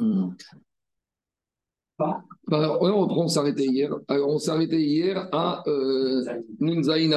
Hmm. 0.00 0.30
Bah, 1.98 2.78
on, 2.80 3.28
s'est 3.28 3.38
arrêté 3.38 3.66
hier. 3.66 3.94
Alors, 4.08 4.30
on 4.30 4.38
s'est 4.38 4.50
arrêté 4.50 4.80
hier 4.80 5.28
à 5.32 5.62
euh, 5.66 6.24
Nunzaïn 6.58 7.12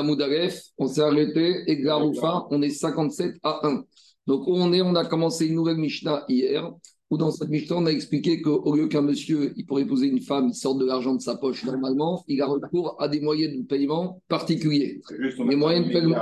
On 0.77 0.87
s'est 0.87 1.01
arrêté 1.01 1.63
et 1.67 1.81
Garoufa, 1.81 2.45
on 2.51 2.61
est 2.61 2.69
57 2.69 3.35
à 3.43 3.65
1. 3.65 3.83
Donc, 4.27 4.47
où 4.47 4.53
on 4.55 4.73
est, 4.73 4.81
on 4.81 4.95
a 4.95 5.05
commencé 5.05 5.47
une 5.47 5.55
nouvelle 5.55 5.77
Mishnah 5.77 6.25
hier, 6.27 6.69
où 7.09 7.17
dans 7.17 7.31
cette 7.31 7.49
Mishnah, 7.49 7.77
on 7.77 7.85
a 7.85 7.91
expliqué 7.91 8.41
qu'au 8.41 8.75
lieu 8.75 8.87
qu'un 8.87 9.01
monsieur, 9.01 9.53
il 9.55 9.65
pourrait 9.65 9.83
épouser 9.83 10.07
une 10.07 10.21
femme, 10.21 10.49
il 10.49 10.55
sort 10.55 10.75
de 10.75 10.85
l'argent 10.85 11.15
de 11.15 11.21
sa 11.21 11.35
poche 11.35 11.63
normalement, 11.63 12.23
il 12.27 12.41
a 12.41 12.45
recours 12.45 12.97
à 12.99 13.07
des 13.07 13.21
moyens 13.21 13.57
de 13.57 13.63
paiement 13.63 14.21
particuliers. 14.27 15.01
Les 15.17 15.55
moyens 15.55 15.87
de 15.87 15.93
paiement, 15.93 16.17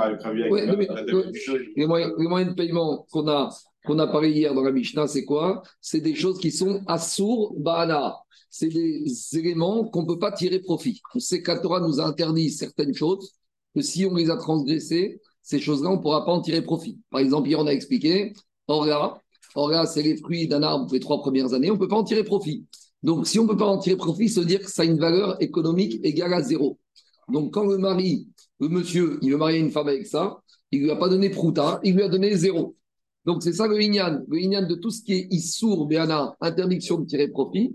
les 1.76 1.86
moyens 2.28 2.50
de 2.50 2.54
paiement 2.54 3.06
qu'on 3.10 3.26
a 3.28 3.48
qu'on 3.84 3.98
a 3.98 4.06
parlé 4.06 4.30
hier 4.30 4.54
dans 4.54 4.62
la 4.62 4.72
Mishnah, 4.72 5.06
c'est 5.06 5.24
quoi? 5.24 5.62
C'est 5.80 6.00
des 6.00 6.14
choses 6.14 6.38
qui 6.38 6.50
sont 6.50 6.82
assour 6.86 7.54
ba'ana. 7.58 8.16
C'est 8.50 8.68
des 8.68 9.04
éléments 9.32 9.84
qu'on 9.88 10.02
ne 10.02 10.06
peut 10.06 10.18
pas 10.18 10.32
tirer 10.32 10.60
profit. 10.60 11.00
On 11.14 11.18
sait 11.18 11.42
que 11.42 11.62
Torah 11.62 11.80
nous 11.80 12.00
a 12.00 12.04
interdit 12.04 12.50
certaines 12.50 12.94
choses, 12.94 13.32
que 13.74 13.80
si 13.80 14.04
on 14.04 14.14
les 14.14 14.30
a 14.30 14.36
transgressées, 14.36 15.20
ces 15.42 15.58
choses-là, 15.58 15.90
on 15.90 15.96
ne 15.96 16.02
pourra 16.02 16.24
pas 16.24 16.32
en 16.32 16.40
tirer 16.40 16.62
profit. 16.62 16.98
Par 17.10 17.20
exemple, 17.20 17.48
hier, 17.48 17.58
on 17.58 17.66
a 17.66 17.72
expliqué, 17.72 18.34
Orga, 18.68 19.20
Orga, 19.54 19.86
c'est 19.86 20.02
les 20.02 20.16
fruits 20.16 20.46
d'un 20.46 20.62
arbre 20.62 20.86
pour 20.86 20.94
les 20.94 21.00
trois 21.00 21.20
premières 21.20 21.52
années, 21.54 21.70
on 21.70 21.74
ne 21.74 21.78
peut 21.78 21.88
pas 21.88 21.96
en 21.96 22.04
tirer 22.04 22.24
profit. 22.24 22.66
Donc, 23.02 23.26
si 23.26 23.38
on 23.38 23.44
ne 23.44 23.48
peut 23.48 23.56
pas 23.56 23.66
en 23.66 23.78
tirer 23.78 23.96
profit, 23.96 24.28
veut 24.28 24.44
dire 24.44 24.60
que 24.60 24.70
ça 24.70 24.82
a 24.82 24.84
une 24.84 24.98
valeur 24.98 25.42
économique 25.42 25.98
égale 26.04 26.34
à 26.34 26.42
zéro. 26.42 26.78
Donc, 27.28 27.52
quand 27.52 27.64
le 27.64 27.78
mari, 27.78 28.28
le 28.60 28.68
monsieur, 28.68 29.18
il 29.22 29.32
veut 29.32 29.38
marier 29.38 29.58
une 29.58 29.70
femme 29.70 29.88
avec 29.88 30.06
ça, 30.06 30.40
il 30.70 30.80
ne 30.80 30.84
lui 30.84 30.90
a 30.92 30.96
pas 30.96 31.08
donné 31.08 31.30
prouta, 31.30 31.80
il 31.82 31.94
lui 31.94 32.02
a 32.02 32.08
donné 32.08 32.36
zéro. 32.36 32.76
Donc, 33.24 33.42
c'est 33.42 33.52
ça 33.52 33.66
le 33.68 33.80
Inyan. 33.80 34.22
Le 34.28 34.38
Inyan 34.38 34.66
de 34.66 34.74
tout 34.74 34.90
ce 34.90 35.02
qui 35.02 35.12
est 35.14 35.28
Issour, 35.30 35.86
Béana, 35.86 36.36
interdiction 36.40 36.98
de 36.98 37.06
tirer 37.06 37.28
profit. 37.28 37.74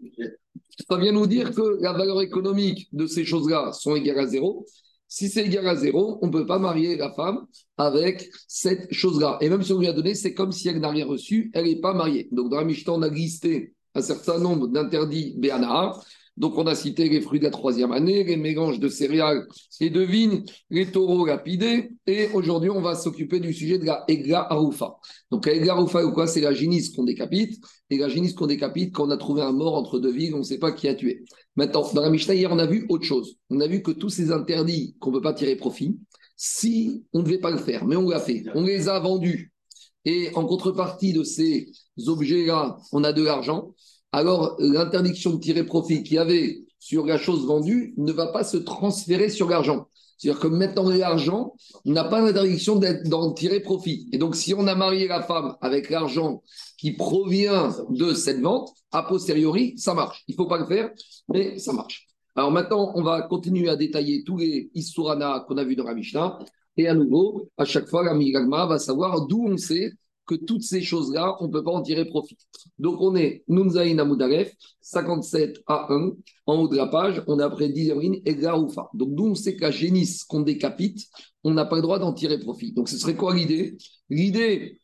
Ça 0.90 0.98
vient 0.98 1.12
nous 1.12 1.28
dire 1.28 1.54
que 1.54 1.82
la 1.82 1.94
valeur 1.94 2.22
économique 2.22 2.88
de 2.94 3.08
ces 3.08 3.26
choses-là 3.26 3.72
sont 3.73 3.95
égales 3.95 4.20
à 4.20 4.28
zéro. 4.28 4.66
Si 5.08 5.30
c'est 5.30 5.45
égal 5.45 5.67
à 5.67 5.76
zéro, 5.76 6.20
on 6.22 6.28
ne 6.28 6.31
peut 6.31 6.45
pas 6.45 6.59
marier 6.59 6.98
la 6.98 7.12
femme 7.14 7.48
avec 7.78 8.30
cette 8.48 8.94
chose-là. 8.94 9.38
Et 9.39 9.50
même 9.50 9.64
si 9.64 9.72
on 9.72 9.80
lui 9.80 9.88
a 9.88 9.94
donné, 9.94 10.16
c'est 10.16 10.34
comme 10.34 10.52
si 10.52 10.67
elle 10.67 10.80
n'a 10.80 10.89
rien 10.89 11.06
reçu, 11.06 11.50
elle 11.54 11.66
n'est 11.66 11.80
pas 11.80 11.94
mariée. 11.94 12.28
Donc, 12.32 12.50
dans 12.50 12.58
la 12.58 12.66
Mishnah, 12.66 12.94
on 12.94 13.02
a 13.02 13.08
listé 13.08 13.73
un 13.95 14.02
certain 14.02 14.38
nombre 14.39 14.67
d'interdits 14.67 15.36
Béana. 15.38 15.94
Donc, 16.38 16.57
on 16.57 16.67
a 16.67 16.75
cité 16.75 17.09
les 17.09 17.19
fruits 17.19 17.39
de 17.39 17.45
la 17.45 17.52
troisième 17.52 17.91
année, 17.91 18.23
les 18.23 18.38
mélanges 18.38 18.80
de 18.80 18.88
céréales 18.89 19.47
et 19.80 19.89
de 19.89 20.02
vignes, 20.02 20.43
les 20.69 20.91
taureaux 20.91 21.25
lapidés. 21.25 21.89
Et 22.05 22.30
aujourd'hui, 22.33 22.69
on 22.69 22.81
va 22.81 22.95
s'occuper 22.95 23.39
du 23.39 23.53
sujet 23.53 23.80
de 23.80 23.85
la 23.85 24.03
Egla 24.07 24.45
Aroufa. 24.52 24.97
Donc, 25.31 25.47
la 25.47 25.53
Egla 25.53 25.73
Aroufa, 25.73 26.05
ou 26.05 26.11
quoi 26.11 26.27
C'est 26.27 26.41
la 26.41 26.53
génisse 26.53 26.95
qu'on 26.95 27.03
décapite. 27.03 27.59
Et 27.89 27.97
la 27.97 28.08
génisse 28.08 28.33
qu'on 28.33 28.47
décapite, 28.47 28.93
quand 28.93 29.08
on 29.08 29.11
a 29.11 29.17
trouvé 29.17 29.41
un 29.41 29.52
mort 29.52 29.75
entre 29.75 29.99
deux 29.99 30.11
villes, 30.11 30.35
on 30.35 30.39
ne 30.39 30.43
sait 30.43 30.59
pas 30.59 30.71
qui 30.71 30.88
a 30.88 30.93
tué. 30.93 31.23
Maintenant, 31.55 31.91
dans 31.93 32.02
la 32.02 32.11
Mishnah, 32.11 32.35
hier, 32.35 32.52
on 32.52 32.59
a 32.59 32.67
vu 32.67 32.85
autre 32.89 33.05
chose. 33.05 33.38
On 33.49 33.59
a 33.59 33.67
vu 33.67 33.81
que 33.81 33.91
tous 33.91 34.09
ces 34.09 34.31
interdits 34.31 34.95
qu'on 34.99 35.09
ne 35.09 35.15
peut 35.15 35.23
pas 35.23 35.33
tirer 35.33 35.55
profit, 35.55 35.97
si 36.35 37.03
on 37.13 37.19
ne 37.19 37.23
devait 37.23 37.39
pas 37.39 37.52
le 37.52 37.58
faire, 37.58 37.85
mais 37.85 37.95
on 37.95 38.08
l'a 38.08 38.19
fait, 38.19 38.43
on 38.53 38.63
les 38.63 38.89
a 38.89 38.99
vendus. 38.99 39.52
Et 40.05 40.30
en 40.35 40.45
contrepartie 40.45 41.11
de 41.11 41.23
ces 41.23 41.69
objets-là, 42.05 42.77
on 42.93 43.03
a 43.03 43.11
de 43.11 43.23
l'argent 43.23 43.73
alors 44.11 44.55
l'interdiction 44.59 45.33
de 45.33 45.39
tirer 45.39 45.66
profit 45.66 46.03
qu'il 46.03 46.16
y 46.16 46.19
avait 46.19 46.59
sur 46.80 47.05
la 47.05 47.17
chose 47.17 47.45
vendue 47.45 47.94
ne 47.97 48.11
va 48.11 48.27
pas 48.27 48.44
se 48.44 48.58
transférer 48.58 49.30
sur 49.30 49.49
l'argent. 49.49 49.88
C'est-à-dire 50.17 50.39
que 50.39 50.47
maintenant 50.47 50.89
l'argent 50.89 51.53
n'a 51.86 52.03
pas 52.03 52.22
l'interdiction 52.22 52.80
d'en 53.05 53.33
tirer 53.33 53.59
profit. 53.59 54.09
Et 54.11 54.17
donc 54.17 54.36
si 54.36 54.53
on 54.53 54.66
a 54.67 54.75
marié 54.75 55.08
la 55.08 55.22
femme 55.22 55.55
avec 55.61 55.89
l'argent 55.89 56.41
qui 56.77 56.91
provient 56.91 57.75
de 57.89 58.14
cette 58.14 58.41
vente, 58.41 58.69
a 58.91 59.03
posteriori, 59.03 59.77
ça 59.77 59.94
marche. 59.94 60.23
Il 60.27 60.33
ne 60.33 60.38
faut 60.38 60.47
pas 60.47 60.58
le 60.58 60.66
faire, 60.66 60.92
mais 61.30 61.59
ça 61.59 61.73
marche. 61.73 62.08
Alors 62.36 62.52
maintenant, 62.52 62.92
on 62.95 63.03
va 63.03 63.23
continuer 63.23 63.69
à 63.69 63.75
détailler 63.75 64.23
tous 64.23 64.38
les 64.38 64.69
Issurana 64.75 65.45
qu'on 65.47 65.58
a 65.58 65.64
vus 65.64 65.75
dans 65.75 65.86
la 65.86 65.95
Mishnah. 65.95 66.39
Et 66.77 66.87
à 66.87 66.93
nouveau, 66.93 67.49
à 67.58 67.65
chaque 67.65 67.87
fois, 67.87 68.03
la 68.03 68.14
Migagma 68.14 68.67
va 68.67 68.77
savoir 68.77 69.26
d'où 69.26 69.48
on 69.48 69.58
sait 69.58 69.92
que 70.27 70.36
toutes 70.36 70.64
ces 70.64 70.82
choses-là, 70.82 71.38
on 71.39 71.48
ne 71.48 71.52
peut 71.52 71.64
pas 71.64 71.71
en 71.71 71.82
tirer 71.82 72.05
profit. 72.05 72.38
Donc 72.77 72.98
on 72.99 73.15
est 73.15 73.43
Nunzaïn 73.48 73.98
Amoudaref, 73.99 74.54
57 74.82 75.64
à 75.65 75.92
1, 75.92 76.11
en 76.45 76.55
haut 76.55 76.67
de 76.67 76.76
la 76.76 76.88
page, 76.88 77.23
on 77.27 77.39
a 77.39 77.45
après 77.45 77.70
10 77.70 77.93
et 78.26 78.36
Garoufa. 78.36 78.89
Donc 78.93 79.15
d'où 79.15 79.27
on 79.27 79.36
sait 79.36 79.55
que 79.55 79.61
la 79.61 79.71
génisse 79.71 80.23
qu'on 80.26 80.42
décapite, 80.42 81.08
on 81.43 81.52
n'a 81.52 81.65
pas 81.65 81.77
le 81.77 81.82
droit 81.82 81.98
d'en 81.98 82.14
tirer 82.14 82.39
profit. 82.39 82.73
Donc 82.73 82.89
ce 82.89 82.98
serait 82.98 83.15
quoi 83.15 83.33
l'idée? 83.33 83.77
L'idée, 84.10 84.80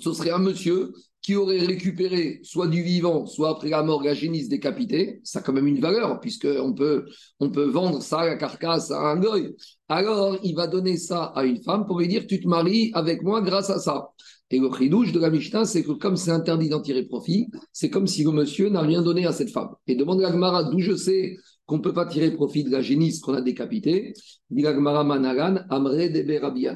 ce 0.00 0.12
serait 0.12 0.30
un 0.30 0.38
monsieur 0.38 0.92
qui 1.24 1.36
aurait 1.36 1.60
récupéré 1.60 2.40
soit 2.42 2.68
du 2.68 2.82
vivant, 2.82 3.24
soit 3.24 3.48
après 3.48 3.70
la 3.70 3.82
mort, 3.82 4.02
la 4.02 4.12
génisse 4.12 4.50
décapitée, 4.50 5.20
ça 5.24 5.38
a 5.38 5.42
quand 5.42 5.54
même 5.54 5.66
une 5.66 5.80
valeur, 5.80 6.20
puisqu'on 6.20 6.74
peut, 6.74 7.06
on 7.40 7.50
peut 7.50 7.64
vendre 7.64 8.02
ça, 8.02 8.26
la 8.26 8.36
carcasse, 8.36 8.90
à 8.90 8.98
un 8.98 9.16
goy. 9.16 9.56
Alors, 9.88 10.36
il 10.42 10.54
va 10.54 10.66
donner 10.66 10.98
ça 10.98 11.32
à 11.34 11.44
une 11.44 11.62
femme 11.62 11.86
pour 11.86 11.98
lui 11.98 12.08
dire, 12.08 12.26
tu 12.26 12.40
te 12.40 12.46
maries 12.46 12.90
avec 12.92 13.22
moi 13.22 13.40
grâce 13.40 13.70
à 13.70 13.78
ça. 13.78 14.10
Et 14.50 14.58
le 14.58 14.70
chidouche 14.70 15.12
de 15.12 15.18
la 15.18 15.30
Mishnah, 15.30 15.64
c'est 15.64 15.82
que 15.82 15.92
comme 15.92 16.16
c'est 16.16 16.30
interdit 16.30 16.68
d'en 16.68 16.80
tirer 16.80 17.04
profit, 17.04 17.48
c'est 17.72 17.90
comme 17.90 18.06
si 18.06 18.24
le 18.24 18.30
monsieur 18.30 18.68
n'a 18.68 18.82
rien 18.82 19.02
donné 19.02 19.26
à 19.26 19.32
cette 19.32 19.50
femme. 19.50 19.70
Et 19.86 19.96
demande 19.96 20.22
à 20.22 20.30
Gmara 20.30 20.64
d'où 20.64 20.80
je 20.80 20.94
sais 20.94 21.36
qu'on 21.66 21.78
ne 21.78 21.82
peut 21.82 21.94
pas 21.94 22.06
tirer 22.06 22.30
profit 22.32 22.62
de 22.62 22.70
la 22.70 22.82
génisse 22.82 23.20
qu'on 23.20 23.34
a 23.34 23.40
décapitée? 23.40 24.12
Dit 24.50 24.62
Managan, 24.62 25.64
Amre 25.70 26.10
Debe 26.10 26.40
Rabbi 26.42 26.66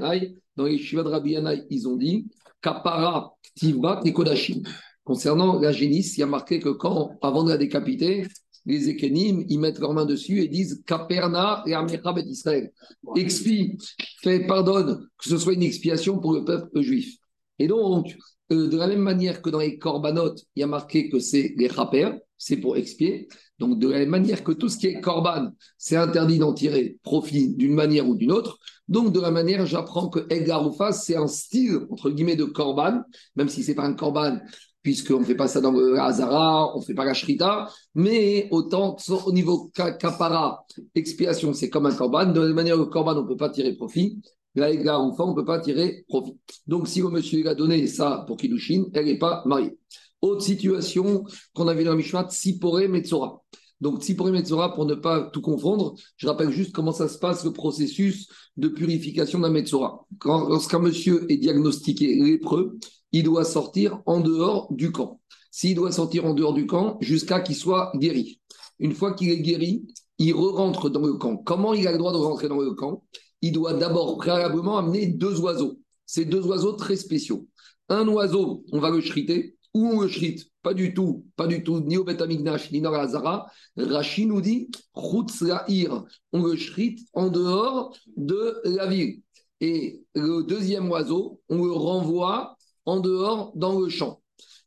Dans 0.56 0.64
les 0.64 0.78
Shiva 0.78 1.02
de 1.02 1.08
Rabbi 1.08 1.36
ils 1.70 1.88
ont 1.88 1.96
dit 1.96 2.26
Kapara 2.62 3.34
Ktivra 3.54 4.00
Kodashim. 4.14 4.62
Concernant 5.04 5.58
la 5.58 5.72
génisse, 5.72 6.16
il 6.16 6.20
y 6.20 6.22
a 6.22 6.26
marqué 6.26 6.60
que 6.60 6.68
quand, 6.70 7.12
avant 7.22 7.44
de 7.44 7.50
la 7.50 7.56
décapiter, 7.56 8.26
les 8.66 8.90
Ekenim, 8.90 9.44
ils 9.48 9.58
mettent 9.58 9.78
leurs 9.78 9.94
mains 9.94 10.04
dessus 10.04 10.42
et 10.42 10.48
disent 10.48 10.82
Kaperna 10.86 11.62
et 11.66 11.72
Bet 11.72 12.22
Israël. 12.26 12.70
Expie, 13.16 13.78
fait, 14.22 14.46
pardonne, 14.46 15.06
que 15.16 15.28
ce 15.28 15.38
soit 15.38 15.54
une 15.54 15.62
expiation 15.62 16.18
pour 16.18 16.34
le 16.34 16.44
peuple 16.44 16.82
juif. 16.82 17.16
Et 17.58 17.66
donc, 17.66 18.16
euh, 18.52 18.69
de 18.69 18.76
la 18.76 18.86
même 18.86 19.00
manière 19.00 19.42
que 19.42 19.50
dans 19.50 19.58
les 19.58 19.78
korbanot, 19.78 20.34
il 20.56 20.60
y 20.60 20.62
a 20.62 20.66
marqué 20.66 21.08
que 21.08 21.19
c'est 21.19 21.54
les 21.56 21.69
rapers, 21.69 22.19
c'est 22.38 22.56
pour 22.56 22.76
expier. 22.76 23.28
Donc, 23.58 23.78
de 23.78 23.88
la 23.88 23.98
même 23.98 24.10
manière 24.10 24.44
que 24.44 24.52
tout 24.52 24.69
ce 24.69 24.78
qui 24.78 24.86
est 24.86 25.00
korban, 25.00 25.50
c'est 25.76 25.97
interdit 25.97 26.38
d'en 26.38 26.54
tirer 26.54 26.98
profit 27.02 27.54
d'une 27.54 27.74
manière 27.74 28.08
ou 28.08 28.14
d'une 28.14 28.32
autre. 28.32 28.58
Donc, 28.86 29.12
de 29.12 29.20
la 29.20 29.30
manière, 29.30 29.66
j'apprends 29.66 30.08
que 30.08 30.20
Elgaroufa, 30.30 30.92
c'est 30.92 31.16
un 31.16 31.26
style, 31.26 31.80
entre 31.91 32.10
guillemets, 32.10 32.36
de 32.36 32.44
korban, 32.44 33.02
même 33.36 33.48
si 33.48 33.62
c'est 33.62 33.74
pas 33.74 33.84
un 33.84 33.94
korban, 33.94 34.38
puisqu'on 34.82 35.20
ne 35.20 35.24
fait 35.24 35.34
pas 35.34 35.48
ça 35.48 35.60
dans 35.60 35.72
le 35.72 35.98
Hazara, 35.98 36.74
on 36.74 36.80
ne 36.80 36.84
fait 36.84 36.94
pas 36.94 37.04
la 37.04 37.14
Shrita, 37.14 37.68
mais 37.94 38.48
autant 38.52 38.97
au 39.26 39.32
niveau 39.32 39.70
kapara, 39.74 40.64
expiation, 40.94 41.52
c'est 41.52 41.68
comme 41.68 41.86
un 41.86 41.94
korban. 41.94 42.26
De 42.26 42.41
la 42.41 42.47
même 42.47 42.56
manière, 42.56 42.76
le 42.76 42.86
korban, 42.86 43.16
on 43.16 43.22
ne 43.22 43.28
peut 43.28 43.36
pas 43.36 43.50
tirer 43.50 43.74
profit. 43.74 44.20
Là, 44.58 45.00
enfant, 45.00 45.26
on 45.26 45.30
ne 45.30 45.34
peut 45.34 45.44
pas 45.44 45.60
tirer 45.60 46.04
profit. 46.08 46.36
Donc, 46.66 46.88
si 46.88 47.00
le 47.00 47.08
monsieur 47.08 47.46
a 47.48 47.54
donné 47.54 47.86
ça 47.86 48.24
pour 48.26 48.36
Kiddushin, 48.36 48.84
elle 48.94 49.06
n'est 49.06 49.19
pas 49.19 49.42
mariée. 49.46 49.78
Autre 50.20 50.42
situation 50.42 51.24
qu'on 51.54 51.69
a 51.69 51.74
vu 51.74 51.84
dans 51.84 51.92
la 51.92 51.96
Mishnah, 51.96 52.28
Tsipore 52.28 52.80
Metzora. 52.88 53.41
Donc, 53.80 54.02
Tsipore 54.02 54.30
Metzora, 54.30 54.74
pour 54.74 54.86
ne 54.86 54.94
pas 54.94 55.30
tout 55.32 55.41
confondre, 55.41 55.94
je 56.16 56.26
rappelle 56.26 56.50
juste 56.50 56.72
comment 56.72 56.92
ça 56.92 57.08
se 57.08 57.18
passe 57.18 57.44
le 57.44 57.52
processus 57.52 58.28
de 58.56 58.68
purification 58.68 59.38
d'un 59.38 59.50
Metzora. 59.50 60.06
Lorsqu'un 60.24 60.80
monsieur 60.80 61.30
est 61.30 61.36
diagnostiqué 61.36 62.16
lépreux, 62.16 62.78
il 63.12 63.22
doit 63.22 63.44
sortir 63.44 64.02
en 64.06 64.20
dehors 64.20 64.66
du 64.72 64.91
camp. 64.91 65.20
S'il 65.50 65.76
doit 65.76 65.92
sortir 65.92 66.24
en 66.26 66.34
dehors 66.34 66.52
du 66.52 66.66
camp 66.66 66.98
jusqu'à 67.00 67.41
qu'il 67.41 67.56
soit 67.56 67.92
guéri. 67.97 68.41
Une 68.80 68.92
fois 68.92 69.12
qu'il 69.14 69.30
est 69.30 69.41
guéri, 69.41 69.86
il 70.18 70.32
re-rentre 70.32 70.91
dans 70.91 71.00
le 71.00 71.14
camp. 71.14 71.36
Comment 71.36 71.74
il 71.74 71.86
a 71.86 71.92
le 71.92 71.98
droit 71.98 72.12
de 72.12 72.18
rentrer 72.18 72.48
dans 72.48 72.60
le 72.60 72.72
camp? 72.74 73.04
Il 73.43 73.53
doit 73.53 73.75
d'abord 73.75 74.16
préalablement 74.16 74.78
amener 74.78 75.06
deux 75.06 75.41
oiseaux. 75.41 75.78
Ces 76.06 76.25
deux 76.25 76.44
oiseaux 76.47 76.72
très 76.72 76.97
spéciaux. 76.97 77.47
Un 77.88 78.06
oiseau, 78.09 78.65
on 78.72 78.81
va 78.81 78.91
le 78.91 79.00
shriter. 79.00 79.56
Où 79.75 79.87
on 79.87 80.00
le 80.00 80.09
shrite 80.09 80.50
Pas 80.62 80.75
du 80.75 80.94
tout, 80.94 81.26
pas 81.37 81.47
du 81.47 81.62
tout, 81.62 81.81
ni 81.81 81.97
au 81.97 82.04
Betamignash, 82.04 82.72
ni 82.72 82.80
dans 82.80 82.91
la 82.91 83.03
Hazara. 83.03 83.47
Rashi 83.77 84.27
nous 84.27 84.41
dit, 84.41 84.71
on 84.95 86.42
le 86.42 86.57
shrite 86.57 87.01
en 87.12 87.28
dehors 87.28 87.97
de 88.16 88.60
la 88.65 88.86
ville. 88.86 89.21
Et 89.60 90.03
le 90.15 90.42
deuxième 90.42 90.91
oiseau, 90.91 91.41
on 91.48 91.65
le 91.65 91.72
renvoie 91.72 92.57
en 92.86 93.01
dehors 93.01 93.53
dans 93.54 93.78
le 93.78 93.89
champ. 93.89 94.22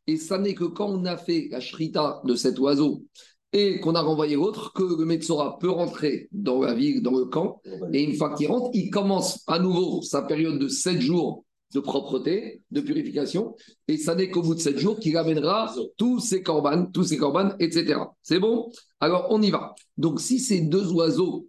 Et 0.08 0.18
ça 0.18 0.38
n'est 0.38 0.56
que 0.56 0.66
quand 0.66 0.90
on 0.90 1.06
a 1.06 1.18
fait 1.18 1.48
la 1.52 1.60
shrita 1.60 2.22
de 2.26 2.36
cet 2.36 2.60
oiseau 2.60 3.04
et 3.54 3.80
qu'on 3.80 3.96
a 3.96 4.02
renvoyé 4.02 4.36
l'autre, 4.36 4.74
que 4.74 4.84
le 4.84 5.06
Metzora 5.06 5.60
peut 5.60 5.70
rentrer 5.70 6.30
dans 6.32 6.62
la 6.62 6.74
ville, 6.74 7.02
dans 7.02 7.18
le 7.18 7.26
camp, 7.26 7.62
et 7.94 8.04
une 8.04 8.16
fois 8.16 8.34
qu'il 8.34 8.48
rentre, 8.48 8.70
il 8.74 8.90
commence 8.90 9.44
à 9.48 9.60
nouveau 9.60 10.02
sa 10.02 10.22
période 10.22 10.58
de 10.60 10.68
sept 10.68 11.02
jours 11.02 11.46
de 11.74 11.80
propreté, 11.80 12.62
de 12.72 12.82
purification, 12.82 13.56
et 13.88 13.98
ça 13.98 14.16
n'est 14.16 14.30
qu'au 14.30 14.42
bout 14.42 14.56
de 14.56 14.60
sept 14.60 14.78
jours 14.78 15.00
qu'il 15.00 15.16
amènera 15.18 15.74
tous 15.98 16.20
ses 16.20 16.44
corbanes, 16.44 16.92
tous 16.92 17.06
ses 17.06 17.18
corbanes, 17.18 17.56
etc. 17.60 18.00
C'est 18.22 18.40
bon? 18.40 18.70
Alors 19.00 19.28
on 19.30 19.42
y 19.42 19.52
va. 19.52 19.74
Donc 19.98 20.20
si 20.20 20.40
ces 20.40 20.62
deux 20.62 20.92
oiseaux, 20.92 21.48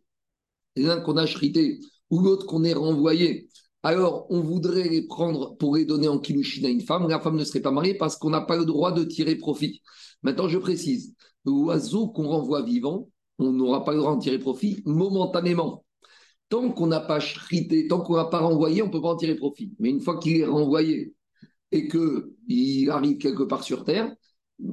l'un 0.76 1.00
qu'on 1.00 1.16
a 1.16 1.26
chrité 1.26 1.80
ou 2.10 2.20
l'autre 2.20 2.46
qu'on 2.46 2.64
est 2.64 2.72
renvoyé, 2.72 3.48
alors 3.82 4.26
on 4.30 4.40
voudrait 4.40 4.88
les 4.88 5.06
prendre 5.06 5.56
pour 5.56 5.74
les 5.74 5.84
donner 5.84 6.06
en 6.06 6.18
kilushin 6.18 6.64
à 6.64 6.68
une 6.68 6.82
femme, 6.82 7.08
la 7.08 7.18
femme 7.18 7.36
ne 7.36 7.44
serait 7.44 7.60
pas 7.60 7.72
mariée 7.72 7.94
parce 7.94 8.16
qu'on 8.16 8.30
n'a 8.30 8.42
pas 8.42 8.56
le 8.56 8.64
droit 8.64 8.92
de 8.92 9.02
tirer 9.02 9.34
profit. 9.34 9.82
Maintenant, 10.22 10.48
je 10.48 10.58
précise, 10.58 11.14
l'oiseau 11.44 12.08
qu'on 12.08 12.28
renvoie 12.28 12.62
vivant, 12.62 13.08
on 13.38 13.52
n'aura 13.52 13.84
pas 13.84 13.92
le 13.92 13.98
droit 13.98 14.12
d'en 14.12 14.18
tirer 14.18 14.38
profit 14.38 14.82
momentanément. 14.84 15.84
Tant 16.48 16.70
qu'on 16.70 16.86
n'a 16.86 17.00
pas 17.00 17.18
chrité, 17.18 17.88
tant 17.88 18.00
qu'on 18.00 18.16
n'a 18.16 18.26
pas 18.26 18.40
renvoyé, 18.40 18.82
on 18.82 18.86
ne 18.86 18.92
peut 18.92 19.00
pas 19.00 19.08
en 19.08 19.16
tirer 19.16 19.34
profit. 19.34 19.72
Mais 19.78 19.90
une 19.90 20.00
fois 20.00 20.18
qu'il 20.18 20.36
est 20.36 20.44
renvoyé 20.44 21.14
et 21.70 21.88
qu'il 21.88 22.90
arrive 22.90 23.16
quelque 23.16 23.42
part 23.42 23.64
sur 23.64 23.84
Terre, 23.84 24.14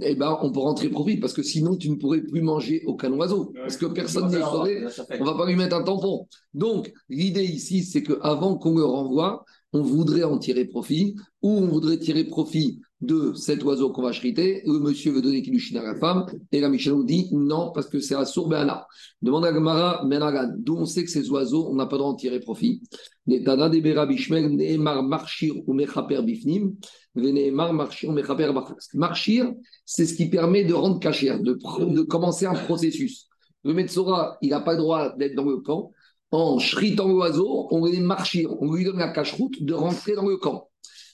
eh 0.02 0.16
ben, 0.16 0.38
on 0.42 0.52
peut 0.52 0.60
rentrer 0.60 0.90
profit 0.90 1.18
parce 1.18 1.34
que 1.34 1.42
sinon 1.42 1.76
tu 1.76 1.90
ne 1.90 1.96
pourrais 1.96 2.22
plus 2.22 2.42
manger 2.42 2.84
aucun 2.86 3.12
oiseau 3.14 3.54
parce 3.56 3.78
que 3.78 3.88
personne 3.88 4.30
ne 4.30 4.40
saurait, 4.40 4.84
on 5.20 5.24
va 5.24 5.36
pas 5.36 5.48
lui 5.48 5.56
mettre 5.56 5.76
un 5.76 5.84
tampon. 5.84 6.28
Donc 6.54 6.92
l'idée 7.08 7.46
ici 7.46 7.84
c'est 7.84 8.04
qu'avant 8.04 8.58
qu'on 8.58 8.78
le 8.78 8.86
renvoie, 8.86 9.44
on 9.74 9.82
voudrait 9.82 10.24
en 10.24 10.38
tirer 10.38 10.66
profit 10.66 11.16
ou 11.42 11.50
on 11.50 11.68
voudrait 11.68 12.00
tirer 12.00 12.24
profit 12.24 12.80
de 13.02 13.32
cet 13.34 13.64
oiseau 13.64 13.92
qu'on 13.92 14.02
va 14.02 14.12
chriter, 14.12 14.62
le 14.66 14.80
monsieur 14.80 15.14
veut 15.14 15.22
donner 15.22 15.42
Kiddushin 15.42 15.80
à 15.80 15.84
la 15.84 15.96
femme, 15.96 16.26
et 16.52 16.60
la 16.60 16.68
Michel 16.68 16.94
nous 16.94 17.06
dit 17.06 17.30
non, 17.32 17.72
parce 17.74 17.88
que 17.88 18.02
c'est 18.02 18.16
à 18.16 18.26
Sourbeana. 18.26 18.86
Demande 19.22 19.46
à 19.46 19.54
Gamara 19.54 20.06
Menagan, 20.06 20.54
d'où 20.58 20.76
on 20.76 20.86
sait 20.86 21.06
que 21.06 21.10
ces 21.10 21.30
oiseaux, 21.30 21.70
on 21.70 21.76
n'a 21.76 21.86
pas 21.86 21.96
le 21.96 22.00
droit 22.00 22.12
d'en 22.12 22.18
tirer 22.18 22.42
profit? 22.42 22.82
Les 23.26 23.42
Tana 23.42 23.70
de 23.70 23.80
Berabishmel, 23.80 24.50
Neemar 24.50 25.04
Marchir 25.04 25.54
ou 25.66 25.74
Mechaper 25.74 26.22
Bifnim, 26.24 26.74
Marchir 27.16 28.10
ou 28.10 28.14
Marchir, 28.96 29.54
c'est 29.86 30.06
ce 30.06 30.14
qui 30.14 30.30
permet 30.30 30.66
de 30.66 30.74
rendre 30.74 31.00
cachère, 31.00 31.42
de, 31.42 31.54
de 31.54 32.02
commencer 32.02 32.48
un 32.48 32.54
processus. 32.54 33.28
Le 33.64 33.74
Metzora, 33.74 34.38
il 34.42 34.50
n'a 34.50 34.60
pas 34.60 34.74
le 34.74 34.80
droit 34.80 35.16
d'être 35.16 35.36
dans 35.36 35.46
le 35.46 35.58
camp. 35.58 35.92
En 36.32 36.58
chritant 36.58 37.08
l'oiseau, 37.08 37.68
on 37.72 37.86
lui 37.86 38.00
marchir, 38.00 38.52
on 38.62 38.72
lui 38.74 38.86
donne 38.86 39.00
la 39.00 39.10
cache-route 39.10 39.64
de 39.64 39.74
rentrer 39.74 40.14
dans 40.14 40.28
le 40.28 40.38
camp. 40.38 40.70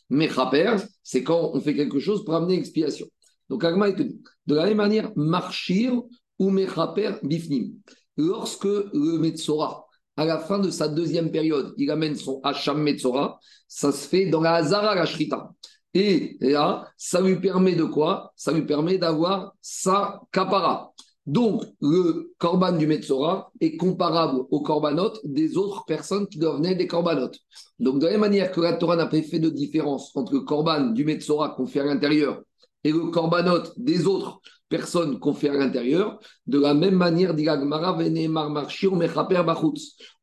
Mechaper, 0.10 0.76
c'est 1.04 1.24
quand 1.24 1.52
on 1.54 1.62
fait 1.62 1.76
quelque 1.76 2.00
chose 2.00 2.26
pour 2.26 2.36
amener 2.36 2.56
expiation. 2.56 3.08
Donc, 3.50 3.64
Agma 3.64 3.90
est 3.90 3.96
de 3.96 4.56
la 4.56 4.66
même 4.66 4.78
manière, 4.78 5.12
marchir 5.16 6.02
ou 6.40 6.50
Mechaper 6.50 7.14
bifnim. 7.24 7.74
Lorsque 8.18 8.66
le 8.66 9.18
Metzora, 9.20 9.86
à 10.18 10.26
la 10.26 10.40
fin 10.40 10.60
de 10.60 10.70
sa 10.70 10.88
deuxième 10.88 11.32
période, 11.32 11.74
il 11.78 11.90
amène 11.92 12.16
son 12.16 12.40
Hacham 12.44 12.82
Metzora, 12.82 13.40
ça 13.68 13.92
se 13.92 14.08
fait 14.08 14.28
dans 14.28 14.42
la 14.42 14.56
Hazara, 14.56 14.96
la 14.96 15.06
Shrita. 15.06 15.52
Et 15.94 16.38
là, 16.42 16.90
ça 16.98 17.22
lui 17.22 17.40
permet 17.40 17.76
de 17.76 17.86
quoi? 17.86 18.34
Ça 18.36 18.52
lui 18.52 18.66
permet 18.66 18.98
d'avoir 18.98 19.54
sa 19.62 20.22
kapara. 20.32 20.94
Donc, 21.26 21.64
le 21.82 22.34
korban 22.38 22.74
du 22.74 22.86
Metzora 22.86 23.52
est 23.60 23.78
comparable 23.78 24.42
au 24.52 24.62
korbanot 24.62 25.14
des 25.24 25.58
autres 25.58 25.84
personnes 25.86 26.28
qui 26.28 26.38
devenaient 26.38 26.76
des 26.76 26.88
corbanotes. 26.88 27.40
Donc, 27.80 28.00
de 28.00 28.06
la 28.06 28.12
même 28.12 28.22
manière 28.22 28.52
que 28.52 28.62
la 28.62 28.74
Torah 28.74 28.96
n'a 28.96 29.08
pas 29.08 29.22
fait 29.24 29.40
de 29.40 29.50
différence 29.50 30.16
entre 30.16 30.34
le 30.34 30.42
korban 30.42 30.92
du 30.92 31.04
Metzora 31.04 31.50
qu'on 31.50 31.66
fait 31.66 31.80
à 31.80 31.86
l'intérieur 31.86 32.42
et 32.84 32.92
le 32.92 33.08
korbanot 33.08 33.64
des 33.78 34.06
autres 34.06 34.40
personnes 34.70 35.20
qu'on 35.20 35.34
fait 35.34 35.50
à 35.50 35.54
l'intérieur, 35.54 36.20
de 36.46 36.60
la 36.60 36.76
même 36.76 36.96
manière, 36.96 37.34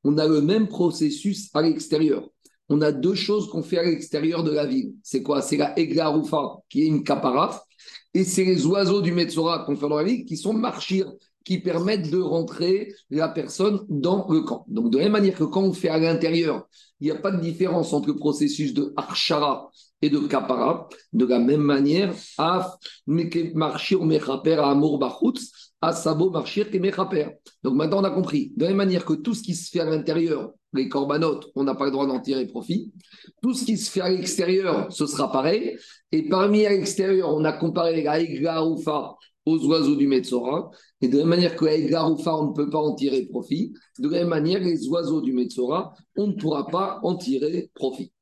on 0.04 0.18
a 0.18 0.28
le 0.28 0.40
même 0.40 0.68
processus 0.68 1.50
à 1.54 1.62
l'extérieur. 1.62 2.28
On 2.68 2.80
a 2.80 2.92
deux 2.92 3.14
choses 3.14 3.50
qu'on 3.50 3.62
fait 3.62 3.78
à 3.78 3.82
l'extérieur 3.82 4.44
de 4.44 4.52
la 4.52 4.66
ville. 4.66 4.94
C'est 5.02 5.22
quoi? 5.22 5.42
C'est 5.42 5.56
la 5.56 5.78
Eglaroufa, 5.78 6.58
qui 6.68 6.82
est 6.82 6.86
une 6.86 7.02
capara, 7.02 7.64
et 8.14 8.24
c'est 8.24 8.44
les 8.44 8.66
oiseaux 8.66 9.00
du 9.00 9.12
Metzora 9.12 9.64
qu'on 9.64 9.76
fait 9.76 9.88
dans 9.88 9.96
la 9.96 10.04
ville 10.04 10.24
qui 10.24 10.36
sont 10.36 10.52
marchir, 10.52 11.12
qui 11.44 11.58
permettent 11.58 12.10
de 12.10 12.20
rentrer 12.20 12.94
la 13.10 13.28
personne 13.28 13.84
dans 13.88 14.26
le 14.28 14.42
camp. 14.42 14.64
Donc, 14.68 14.90
de 14.90 14.98
la 14.98 15.04
même 15.04 15.12
manière 15.12 15.34
que 15.34 15.44
quand 15.44 15.62
on 15.62 15.72
fait 15.72 15.88
à 15.88 15.98
l'intérieur, 15.98 16.68
il 17.00 17.06
n'y 17.06 17.10
a 17.10 17.16
pas 17.16 17.32
de 17.32 17.40
différence 17.40 17.92
entre 17.92 18.08
le 18.08 18.16
processus 18.16 18.74
de 18.74 18.92
Archara 18.96 19.70
et 20.02 20.10
de 20.10 20.18
Kapara. 20.18 20.88
De 21.12 21.24
la 21.24 21.38
même 21.38 21.62
manière, 21.62 22.14
Af, 22.38 22.74
Marchir, 23.06 24.04
Mechaper, 24.04 24.60
Amour, 24.62 24.98
Bachutz, 24.98 25.72
Asabo, 25.80 26.30
Marchir, 26.30 26.68
Mechaper. 26.74 27.30
Donc 27.62 27.74
maintenant, 27.74 28.00
on 28.00 28.04
a 28.04 28.10
compris. 28.10 28.52
De 28.56 28.64
la 28.64 28.68
même 28.68 28.76
manière 28.76 29.04
que 29.04 29.14
tout 29.14 29.34
ce 29.34 29.42
qui 29.42 29.54
se 29.54 29.70
fait 29.70 29.80
à 29.80 29.84
l'intérieur, 29.84 30.52
les 30.72 30.88
corbanotes, 30.88 31.50
on 31.54 31.64
n'a 31.64 31.74
pas 31.74 31.86
le 31.86 31.90
droit 31.90 32.06
d'en 32.06 32.20
tirer 32.20 32.46
profit. 32.46 32.92
Tout 33.42 33.54
ce 33.54 33.64
qui 33.64 33.76
se 33.76 33.90
fait 33.90 34.00
à 34.00 34.10
l'extérieur, 34.10 34.90
ce 34.90 35.06
sera 35.06 35.30
pareil. 35.30 35.76
Et 36.10 36.28
parmi 36.28 36.64
à 36.66 36.70
l'extérieur, 36.70 37.34
on 37.34 37.44
a 37.44 37.52
comparé 37.52 38.02
la 38.02 38.62
aux 39.44 39.66
oiseaux 39.66 39.96
du 39.96 40.06
Metzora. 40.06 40.70
Et 41.00 41.08
de 41.08 41.18
la 41.18 41.24
même 41.24 41.30
manière 41.30 41.56
que 41.56 41.64
la 41.64 42.06
on 42.06 42.48
ne 42.48 42.52
peut 42.52 42.70
pas 42.70 42.78
en 42.78 42.94
tirer 42.94 43.26
profit, 43.26 43.72
de 43.98 44.08
la 44.08 44.20
même 44.20 44.28
manière, 44.28 44.60
les 44.60 44.88
oiseaux 44.88 45.20
du 45.20 45.32
Metzora, 45.32 45.94
on 46.16 46.28
ne 46.28 46.32
pourra 46.32 46.66
pas 46.66 47.00
en 47.02 47.16
tirer 47.16 47.70
profit. 47.74 48.12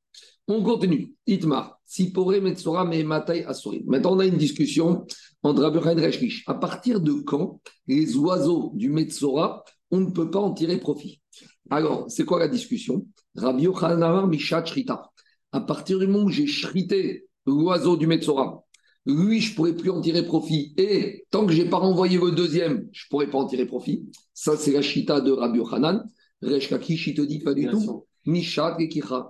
On 0.47 0.63
continue. 0.63 1.13
Itmar, 1.27 1.79
si 1.85 2.11
pourrait 2.11 2.41
Metzora, 2.41 2.83
mais 2.83 3.03
Matai 3.03 3.45
Asuri. 3.45 3.83
Maintenant, 3.85 4.15
on 4.15 4.19
a 4.19 4.25
une 4.25 4.37
discussion 4.37 5.05
entre 5.43 5.63
Abraham 5.63 5.99
et 5.99 6.07
Reshkish. 6.07 6.43
À 6.47 6.55
partir 6.55 6.99
de 6.99 7.13
quand 7.13 7.61
les 7.87 8.17
oiseaux 8.17 8.71
du 8.73 8.89
Metzora, 8.89 9.63
on 9.91 9.99
ne 10.01 10.11
peut 10.11 10.29
pas 10.29 10.39
en 10.39 10.53
tirer 10.53 10.77
profit? 10.77 11.20
Alors, 11.69 12.05
c'est 12.09 12.25
quoi 12.25 12.39
la 12.39 12.47
discussion? 12.47 13.05
Rabbi 13.35 13.63
Yochanan 13.63 14.27
Mishat 14.27 14.65
Shrita. 14.65 15.09
À 15.51 15.61
partir 15.61 15.99
du 15.99 16.07
moment 16.07 16.25
où 16.25 16.29
j'ai 16.29 16.47
shrité 16.47 17.27
l'oiseau 17.45 17.97
du 17.97 18.07
Metzora, 18.07 18.63
lui, 19.05 19.39
je 19.39 19.51
ne 19.51 19.55
pourrais 19.55 19.73
plus 19.73 19.89
en 19.89 20.01
tirer 20.01 20.25
profit. 20.25 20.73
Et 20.77 21.25
tant 21.31 21.45
que 21.45 21.53
je 21.53 21.61
n'ai 21.61 21.69
pas 21.69 21.77
renvoyé 21.77 22.17
le 22.17 22.31
deuxième, 22.31 22.87
je 22.91 23.05
ne 23.05 23.09
pourrais 23.09 23.29
pas 23.29 23.37
en 23.37 23.45
tirer 23.45 23.65
profit. 23.65 24.05
Ça, 24.33 24.57
c'est 24.57 24.71
la 24.71 24.81
Shrita 24.81 25.21
de 25.21 25.31
Rabbi 25.31 25.59
Yochanan. 25.59 26.09
Reshkakish, 26.41 27.07
il 27.07 27.13
te 27.13 27.21
dit 27.21 27.39
pas 27.39 27.53
du 27.53 27.67
tout. 27.67 28.05
Mishat. 28.25 28.77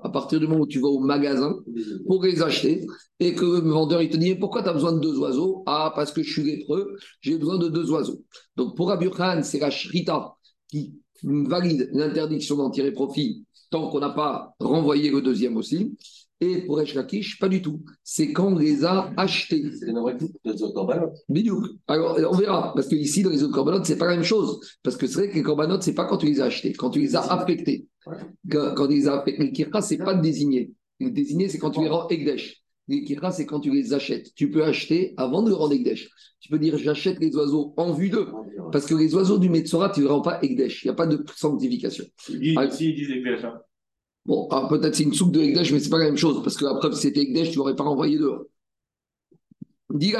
À 0.03 0.09
partir 0.09 0.39
du 0.39 0.47
moment 0.47 0.63
où 0.63 0.67
tu 0.67 0.79
vas 0.79 0.89
au 0.89 0.99
magasin 0.99 1.55
pour 2.07 2.23
les 2.23 2.41
acheter 2.41 2.85
et 3.19 3.33
que 3.33 3.45
le 3.45 3.69
vendeur 3.69 4.01
il 4.01 4.09
te 4.09 4.17
dit 4.17 4.35
pourquoi 4.35 4.63
tu 4.63 4.69
as 4.69 4.73
besoin 4.73 4.91
de 4.91 4.99
deux 4.99 5.17
oiseaux? 5.17 5.63
Ah, 5.65 5.93
parce 5.95 6.11
que 6.11 6.23
je 6.23 6.31
suis 6.31 6.43
lépreux, 6.43 6.97
j'ai 7.21 7.37
besoin 7.37 7.57
de 7.57 7.69
deux 7.69 7.89
oiseaux. 7.91 8.21
Donc 8.57 8.75
pour 8.75 8.89
Rabbi 8.89 9.05
Yochanan, 9.05 9.43
c'est 9.43 9.59
la 9.59 9.71
Shrita 9.71 10.35
qui 10.67 10.95
valide 11.23 11.89
l'interdiction 11.93 12.57
d'en 12.57 12.69
tirer 12.69 12.91
profit 12.91 13.45
tant 13.69 13.89
qu'on 13.89 13.99
n'a 13.99 14.09
pas 14.09 14.53
renvoyé 14.59 15.09
le 15.09 15.21
deuxième 15.21 15.57
aussi. 15.57 15.95
Et 16.43 16.65
pour 16.65 16.81
Eshkakish, 16.81 17.37
pas 17.37 17.47
du 17.47 17.61
tout. 17.61 17.83
C'est 18.03 18.33
quand 18.33 18.53
on 18.53 18.57
les 18.57 18.83
a 18.83 19.13
achetés. 19.15 19.63
C'est 19.79 19.85
les 19.85 20.63
autres 20.63 21.13
Bidou. 21.29 21.63
Alors, 21.87 22.17
on 22.31 22.35
verra. 22.35 22.73
Parce 22.73 22.87
que 22.87 22.95
ici, 22.95 23.21
dans 23.21 23.29
les 23.29 23.43
autres 23.43 23.53
corbanotes, 23.53 23.85
c'est 23.85 23.97
pas 23.97 24.07
la 24.07 24.15
même 24.15 24.23
chose. 24.23 24.59
Parce 24.81 24.97
que 24.97 25.05
c'est 25.05 25.19
vrai 25.19 25.29
que 25.29 25.35
les 25.35 25.43
corbanotes, 25.43 25.83
c'est 25.83 25.93
pas 25.93 26.05
quand 26.05 26.17
tu 26.17 26.25
les 26.25 26.41
as 26.41 26.45
achetés, 26.45 26.73
quand 26.73 26.89
tu 26.89 26.99
les 26.99 27.15
as 27.15 27.21
affectés. 27.21 27.85
Quand, 28.49 28.87
tu 28.87 28.93
les 28.95 29.07
as 29.07 29.19
affectés. 29.19 29.43
Les 29.43 29.51
kirkas, 29.51 29.83
c'est 29.83 29.97
pas 29.97 30.15
désigné. 30.15 30.73
Le 30.99 31.11
désigné, 31.11 31.47
c'est 31.47 31.59
quand 31.59 31.69
tu 31.69 31.81
les 31.81 31.89
rends 31.89 32.07
Egdesh. 32.07 32.60
Les 32.87 33.03
kirkas, 33.03 33.31
c'est 33.31 33.45
quand 33.45 33.59
tu 33.59 33.71
les 33.71 33.93
achètes. 33.93 34.33
Tu 34.35 34.49
peux 34.49 34.63
acheter 34.63 35.13
avant 35.17 35.43
de 35.43 35.49
le 35.49 35.55
rendre 35.55 35.73
Egdesh. 35.73 36.09
Tu 36.39 36.49
peux 36.49 36.59
dire 36.59 36.77
j'achète 36.77 37.19
les 37.19 37.33
oiseaux 37.35 37.73
en 37.77 37.93
vue 37.93 38.09
d'eux. 38.09 38.27
Parce 38.71 38.85
que 38.85 38.95
les 38.95 39.13
oiseaux 39.13 39.37
du 39.37 39.49
Metzora, 39.49 39.89
tu 39.89 40.01
ne 40.01 40.07
rends 40.07 40.21
pas 40.21 40.41
Egdesh. 40.41 40.83
Il 40.83 40.87
n'y 40.87 40.91
a 40.91 40.95
pas 40.95 41.07
de 41.07 41.23
sanctification. 41.35 42.05
Si 42.17 42.55
ah, 42.57 42.65
ils 42.65 42.95
disent 42.95 43.11
Egdesh. 43.11 43.43
Hein. 43.43 43.59
Bon, 44.25 44.47
ah, 44.51 44.67
peut-être 44.69 44.95
c'est 44.95 45.03
une 45.03 45.13
soupe 45.13 45.31
de 45.31 45.41
Egdesh, 45.41 45.71
mais 45.71 45.79
ce 45.79 45.85
n'est 45.85 45.89
pas 45.89 45.99
la 45.99 46.05
même 46.05 46.17
chose. 46.17 46.43
Parce 46.43 46.57
que 46.57 46.65
la 46.65 46.75
preuve, 46.75 46.93
si 46.93 47.01
c'était 47.01 47.21
Egdesh, 47.21 47.51
tu 47.51 47.53
ne 47.53 47.57
l'aurais 47.57 47.75
pas 47.75 47.83
renvoyé 47.83 48.17
dehors. 48.17 48.45
Dit 49.93 50.13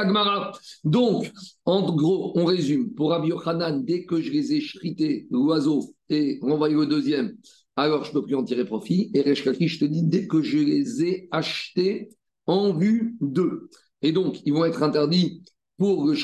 Donc, 0.84 1.32
en 1.66 1.96
gros, 1.96 2.34
on 2.36 2.46
résume. 2.46 2.94
Pour 2.94 3.12
Rabbi 3.12 3.30
Yochanan, 3.30 3.84
dès 3.84 4.06
que 4.06 4.22
je 4.22 4.32
les 4.32 4.54
ai 4.54 4.60
chrités, 4.60 5.28
l'oiseau, 5.32 5.94
et 6.10 6.40
renvoyé 6.42 6.76
au 6.76 6.86
deuxième, 6.86 7.38
alors 7.76 8.04
je 8.04 8.10
ne 8.10 8.14
peux 8.16 8.26
plus 8.26 8.36
en 8.36 8.44
tirer 8.44 8.66
profit. 8.66 9.12
Et 9.14 9.22
Reshkaki, 9.22 9.68
je 9.68 9.80
te 9.80 9.86
dis, 9.86 10.04
dès 10.04 10.28
que 10.28 10.42
je 10.42 10.58
les 10.58 11.04
ai 11.04 11.28
achetés 11.32 12.10
en 12.48 12.74
vue 12.74 13.16
d'eux. 13.22 13.70
Et 14.02 14.12
donc, 14.12 14.42
ils 14.46 14.54
vont 14.54 14.66
être 14.66 14.84
interdits 14.84 15.44
pour 15.78 16.06
le 16.06 16.16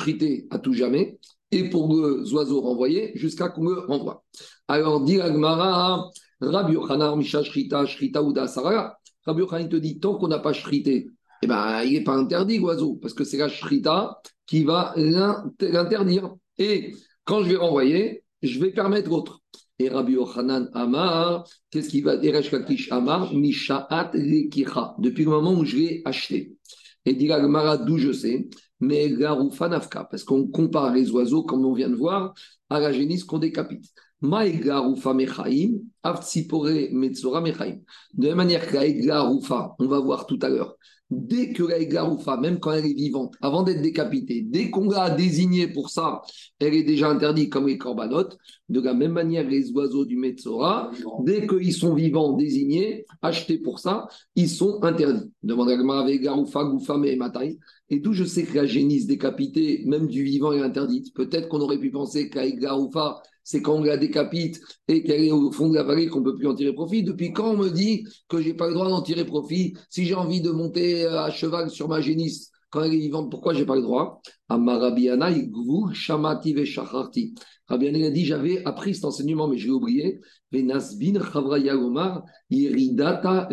à 0.52 0.60
tout 0.60 0.74
jamais 0.74 1.18
et 1.52 1.70
pour 1.70 1.88
les 1.94 2.34
oiseaux 2.34 2.62
renvoyés 2.62 3.12
jusqu'à 3.16 3.50
qu'on 3.50 3.70
le 3.70 3.80
renvoie. 3.80 4.24
Alors, 4.68 5.02
dit 5.02 5.22
Agmara, 5.22 6.10
Rabbi 6.42 6.74
Yochanan, 6.74 7.18
Misha 7.18 7.44
Shrita, 7.44 7.86
Shrita 7.86 8.22
Uda 8.22 8.48
Sarara. 8.48 8.98
Rabbi 9.26 9.42
Yochanan 9.42 9.70
te 9.70 9.76
dit, 9.78 10.00
tant 10.00 10.16
qu'on 10.16 10.28
n'a 10.28 10.40
pas 10.40 10.54
shrité, 10.54 11.10
eh 11.42 11.48
ben, 11.48 11.84
il 11.84 11.94
n'est 11.94 12.04
pas 12.04 12.16
interdit 12.16 12.58
l'oiseau, 12.58 12.96
parce 12.96 13.14
que 13.14 13.24
c'est 13.24 13.38
la 13.38 13.50
shrita 13.50 14.20
qui 14.46 14.64
va 14.64 14.94
l'interdire. 14.96 16.36
Et 16.58 16.96
quand 17.24 17.44
je 17.44 17.50
vais 17.50 17.58
renvoyer, 17.58 18.24
je 18.42 18.60
vais 18.60 18.72
permettre 18.72 19.10
l'autre. 19.10 19.42
Et 19.80 19.90
Rabbi 19.90 20.14
Yochanan 20.14 20.72
Amar, 20.74 21.48
qu'est-ce 21.70 21.90
qu'il 21.90 22.04
va 22.04 22.18
dire 22.18 22.34
Amar, 22.90 23.32
Mishaat 23.34 24.10
Lekicha, 24.14 24.96
depuis 24.98 25.24
le 25.24 25.30
moment 25.30 25.54
où 25.54 25.66
je 25.66 25.78
l'ai 25.78 26.02
acheté. 26.04 26.56
Et 27.06 27.14
dit 27.14 27.32
Agmara, 27.32 27.78
d'où 27.78 27.98
je 27.98 28.12
sais, 28.12 28.50
mais 28.80 29.12
Garoufa 29.12 29.70
Nafka, 29.70 30.08
parce 30.10 30.24
qu'on 30.24 30.48
compare 30.48 30.92
les 30.94 31.12
oiseaux, 31.12 31.44
comme 31.44 31.64
on 31.66 31.74
vient 31.74 31.90
de 31.90 31.96
voir, 31.96 32.34
à 32.70 32.80
la 32.80 32.92
génisse 32.92 33.24
qu'on 33.24 33.38
décapite. 33.38 33.86
De 34.20 34.30
la 34.30 34.40
même 38.30 38.38
manière 38.38 38.68
qu'à 38.68 39.30
on 39.30 39.88
va 39.88 40.00
voir 40.00 40.26
tout 40.26 40.40
à 40.42 40.50
l'heure, 40.50 40.76
dès 41.10 41.54
que 41.54 41.64
la 41.64 41.84
Garoufa, 41.86 42.38
même 42.38 42.60
quand 42.60 42.72
elle 42.72 42.86
est 42.86 42.94
vivante, 42.94 43.36
avant 43.42 43.64
d'être 43.64 43.82
décapitée, 43.82 44.42
dès 44.42 44.70
qu'on 44.70 44.90
l'a 44.90 45.10
désignée 45.10 45.68
pour 45.68 45.90
ça, 45.90 46.22
elle 46.60 46.74
est 46.74 46.84
déjà 46.84 47.10
interdite 47.10 47.52
comme 47.52 47.68
les 47.68 47.78
corbanotes. 47.78 48.38
De 48.70 48.82
la 48.82 48.94
même 48.94 49.14
manière, 49.14 49.48
les 49.48 49.72
oiseaux 49.72 50.06
du 50.06 50.18
Metzora, 50.18 50.92
dès 51.24 51.48
qu'ils 51.48 51.74
sont 51.74 51.94
vivants, 51.94 52.34
désignés, 52.34 53.06
achetés 53.22 53.60
pour 53.60 53.80
ça, 53.80 54.08
ils 54.36 54.50
sont 54.50 54.84
interdits. 54.84 55.32
Demande 55.44 55.70
à 55.70 56.00
avec 56.00 56.22
Garoufa, 56.22 56.66
Goufa, 56.66 56.98
et 57.06 57.16
Matai. 57.16 57.58
Et 57.90 58.00
d'où 58.00 58.12
je 58.12 58.26
sais 58.26 58.44
que 58.44 58.56
la 58.56 58.66
génisse 58.66 59.08
décapitée, 59.08 59.84
même 59.86 60.08
du 60.08 60.24
vivant, 60.24 60.52
est 60.52 60.62
interdite. 60.62 61.14
Peut-être 61.14 61.48
qu'on 61.48 61.62
aurait 61.62 61.80
pu 61.80 61.90
penser 61.90 62.30
qu'avec 62.30 62.60
Garoufa, 62.60 63.22
c'est 63.48 63.62
quand 63.62 63.76
on 63.76 63.82
la 63.82 63.96
décapite 63.96 64.60
et 64.90 65.04
qu'elle 65.04 65.24
est 65.24 65.32
au 65.32 65.50
fond 65.54 65.70
de 65.70 65.76
la 65.76 65.84
vallée 65.84 66.08
qu'on 66.08 66.20
ne 66.20 66.26
peut 66.26 66.36
plus 66.36 66.48
en 66.48 66.54
tirer 66.54 66.74
profit. 66.74 67.04
Depuis 67.04 67.32
quand 67.32 67.52
on 67.52 67.56
me 67.56 67.70
dit 67.70 68.04
que 68.28 68.42
je 68.42 68.50
n'ai 68.50 68.54
pas 68.54 68.68
le 68.68 68.74
droit 68.74 68.90
d'en 68.90 69.02
tirer 69.02 69.24
profit 69.24 69.74
Si 69.90 70.04
j'ai 70.04 70.16
envie 70.16 70.42
de 70.42 70.52
monter 70.52 70.97
euh, 71.06 71.24
à 71.24 71.30
cheval 71.30 71.70
sur 71.70 71.88
ma 71.88 72.02
génisse 72.02 72.52
quand 72.70 72.84
elle 72.84 72.94
est 72.94 73.00
vivante, 73.00 73.32
pourquoi 73.32 73.54
je 73.54 73.60
n'ai 73.60 73.66
pas 73.66 73.76
le 73.76 73.82
droit? 73.82 74.22
Amarabiana, 74.50 75.30
Shamati 75.94 76.54
Veshacharti. 76.54 77.34
Rabiana 77.68 78.08
a 78.08 78.10
dit 78.10 78.26
J'avais 78.26 78.64
appris 78.66 78.96
cet 78.96 79.06
enseignement, 79.06 79.48
mais 79.48 79.58
je 79.58 79.68
l'ai 79.68 79.74
oublié. 79.74 80.20
Venasbin 80.52 81.14
Iridata 82.50 83.50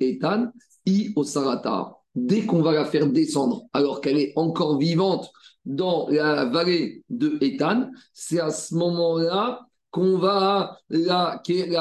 Etan 0.00 0.46
I 0.86 1.12
Osarata. 1.14 1.96
Dès 2.14 2.44
qu'on 2.44 2.62
va 2.62 2.72
la 2.72 2.84
faire 2.84 3.06
descendre, 3.06 3.64
alors 3.72 4.00
qu'elle 4.00 4.18
est 4.18 4.32
encore 4.36 4.78
vivante, 4.78 5.30
dans 5.64 6.08
la 6.08 6.44
vallée 6.46 7.04
de 7.08 7.38
Ethan, 7.40 7.90
c'est 8.12 8.40
à 8.40 8.50
ce 8.50 8.74
moment-là 8.74 9.60
qu'on 9.92 10.18
va 10.18 10.78
la, 10.88 11.40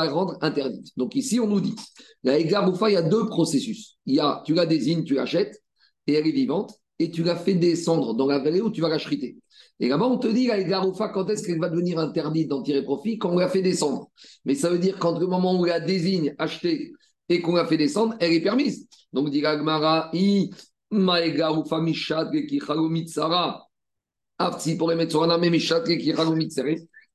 rendre 0.10 0.38
interdite. 0.41 0.91
Donc 0.98 1.15
ici, 1.15 1.39
on 1.39 1.48
nous 1.48 1.62
dit, 1.62 1.74
la 2.24 2.38
Egaroufa, 2.38 2.89
il 2.89 2.94
y 2.94 2.98
a 2.98 3.01
deux 3.01 3.25
processus. 3.25 3.98
Il 4.06 4.15
y 4.15 4.20
a, 4.20 4.44
tu 4.46 4.53
la 4.53 4.65
désignes, 4.65 5.06
tu 5.06 5.15
l'achètes, 5.15 5.63
et 6.06 6.13
elle 6.13 6.27
est 6.27 6.32
vivante, 6.32 6.74
et 7.00 7.10
tu 7.10 7.24
la 7.24 7.38
fais 7.38 7.53
descendre 7.53 8.13
dans 8.13 8.27
la 8.27 8.39
vallée 8.39 8.62
où 8.62 8.70
tu 8.70 8.82
vas 8.82 8.89
la 8.89 9.00
chriter. 9.00 9.38
Et 9.80 9.88
là-bas, 9.88 10.06
on 10.06 10.18
te 10.18 10.27
dit, 10.27 10.48
la 10.48 10.60
Egaroufa, 10.60 11.08
quand 11.10 11.30
est-ce 11.30 11.48
qu'elle 11.48 11.60
va 11.60 11.70
devenir 11.70 12.00
interdite 12.00 12.50
d'en 12.50 12.62
tirer 12.62 12.84
profit? 12.84 13.18
Quand 13.18 13.32
on 13.32 13.39
la 13.39 13.48
fait 13.48 13.62
descendre. 13.62 14.12
Mais 14.44 14.56
ça 14.56 14.70
veut 14.70 14.77
dire 14.77 15.00
qu'entre 15.00 15.22
le 15.22 15.27
moment 15.27 15.53
où 15.53 15.62
on 15.62 15.63
la 15.63 15.80
désigne, 15.80 16.36
acheter, 16.38 16.91
et 17.30 17.41
qu'on 17.41 17.56
la 17.56 17.65
fait 17.65 17.77
descendre, 17.77 18.15
elle 18.20 18.34
est 18.34 18.41
permise. 18.41 18.88
Donc, 19.13 19.30
dit 19.30 19.39
Gmara, 19.41 20.10
i 20.13 20.51
ma 20.91 21.25
Egaroufa 21.25 21.80
mishat 21.80 22.30
ki 22.30 22.60
pour 24.77 24.89
les 24.89 24.96
Metzora, 24.96 25.39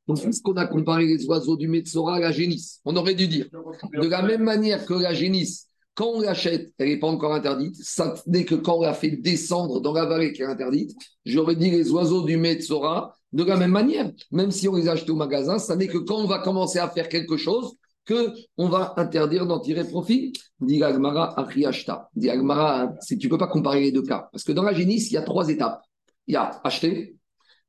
donc, 0.07 0.19
ce 0.19 0.41
qu'on 0.41 0.55
a 0.55 0.67
comparé 0.67 1.07
les 1.07 1.27
oiseaux 1.27 1.57
du 1.57 1.67
Metzora 1.67 2.17
à 2.17 2.21
la 2.21 2.33
génisse. 2.33 2.81
On 2.85 2.95
aurait 2.97 3.15
dû 3.15 3.27
dire, 3.27 3.49
de 3.51 4.09
la 4.09 4.23
même 4.23 4.43
manière 4.43 4.87
que 4.87 4.95
la 4.95 5.13
génisse, 5.13 5.67
quand 5.95 6.07
on 6.07 6.21
l'achète, 6.21 6.73
elle 6.79 6.91
n'est 6.91 6.99
pas 6.99 7.09
encore 7.09 7.35
interdite. 7.35 7.75
Ça 7.77 8.15
n'est 8.27 8.45
que 8.45 8.55
quand 8.55 8.77
on 8.77 8.83
la 8.83 8.95
fait 8.95 9.11
descendre 9.11 9.81
dans 9.81 9.93
la 9.93 10.05
vallée 10.05 10.33
qui 10.33 10.43
est 10.43 10.47
interdite. 10.47 10.95
J'aurais 11.25 11.57
dit 11.57 11.71
les 11.71 11.91
oiseaux 11.91 12.23
du 12.23 12.37
Metzora, 12.37 13.17
de 13.33 13.43
la 13.43 13.57
même 13.57 13.71
manière. 13.71 14.13
Même 14.31 14.51
si 14.51 14.69
on 14.69 14.77
les 14.77 14.89
achète 14.89 15.11
au 15.11 15.17
magasin, 15.17 15.59
ça 15.59 15.75
n'est 15.75 15.89
que 15.89 15.99
quand 15.99 16.19
on 16.19 16.27
va 16.27 16.39
commencer 16.39 16.79
à 16.79 16.89
faire 16.89 17.09
quelque 17.09 17.37
chose 17.37 17.73
que 18.05 18.33
on 18.57 18.69
va 18.69 18.95
interdire 18.99 19.47
d'en 19.47 19.59
tirer 19.59 19.85
profit. 19.89 20.33
Dit 20.61 20.85
Agmara 20.85 21.39
Achriashta. 21.41 22.11
Dit 22.15 22.31
Agmara, 22.31 22.93
tu 23.09 23.17
ne 23.17 23.29
peux 23.29 23.39
pas 23.39 23.49
comparer 23.49 23.81
les 23.81 23.91
deux 23.91 24.03
cas. 24.03 24.29
Parce 24.31 24.45
que 24.45 24.53
dans 24.53 24.63
la 24.63 24.73
génisse, 24.73 25.11
il 25.11 25.15
y 25.15 25.17
a 25.17 25.23
trois 25.23 25.49
étapes. 25.49 25.83
Il 26.29 26.35
y 26.35 26.37
a 26.37 26.61
acheter, 26.63 27.17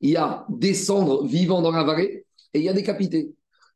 il 0.01 0.11
y 0.11 0.17
a 0.17 0.45
descendre 0.49 1.25
vivant 1.25 1.61
dans 1.61 1.71
la 1.71 1.83
vallée 1.83 2.26
et 2.53 2.59
il 2.59 2.65
y 2.65 2.69
a 2.69 2.73
décapiter. 2.73 3.33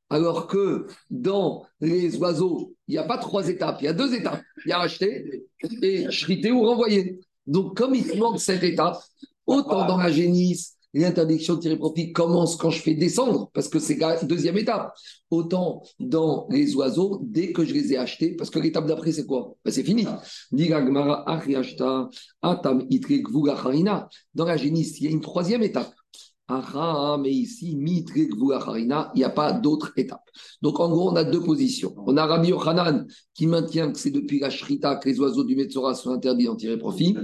Alors 0.10 0.48
que 0.48 0.88
dans 1.10 1.64
les 1.80 2.18
oiseaux, 2.18 2.76
il 2.88 2.92
n'y 2.92 2.98
a 2.98 3.04
pas 3.04 3.18
trois 3.18 3.48
étapes, 3.48 3.78
il 3.82 3.86
y 3.86 3.88
a 3.88 3.94
deux 3.94 4.14
étapes. 4.14 4.42
Il 4.66 4.70
y 4.70 4.74
a 4.74 4.80
acheter 4.80 5.46
et 5.82 6.06
chriter 6.08 6.52
ou 6.52 6.64
renvoyer. 6.64 7.20
Donc, 7.48 7.78
comme 7.78 7.96
il 7.96 8.18
manque 8.18 8.40
cette 8.40 8.64
étape, 8.64 8.98
autant 9.46 9.88
dans 9.88 9.98
la 9.98 10.12
génisse, 10.12 10.76
l'interdiction 10.94 11.56
de 11.56 11.62
tirer 11.62 11.78
profit 11.78 12.12
commence 12.12 12.58
quand 12.58 12.70
je 12.70 12.82
fais 12.82 12.94
descendre, 12.94 13.50
parce 13.54 13.70
que 13.70 13.80
c'est 13.80 13.96
la 13.96 14.22
deuxième 14.24 14.58
étape. 14.58 14.94
Autant 15.30 15.82
dans 16.00 16.48
les 16.50 16.76
oiseaux, 16.76 17.22
dès 17.24 17.54
que 17.54 17.64
je 17.64 17.74
les 17.74 17.94
ai 17.94 17.98
achetés, 17.98 18.36
parce 18.36 18.50
que 18.50 18.60
l'étape 18.60 18.86
d'après, 18.88 19.14
c'est 19.14 19.26
quoi? 19.26 19.56
Ben, 19.64 19.72
C'est 19.72 19.84
fini. 19.84 20.06
Dans 24.36 24.46
la 24.46 24.58
génisse, 24.58 25.00
il 25.00 25.06
y 25.06 25.08
a 25.08 25.12
une 25.12 25.22
troisième 25.22 25.64
étape 25.64 25.94
mais 27.20 27.32
ici, 27.32 27.72
il 27.72 29.16
n'y 29.16 29.24
a 29.24 29.30
pas 29.30 29.54
d'autre 29.54 29.92
étape. 29.98 30.24
Donc, 30.62 30.80
en 30.80 30.90
gros, 30.90 31.10
on 31.10 31.16
a 31.16 31.24
deux 31.24 31.42
positions. 31.42 31.94
On 32.06 32.18
a 32.18 32.26
Rabbi 32.26 32.50
Yochanan 32.50 33.06
qui 33.34 33.48
maintient 33.48 33.92
que 33.92 34.00
c'est 34.00 34.12
depuis 34.12 34.40
la 34.40 34.50
Shrita 34.50 34.96
que 34.96 35.10
les 35.10 35.20
oiseaux 35.20 35.44
du 35.44 35.56
Metzora 35.56 35.96
sont 35.96 36.12
interdits 36.12 36.46
d'en 36.46 36.56
tirer 36.56 36.78
profit. 36.78 37.16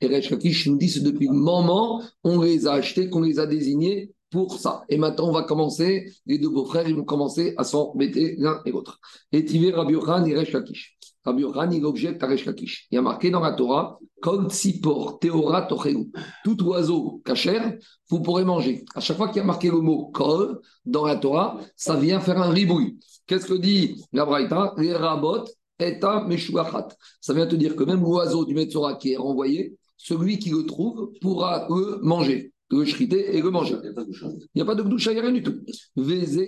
Et 0.00 0.06
Resh 0.08 0.30
nous 0.66 0.76
dit 0.76 0.92
que 0.92 1.00
depuis 1.00 1.26
le 1.26 1.34
moment 1.34 2.02
on 2.22 2.42
les 2.42 2.66
a 2.66 2.72
achetés, 2.72 3.08
qu'on 3.08 3.22
les 3.22 3.38
a 3.38 3.46
désignés 3.46 4.12
pour 4.30 4.58
ça. 4.58 4.84
Et 4.88 4.98
maintenant, 4.98 5.28
on 5.28 5.32
va 5.32 5.42
commencer, 5.42 6.12
les 6.26 6.38
deux 6.38 6.50
beaux-frères, 6.50 6.88
ils 6.88 6.96
vont 6.96 7.04
commencer 7.04 7.54
à 7.56 7.64
s'embêter 7.64 8.36
l'un 8.38 8.60
et 8.66 8.72
l'autre. 8.72 9.00
Et 9.32 9.44
Tivé, 9.44 9.72
Rabbi 9.72 9.94
Yochanan 9.94 10.26
et 10.26 10.36
Resh 10.36 10.54
Il. 11.26 12.76
Il 12.90 12.94
y 12.94 12.98
a 12.98 13.02
marqué 13.02 13.30
dans 13.30 13.40
la 13.40 13.52
Torah, 13.52 13.98
Kol 14.20 14.48
Tzipor 14.48 15.18
Teora 15.18 15.68
Tout 16.44 16.62
oiseau 16.64 17.20
cachère, 17.24 17.76
vous 18.08 18.20
pourrez 18.20 18.44
manger. 18.44 18.84
À 18.94 19.00
chaque 19.00 19.16
fois 19.16 19.28
qu'il 19.28 19.38
y 19.38 19.40
a 19.40 19.44
marqué 19.44 19.68
le 19.68 19.80
mot 19.80 20.10
Kol 20.12 20.60
dans 20.84 21.06
la 21.06 21.16
Torah, 21.16 21.58
ça 21.76 21.96
vient 21.96 22.20
faire 22.20 22.40
un 22.40 22.50
ribouille. 22.50 22.98
Qu'est-ce 23.26 23.46
que 23.46 23.54
dit 23.54 24.04
la 24.12 24.24
Braïta? 24.24 24.74
Meshuachat. 26.26 26.88
Ça 27.20 27.34
vient 27.34 27.46
te 27.46 27.56
dire 27.56 27.76
que 27.76 27.84
même 27.84 28.00
l'oiseau 28.00 28.44
du 28.44 28.54
Metzora 28.54 28.94
qui 28.94 29.12
est 29.12 29.16
renvoyé, 29.16 29.76
celui 29.96 30.38
qui 30.38 30.50
le 30.50 30.64
trouve 30.64 31.12
pourra 31.20 31.66
le 31.68 31.98
manger 32.02 32.52
le 32.70 32.84
shriter 32.84 33.36
et 33.36 33.42
le 33.42 33.50
manger. 33.50 33.76
Il 33.82 33.90
n'y 34.56 34.62
a 34.62 34.64
pas 34.64 34.74
de 34.74 34.82
gdoucha, 34.82 35.12
il 35.12 35.14
n'y 35.14 35.20
a 35.20 35.22
rien 35.22 35.32
du 35.32 35.42
tout. 35.42 35.54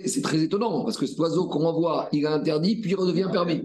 C'est 0.05 0.21
très 0.21 0.41
étonnant, 0.41 0.83
parce 0.83 0.97
que 0.97 1.05
cet 1.05 1.17
oiseau 1.19 1.47
qu'on 1.47 1.65
envoie, 1.65 2.09
il 2.11 2.23
est 2.23 2.27
interdit, 2.27 2.81
puis 2.81 2.91
il 2.91 2.95
redevient 2.95 3.29
permis. 3.31 3.63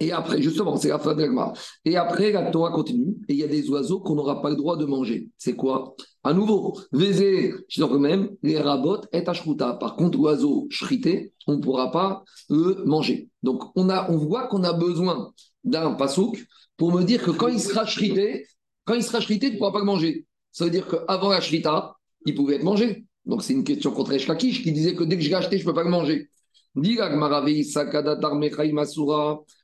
Et 0.00 0.12
après, 0.12 0.40
justement, 0.40 0.76
c'est 0.76 0.88
la 0.88 1.00
fin 1.00 1.14
de 1.14 1.22
l'agma. 1.22 1.52
Et 1.84 1.96
après, 1.96 2.30
la 2.30 2.50
Torah 2.50 2.70
continue, 2.70 3.16
et 3.28 3.34
il 3.34 3.38
y 3.38 3.42
a 3.42 3.48
des 3.48 3.68
oiseaux 3.68 4.00
qu'on 4.00 4.14
n'aura 4.14 4.40
pas 4.40 4.50
le 4.50 4.56
droit 4.56 4.76
de 4.76 4.84
manger. 4.84 5.28
C'est 5.36 5.56
quoi? 5.56 5.96
À 6.22 6.32
nouveau, 6.32 6.78
Vézé, 6.92 7.52
même, 7.98 8.30
les 8.42 8.58
rabots 8.58 9.00
et 9.12 9.26
ashruta. 9.26 9.74
Par 9.74 9.96
contre, 9.96 10.16
l'oiseau 10.16 10.68
shrité, 10.70 11.32
on 11.48 11.56
ne 11.56 11.60
pourra 11.60 11.90
pas 11.90 12.22
le 12.48 12.84
manger. 12.84 13.28
Donc, 13.42 13.64
on, 13.74 13.88
a, 13.88 14.08
on 14.10 14.16
voit 14.16 14.46
qu'on 14.46 14.62
a 14.62 14.72
besoin 14.72 15.32
d'un 15.64 15.92
pasouk 15.92 16.44
pour 16.76 16.92
me 16.92 17.02
dire 17.02 17.22
que 17.22 17.30
quand 17.30 17.48
il 17.48 17.60
sera 17.60 17.86
shrité, 17.86 18.46
quand 18.84 18.94
il 18.94 19.02
sera 19.02 19.20
shrité, 19.20 19.48
tu 19.48 19.54
ne 19.54 19.58
pourras 19.58 19.72
pas 19.72 19.80
le 19.80 19.84
manger. 19.84 20.26
Ça 20.52 20.64
veut 20.64 20.70
dire 20.70 20.86
qu'avant 20.86 21.30
la 21.30 21.40
shrita, 21.40 21.96
il 22.26 22.34
pouvait 22.34 22.56
être 22.56 22.64
mangé. 22.64 23.04
Donc 23.26 23.42
c'est 23.42 23.52
une 23.52 23.64
question 23.64 23.90
contre 23.90 24.12
Eshkakish 24.12 24.62
qui 24.62 24.72
disait 24.72 24.94
que 24.94 25.04
dès 25.04 25.16
que 25.16 25.22
je 25.22 25.28
l'ai 25.28 25.34
acheté, 25.34 25.58
je 25.58 25.64
ne 25.64 25.68
peux 25.68 25.74
pas 25.74 25.84
le 25.84 25.90
manger. 25.90 26.30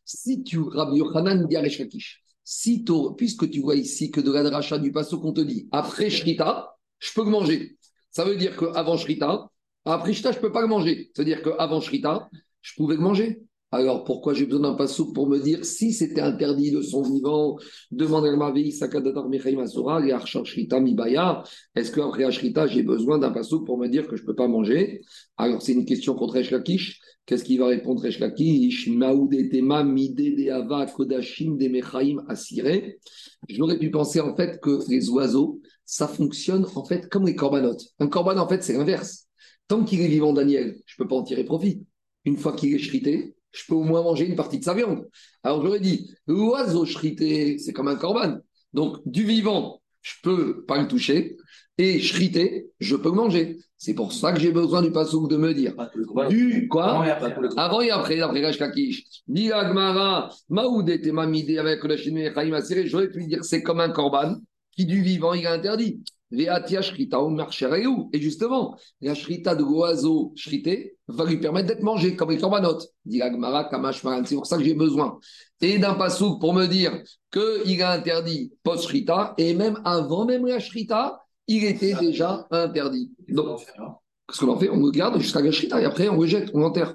Si 0.05 0.43
tu, 0.43 0.61
Rabbi 0.61 0.99
Yochanan 0.99 1.47
dit 1.47 1.57
à 1.57 1.63
puisque 3.17 3.51
tu 3.51 3.61
vois 3.61 3.77
ici 3.77 4.11
que 4.11 4.21
de 4.21 4.31
la 4.31 4.79
du 4.79 4.93
passo 4.93 5.19
qu'on 5.19 5.33
te 5.33 5.41
dit, 5.41 5.69
après 5.73 6.11
shrita, 6.11 6.77
je 6.99 7.11
peux 7.15 7.25
le 7.25 7.31
manger. 7.31 7.79
Ça 8.11 8.25
veut 8.25 8.37
dire 8.37 8.57
qu'avant 8.57 8.97
shrita, 8.97 9.51
après 9.85 10.13
shrita, 10.13 10.33
je 10.33 10.37
ne 10.39 10.43
peux 10.43 10.53
pas 10.53 10.61
le 10.61 10.67
manger. 10.67 11.11
Ça 11.15 11.23
veut 11.23 11.27
dire 11.27 11.43
qu'avant 11.43 11.81
shrita, 11.81 12.29
je 12.61 12.75
pouvais 12.75 12.97
le 12.97 13.01
manger. 13.01 13.43
Alors 13.75 14.05
pourquoi 14.05 14.35
j'ai 14.35 14.47
besoin 14.47 14.71
d'un 14.71 14.75
passouk 14.75 15.13
pour 15.13 15.29
me 15.29 15.41
dire 15.41 15.65
si 15.65 15.93
c'était 15.93 16.21
interdit 16.21 16.71
de 16.71 16.81
son 16.81 17.03
vivant, 17.03 17.59
demande 17.91 18.25
à 18.25 18.37
Mavi, 18.37 18.71
Sakadatar 18.71 19.29
Mechaim 19.29 19.59
Asura, 19.59 20.01
Shrita 20.45 20.79
Mibaya, 20.79 21.43
est-ce 21.75 21.91
qu'après 21.91 22.23
Ashrita, 22.23 22.69
j'ai 22.69 22.85
besoin 22.85 23.19
d'un 23.19 23.33
passouk 23.33 23.67
pour 23.67 23.77
me 23.77 23.89
dire 23.89 24.07
que 24.07 24.15
je 24.15 24.23
ne 24.23 24.29
peux 24.29 24.37
pas 24.37 24.47
manger? 24.47 25.01
Alors 25.37 25.61
c'est 25.61 25.73
une 25.73 25.85
question 25.87 26.15
contre 26.15 26.37
Eshlakish. 26.37 27.01
Qu'est-ce 27.27 27.43
qu'il 27.43 27.59
va 27.59 27.67
répondre 27.67 28.07
Eshlakish 28.07 28.89
Mechaim 31.69 32.25
Asire. 32.29 32.93
J'aurais 33.49 33.79
pu 33.81 33.91
penser 33.91 34.21
en 34.21 34.37
fait 34.37 34.61
que 34.61 34.89
les 34.89 35.11
oiseaux, 35.11 35.61
ça 35.85 36.07
fonctionne 36.07 36.65
en 36.77 36.85
fait 36.85 37.09
comme 37.09 37.27
les 37.27 37.35
corbanotes. 37.35 37.83
Un 37.99 38.07
corban 38.07 38.37
en 38.37 38.47
fait 38.47 38.63
c'est 38.63 38.75
l'inverse. 38.75 39.27
Tant 39.67 39.83
qu'il 39.83 40.01
est 40.01 40.07
vivant, 40.07 40.33
Daniel, 40.33 40.77
je 40.87 40.95
ne 40.97 41.03
peux 41.03 41.09
pas 41.09 41.17
en 41.17 41.25
tirer 41.25 41.43
profit. 41.43 41.85
Une 42.25 42.37
fois 42.37 42.53
qu'il 42.53 42.73
est 42.73 42.79
shrité, 42.79 43.35
je 43.55 43.65
peux 43.67 43.75
au 43.75 43.85
moins 43.85 44.03
manger 44.03 44.27
une 44.27 44.37
partie 44.37 44.59
de 44.59 44.65
sa 44.65 44.75
viande. 44.75 45.09
Alors 45.43 45.65
j'aurais 45.65 45.81
dit, 45.81 46.11
l'oiseau 46.27 46.85
shrité, 46.85 47.59
c'est 47.59 47.73
comme 47.73 47.89
un 47.89 47.97
corban. 47.97 48.39
Donc 48.73 48.99
du 49.07 49.25
vivant, 49.25 49.81
je 50.03 50.15
peux 50.23 50.65
pas 50.65 50.81
le 50.81 50.89
toucher. 50.89 51.37
Et 51.79 52.01
shrité, 52.01 52.71
je 52.79 52.95
peux 52.95 53.09
le 53.09 53.17
manger. 53.17 53.59
C'est 53.77 53.95
pour 53.95 54.13
ça 54.13 54.33
que 54.33 54.41
j'ai 54.41 54.53
besoin 54.53 54.81
du 54.81 54.93
passouk 54.93 55.29
de 55.29 55.37
me 55.37 55.53
dire. 55.53 55.75
Du 56.29 56.69
quoi 56.69 57.05
Avant 57.57 57.81
et 57.81 57.91
après, 57.91 58.21
après 58.21 58.41
Gash 58.41 58.59
Kakish. 58.59 59.05
Dit 59.27 59.53
Agmara, 59.53 60.31
Maoudé, 60.49 61.01
mamidé 61.13 61.59
avec 61.59 61.83
le 61.83 62.87
J'aurais 62.87 63.11
pu 63.11 63.27
dire 63.27 63.45
c'est 63.45 63.63
comme 63.63 63.81
un 63.81 63.91
corban 63.91 64.37
qui 64.71 64.87
du 64.87 65.03
vivant 65.03 65.35
il 65.35 65.45
est 65.45 65.49
interdit. 65.49 66.03
Veatia 66.35 66.83
Shrita 66.83 67.23
ou 67.23 68.11
Et 68.13 68.21
justement, 68.21 68.77
la 69.01 69.15
Shrita 69.15 69.55
de 69.55 69.63
l'oiseau 69.63 70.33
shrité 70.37 70.97
va 71.09 71.25
lui 71.25 71.39
permettre 71.39 71.69
d'être 71.69 71.83
mangé 71.83 72.17
comme 72.17 72.31
les 72.31 72.39
corbanotes. 72.39 72.89
Dit 73.05 73.23
C'est 74.25 74.35
pour 74.35 74.47
ça 74.47 74.57
que 74.57 74.65
j'ai 74.65 74.75
besoin. 74.75 75.19
Et 75.61 75.79
d'un 75.79 75.95
pasouk 75.95 76.41
pour 76.41 76.53
me 76.53 76.67
dire 76.67 77.03
qu'il 77.33 77.83
a 77.83 77.93
interdit 77.93 78.53
post-Shrita, 78.63 79.35
et 79.39 79.55
même 79.55 79.81
avant 79.85 80.27
même 80.27 80.47
la 80.47 80.61
Shrita, 80.61 81.25
il 81.47 81.65
était 81.65 81.95
déjà 81.95 82.47
interdit. 82.51 83.13
Donc, 83.29 83.61
qu'est-ce 84.29 84.41
qu'on 84.41 84.53
en 84.53 84.59
fait 84.59 84.71
On 84.71 84.77
le 84.77 84.91
garde 84.91 85.19
jusqu'à 85.21 85.41
la 85.41 85.53
Shrita 85.53 85.81
et 85.81 85.85
après 85.85 86.09
on 86.09 86.19
rejette, 86.19 86.51
on 86.55 86.63
enterre. 86.63 86.95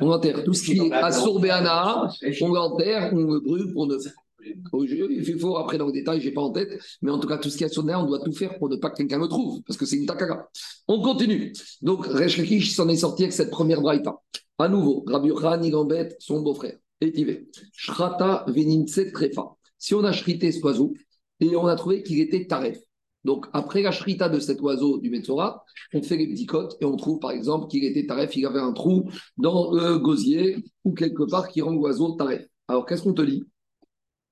On 0.00 0.10
enterre. 0.10 0.44
Tout 0.44 0.54
ce 0.54 0.64
qui 0.64 0.78
est 0.78 0.92
assorbé 0.92 1.50
à 1.50 2.08
on 2.40 2.52
l'enterre, 2.52 3.10
on 3.12 3.18
le 3.18 3.40
brûle 3.40 3.72
pour 3.72 3.86
ne 3.86 3.96
il 4.44 5.38
faut 5.38 5.56
après 5.56 5.78
dans 5.78 5.86
le 5.86 5.92
détail, 5.92 6.20
je 6.20 6.28
n'ai 6.28 6.34
pas 6.34 6.42
en 6.42 6.50
tête, 6.50 6.80
mais 7.02 7.10
en 7.10 7.18
tout 7.18 7.28
cas, 7.28 7.38
tout 7.38 7.50
ce 7.50 7.56
qui 7.56 7.64
est 7.64 7.68
sonné, 7.68 7.94
on 7.94 8.06
doit 8.06 8.20
tout 8.20 8.32
faire 8.32 8.58
pour 8.58 8.68
ne 8.68 8.76
pas 8.76 8.90
que 8.90 8.96
quelqu'un 8.96 9.18
le 9.18 9.28
trouve, 9.28 9.62
parce 9.62 9.76
que 9.76 9.86
c'est 9.86 9.96
une 9.96 10.06
takara. 10.06 10.48
On 10.88 11.00
continue. 11.00 11.52
Donc, 11.80 12.06
Resh 12.06 12.74
s'en 12.74 12.88
est 12.88 12.96
sorti 12.96 13.24
avec 13.24 13.32
cette 13.32 13.50
première 13.50 13.80
braïta. 13.80 14.16
À 14.58 14.68
nouveau, 14.68 15.04
Rabbi 15.06 15.28
Yochanan, 15.28 15.68
Gambet, 15.70 16.16
son 16.18 16.40
beau-frère, 16.40 16.76
Étivé. 17.00 17.48
Shrata 17.72 18.44
Veninse 18.48 19.00
Trefa. 19.12 19.56
Si 19.76 19.94
on 19.94 20.04
a 20.04 20.12
shrité 20.12 20.52
cet 20.52 20.62
oiseau, 20.62 20.94
et 21.40 21.56
on 21.56 21.66
a 21.66 21.74
trouvé 21.74 22.02
qu'il 22.02 22.20
était 22.20 22.46
taref. 22.46 22.78
Donc, 23.24 23.46
après 23.52 23.82
la 23.82 23.92
shrita 23.92 24.28
de 24.28 24.40
cet 24.40 24.60
oiseau 24.60 24.98
du 24.98 25.10
Metzora, 25.10 25.64
on 25.92 26.02
fait 26.02 26.16
les 26.16 26.28
petits 26.28 26.46
cotes 26.46 26.76
et 26.80 26.84
on 26.84 26.96
trouve 26.96 27.18
par 27.18 27.30
exemple 27.30 27.68
qu'il 27.68 27.84
était 27.84 28.06
taref, 28.06 28.36
il 28.36 28.46
avait 28.46 28.60
un 28.60 28.72
trou 28.72 29.10
dans 29.36 29.72
le 29.72 29.98
gosier 29.98 30.56
ou 30.84 30.92
quelque 30.92 31.24
part 31.24 31.48
qui 31.48 31.60
rend 31.62 31.72
l'oiseau 31.72 32.12
taref. 32.12 32.46
Alors, 32.68 32.86
qu'est-ce 32.86 33.02
qu'on 33.02 33.12
te 33.12 33.22
dit? 33.22 33.44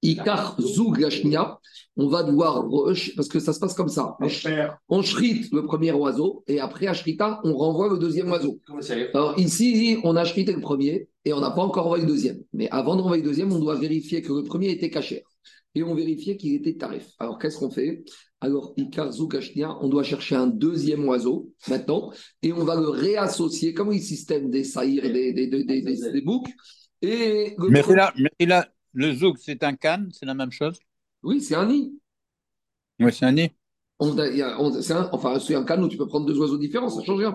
Ikar 0.03 0.57
on 1.97 2.09
va 2.09 2.23
devoir, 2.23 2.67
parce 3.17 3.29
que 3.29 3.39
ça 3.39 3.53
se 3.53 3.61
passe 3.61 3.75
comme 3.75 3.89
ça. 3.89 4.17
On 4.89 5.03
shrite 5.03 5.53
le 5.53 5.65
premier 5.65 5.93
oiseau 5.93 6.43
et 6.47 6.59
après 6.59 6.87
à 6.87 6.95
shrita, 6.95 7.41
on 7.45 7.55
renvoie 7.55 7.91
le 7.91 7.99
deuxième 7.99 8.31
oiseau. 8.31 8.59
Alors 9.13 9.39
ici, 9.39 9.99
on 10.05 10.17
a 10.17 10.25
shrité 10.25 10.53
le 10.53 10.61
premier 10.61 11.09
et 11.25 11.33
on 11.35 11.41
n'a 11.41 11.51
pas 11.51 11.63
encore 11.63 11.87
envoyé 11.87 12.05
le 12.05 12.11
deuxième. 12.11 12.39
Mais 12.55 12.69
avant 12.71 12.97
de 12.97 13.03
renvoyer 13.03 13.23
le 13.23 13.29
deuxième, 13.29 13.53
on 13.53 13.59
doit 13.59 13.77
vérifier 13.77 14.23
que 14.23 14.33
le 14.33 14.45
premier 14.45 14.71
était 14.71 14.89
caché 14.89 15.25
et 15.75 15.83
on 15.83 15.95
vérifiait 15.95 16.37
qu'il 16.37 16.55
était 16.55 16.75
tarif. 16.75 17.07
Alors 17.19 17.39
qu'est-ce 17.39 17.59
qu'on 17.59 17.71
fait? 17.71 18.03
Alors 18.41 18.73
Ikar 18.79 19.11
on 19.83 19.89
doit 19.89 20.03
chercher 20.03 20.37
un 20.37 20.47
deuxième 20.47 21.07
oiseau 21.07 21.51
maintenant 21.69 22.11
et 22.43 22.53
on 22.55 22.65
va 22.65 22.77
le 22.77 22.89
réassocier 22.89 23.75
comme 23.75 23.91
le 23.91 23.99
système 23.99 24.51
des 24.51 24.65
saïrs, 24.65 25.03
des, 25.03 25.33
des, 25.35 25.47
des, 25.47 25.83
des, 25.83 26.21
boucs. 26.23 26.49
Et 27.03 27.55
mais, 27.59 27.83
là, 27.83 28.13
mais 28.17 28.47
là, 28.47 28.67
le 28.93 29.15
zouk, 29.15 29.39
c'est 29.39 29.63
un 29.63 29.75
canne, 29.75 30.11
c'est 30.13 30.27
la 30.27 30.35
même 30.35 30.53
chose? 30.53 30.79
Oui, 31.23 31.41
c'est 31.41 31.55
un 31.55 31.67
nid. 31.67 31.93
Oui, 32.99 33.13
c'est 33.13 33.27
un 33.27 33.33
nid. 33.33 33.51
enfin, 35.13 35.39
c'est 35.39 35.55
un 35.55 35.65
canne 35.65 35.85
où 35.85 35.89
tu 35.89 35.97
peux 35.97 36.07
prendre 36.07 36.27
deux 36.27 36.39
oiseaux 36.39 36.59
différents, 36.59 36.89
ça 36.89 37.03
change 37.03 37.19
rien. 37.19 37.35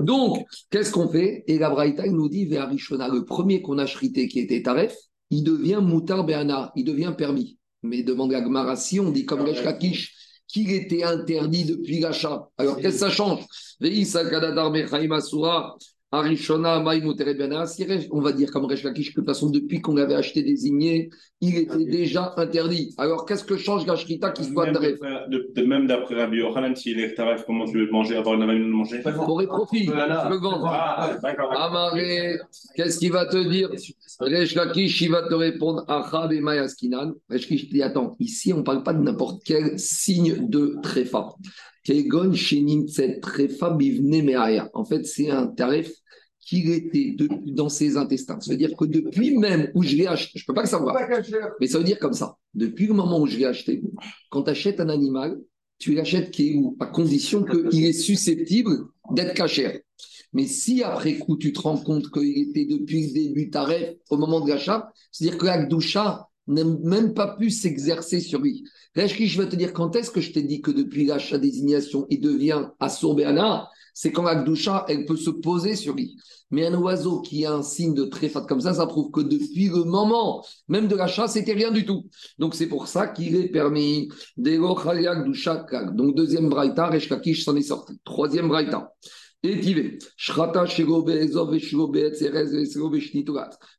Donc, 0.00 0.44
qu'est-ce 0.70 0.92
qu'on 0.92 1.08
fait? 1.08 1.44
Et 1.46 1.58
la 1.58 1.70
Braïta, 1.70 2.06
nous 2.06 2.28
dit, 2.28 2.44
Véarishona, 2.46 3.08
le 3.08 3.24
premier 3.24 3.62
qu'on 3.62 3.78
a 3.78 3.86
chrité 3.86 4.28
qui 4.28 4.40
était 4.40 4.62
Taref, 4.62 4.94
il 5.30 5.42
devient 5.42 5.80
Moutar 5.82 6.24
Béana, 6.24 6.72
il 6.76 6.84
devient 6.84 7.14
permis. 7.16 7.58
Mais 7.82 8.02
demande 8.02 8.34
à 8.34 8.40
Gmara, 8.40 8.76
si 8.76 9.00
on 9.00 9.10
dit 9.10 9.24
comme 9.24 9.40
Resh 9.40 9.62
Kakish, 9.62 10.14
qu'il 10.46 10.70
était 10.70 11.02
interdit 11.02 11.64
depuis 11.64 11.98
l'achat. 11.98 12.48
Alors, 12.58 12.76
qu'est-ce 12.76 13.00
que 13.00 13.00
ça 13.00 13.10
change? 13.10 13.40
Arishona, 16.14 16.84
on 18.10 18.20
va 18.20 18.32
dire 18.32 18.50
comme 18.50 18.66
Resh 18.66 18.82
Lakish, 18.82 19.14
que 19.14 19.20
de 19.20 19.24
toute 19.24 19.26
façon, 19.26 19.48
depuis 19.48 19.80
qu'on 19.80 19.96
avait 19.96 20.14
acheté 20.14 20.42
désigné, 20.42 21.08
il 21.40 21.56
était 21.56 21.84
déjà 21.86 22.34
interdit. 22.36 22.94
Alors, 22.98 23.24
qu'est-ce 23.24 23.44
que 23.44 23.56
change 23.56 23.86
la 23.86 23.96
Shrita 23.96 24.30
qui 24.30 24.44
soit 24.44 24.70
taref 24.70 24.98
de, 25.00 25.62
Même 25.64 25.86
d'après 25.86 26.14
Rabbi 26.16 26.36
Yochanan, 26.36 26.76
s'il 26.76 27.00
est 27.00 27.14
taref, 27.14 27.44
comment 27.46 27.64
tu 27.64 27.78
veux 27.78 27.86
le 27.86 27.90
manger, 27.90 28.16
avoir 28.16 28.34
une 28.34 28.46
de 28.46 28.68
manger 28.68 29.00
Pour 29.00 29.40
les 29.40 29.46
profits, 29.46 29.86
tu 29.86 29.92
peux 29.92 30.36
vendre. 30.36 30.66
Ah, 30.66 31.16
Amaré, 31.56 32.38
qu'est-ce 32.76 32.98
qu'il 32.98 33.12
va 33.12 33.24
te 33.24 33.48
dire 33.48 33.70
Resh 34.20 34.54
Lakish, 34.54 35.00
il 35.00 35.10
va 35.10 35.22
te 35.22 35.34
répondre 35.34 35.82
Achab 35.88 36.30
et 36.30 36.42
Mayaskinan. 36.42 37.12
Resh 37.30 37.48
Lakish 37.48 37.70
dit 37.70 37.82
Attends, 37.82 38.16
ici, 38.20 38.52
on 38.52 38.58
ne 38.58 38.62
parle 38.62 38.82
pas 38.82 38.92
de 38.92 39.02
n'importe 39.02 39.42
quel 39.46 39.78
signe 39.78 40.46
de 40.46 40.76
tréfa. 40.82 41.30
Kegon 41.84 42.32
Shenin 42.32 42.84
Trefa 43.20 43.70
Bivne 43.70 44.36
En 44.74 44.84
fait, 44.84 45.04
c'est 45.04 45.30
un 45.30 45.46
tarif 45.48 45.90
qu'il 46.44 46.70
était 46.70 47.16
dans 47.46 47.68
ses 47.68 47.96
intestins. 47.96 48.40
Ça 48.40 48.52
veut 48.52 48.58
dire 48.58 48.76
que 48.76 48.84
depuis 48.84 49.38
même 49.38 49.70
où 49.74 49.82
je 49.82 49.96
l'ai 49.96 50.06
acheté, 50.06 50.38
je 50.38 50.44
ne 50.44 50.46
peux 50.46 50.54
pas 50.54 50.62
le 50.62 50.68
savoir, 50.68 50.96
mais 51.60 51.66
ça 51.66 51.78
veut 51.78 51.84
dire 51.84 51.98
comme 51.98 52.12
ça. 52.12 52.36
Depuis 52.54 52.86
le 52.86 52.94
moment 52.94 53.20
où 53.20 53.26
je 53.26 53.38
l'ai 53.38 53.46
acheté, 53.46 53.82
quand 54.30 54.42
tu 54.42 54.50
achètes 54.50 54.80
un 54.80 54.88
animal, 54.88 55.38
tu 55.78 55.94
l'achètes 55.94 56.30
qui 56.30 56.50
est 56.50 56.54
où? 56.54 56.76
À 56.80 56.86
condition 56.86 57.44
qu'il 57.44 57.84
est 57.84 57.92
susceptible 57.92 58.86
d'être 59.12 59.34
caché. 59.34 59.82
Mais 60.32 60.46
si 60.46 60.82
après 60.82 61.18
coup, 61.18 61.36
tu 61.36 61.52
te 61.52 61.60
rends 61.60 61.76
compte 61.76 62.10
qu'il 62.10 62.38
était 62.38 62.64
depuis 62.64 63.08
le 63.08 63.12
début 63.12 63.50
tarif 63.50 63.96
au 64.10 64.16
moment 64.16 64.40
de 64.40 64.48
l'achat, 64.48 64.90
c'est-à-dire 65.10 65.38
que 65.38 65.46
l'Akdoucha 65.46 66.28
n'a 66.48 66.64
même 66.64 67.14
pas 67.14 67.36
pu 67.36 67.50
s'exercer 67.50 68.20
sur 68.20 68.40
lui. 68.40 68.64
je 68.94 69.40
vais 69.40 69.48
te 69.48 69.56
dire 69.56 69.72
quand 69.72 69.94
est-ce 69.94 70.10
que 70.10 70.20
je 70.20 70.32
t'ai 70.32 70.42
dit 70.42 70.60
que 70.60 70.70
depuis 70.70 71.04
l'achat 71.04 71.38
désignation, 71.38 72.06
il 72.10 72.20
devient 72.20 72.68
Assorbéana 72.80 73.68
c'est 73.94 74.12
quand 74.12 74.22
la 74.22 74.36
doucha, 74.36 74.84
elle 74.88 75.04
peut 75.04 75.16
se 75.16 75.30
poser 75.30 75.76
sur 75.76 75.94
lui. 75.94 76.16
Mais 76.50 76.66
un 76.66 76.74
oiseau 76.74 77.22
qui 77.22 77.46
a 77.46 77.52
un 77.54 77.62
signe 77.62 77.94
de 77.94 78.04
tréfat 78.04 78.42
comme 78.42 78.60
ça, 78.60 78.74
ça 78.74 78.86
prouve 78.86 79.10
que 79.10 79.22
depuis 79.22 79.68
le 79.68 79.84
moment 79.84 80.44
même 80.68 80.86
de 80.86 80.94
l'achat, 80.94 81.26
c'était 81.26 81.54
rien 81.54 81.70
du 81.70 81.86
tout. 81.86 82.04
Donc 82.38 82.54
c'est 82.54 82.66
pour 82.66 82.88
ça 82.88 83.06
qu'il 83.06 83.36
est 83.36 83.48
permis. 83.48 84.10
Donc 84.36 84.84
deuxième 86.14 86.50
braïta, 86.50 86.88
Reshkakish 86.88 87.44
s'en 87.44 87.56
est 87.56 87.62
sorti. 87.62 87.98
Troisième 88.04 88.48
braïta. 88.48 88.92
Et 89.44 89.98
Shrata 90.16 90.66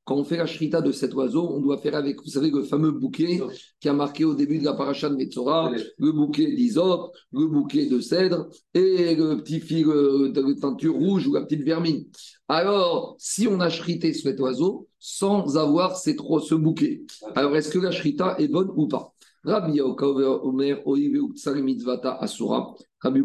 Quand 0.04 0.15
on 0.17 0.23
fait 0.26 0.36
la 0.36 0.45
shrita 0.45 0.82
de 0.82 0.91
cet 0.91 1.13
oiseau, 1.13 1.49
on 1.54 1.62
doit 1.62 1.78
faire 1.78 1.95
avec, 1.95 2.21
vous 2.21 2.30
savez, 2.30 2.52
le 2.52 2.63
fameux 2.63 2.91
bouquet 2.91 3.39
qui 3.80 3.88
a 3.88 3.93
marqué 3.93 4.26
au 4.26 4.34
début 4.36 4.60
de 4.60 4.65
la 4.65 4.73
paracha 4.73 5.10
de 5.10 5.15
Metzora, 5.15 5.71
le 5.97 6.12
bouquet 6.12 6.47
d'isop, 6.47 7.13
le 7.32 7.47
bouquet 7.47 7.86
de 7.86 8.02
cèdre 8.02 8.49
et 8.73 9.15
le 9.15 9.41
petit 9.41 9.62
fil 9.62 9.86
de 9.86 10.60
teinture 10.60 10.95
rouge 10.95 11.28
ou 11.28 11.34
la 11.36 11.43
petite 11.43 11.63
vermine. 11.63 12.04
Alors, 12.49 13.15
si 13.17 13.47
on 13.47 13.62
a 13.62 13.69
shrité 13.69 14.13
cet 14.13 14.41
oiseau 14.41 14.89
sans 14.99 15.58
avoir 15.58 15.95
ces 15.95 16.17
trois, 16.17 16.41
ce 16.41 16.56
bouquet, 16.56 17.04
alors 17.36 17.56
est-ce 17.56 17.69
que 17.69 17.80
la 17.80 17.91
shrita 17.91 18.36
est 18.38 18.49
bonne 18.49 18.69
ou 18.76 18.89
pas? 18.89 19.12
Rabbi 19.43 19.82
Omer, 19.82 20.82
Mitzvata 21.62 22.17
Asura. 22.19 22.73
Rabbi 23.01 23.23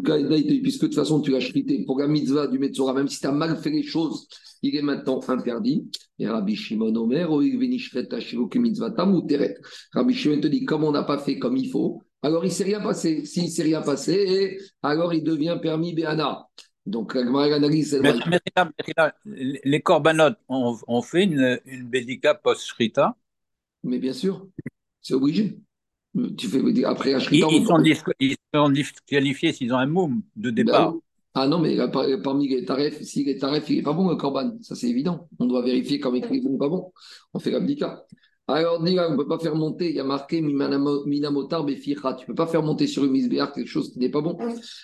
puisque 0.61 0.81
de 0.81 0.87
toute 0.87 0.95
façon 0.95 1.21
tu 1.21 1.31
l'as 1.31 1.39
chrité 1.39 1.85
pour 1.85 1.99
la 1.99 2.07
mitzvah 2.07 2.47
du 2.47 2.59
Metzora, 2.59 2.93
même 2.93 3.07
si 3.07 3.19
tu 3.21 3.27
as 3.27 3.31
mal 3.31 3.55
fait 3.57 3.69
les 3.69 3.83
choses, 3.83 4.27
il 4.61 4.75
est 4.75 4.81
maintenant 4.81 5.21
interdit. 5.29 5.89
Et 6.17 6.27
Rabbi 6.27 6.55
Shimon 6.55 6.93
Omer, 6.95 7.29
Mitzvata 8.55 9.05
Muteret. 9.05 9.57
Rabbi 9.93 10.13
Shimon 10.13 10.41
te 10.41 10.47
dit, 10.47 10.65
comme 10.65 10.83
on 10.83 10.91
n'a 10.91 11.03
pas 11.03 11.19
fait 11.19 11.39
comme 11.39 11.55
il 11.55 11.69
faut, 11.69 12.03
alors 12.21 12.43
il 12.43 12.49
ne 12.49 12.53
s'est 12.53 12.65
rien 12.65 12.81
passé. 12.81 13.25
S'il 13.25 13.45
ne 13.45 13.49
s'est 13.49 13.63
rien 13.63 13.81
passé, 13.81 14.57
alors 14.83 15.13
il 15.13 15.23
devient 15.23 15.57
permis 15.61 15.93
Béana. 15.93 16.45
Donc, 16.85 17.13
l'analyse, 17.13 18.01
les 19.63 19.81
corbanotes 19.81 20.39
ont, 20.47 21.01
fait 21.01 21.23
une, 21.23 21.59
une 21.65 21.87
bédika 21.87 22.33
post-shrita 22.33 23.15
Mais 23.83 23.99
bien 23.99 24.13
sûr, 24.13 24.47
c'est 25.01 25.13
obligé. 25.13 25.59
Tu 26.37 26.47
fais 26.47 26.85
après 26.85 27.13
ils, 27.31 28.35
sont 28.53 28.69
disqualifiés 28.69 29.53
s'ils 29.53 29.73
ont 29.73 29.77
un 29.77 29.85
moum 29.85 30.21
de 30.35 30.49
ben 30.49 30.65
départ. 30.65 30.95
ah 31.35 31.47
non, 31.47 31.59
mais 31.59 31.77
parmi 32.23 32.47
les 32.47 32.65
tarifs, 32.65 33.01
si 33.03 33.23
les 33.23 33.37
tarifs, 33.37 33.69
il 33.69 33.77
n'est 33.77 33.83
pas 33.83 33.93
bon 33.93 34.09
le 34.09 34.15
corban, 34.15 34.57
ça 34.61 34.75
c'est 34.75 34.89
évident. 34.89 35.29
On 35.37 35.45
doit 35.45 35.61
vérifier 35.61 35.99
comme 35.99 36.15
écrit 36.15 36.41
bon 36.41 36.51
ou 36.51 36.57
pas 36.57 36.69
bon. 36.69 36.91
On 37.33 37.39
fait 37.39 37.51
l'abdika. 37.51 38.05
Alors, 38.51 38.79
on 38.79 38.83
ne 38.83 39.15
peut 39.15 39.27
pas 39.27 39.37
faire 39.37 39.53
monter, 39.53 39.91
il 39.91 39.95
y 39.95 39.99
a 39.99 40.03
marqué 40.03 40.41
Minamotar 40.41 41.63
Beficha. 41.63 42.15
Tu 42.15 42.23
ne 42.23 42.27
peux 42.27 42.33
pas 42.33 42.47
faire 42.47 42.63
monter 42.63 42.87
sur 42.87 43.05
une 43.05 43.11
misbéar 43.11 43.53
quelque 43.53 43.67
chose 43.67 43.93
qui 43.93 43.99
n'est 43.99 44.09
pas 44.09 44.21
bon. 44.21 44.39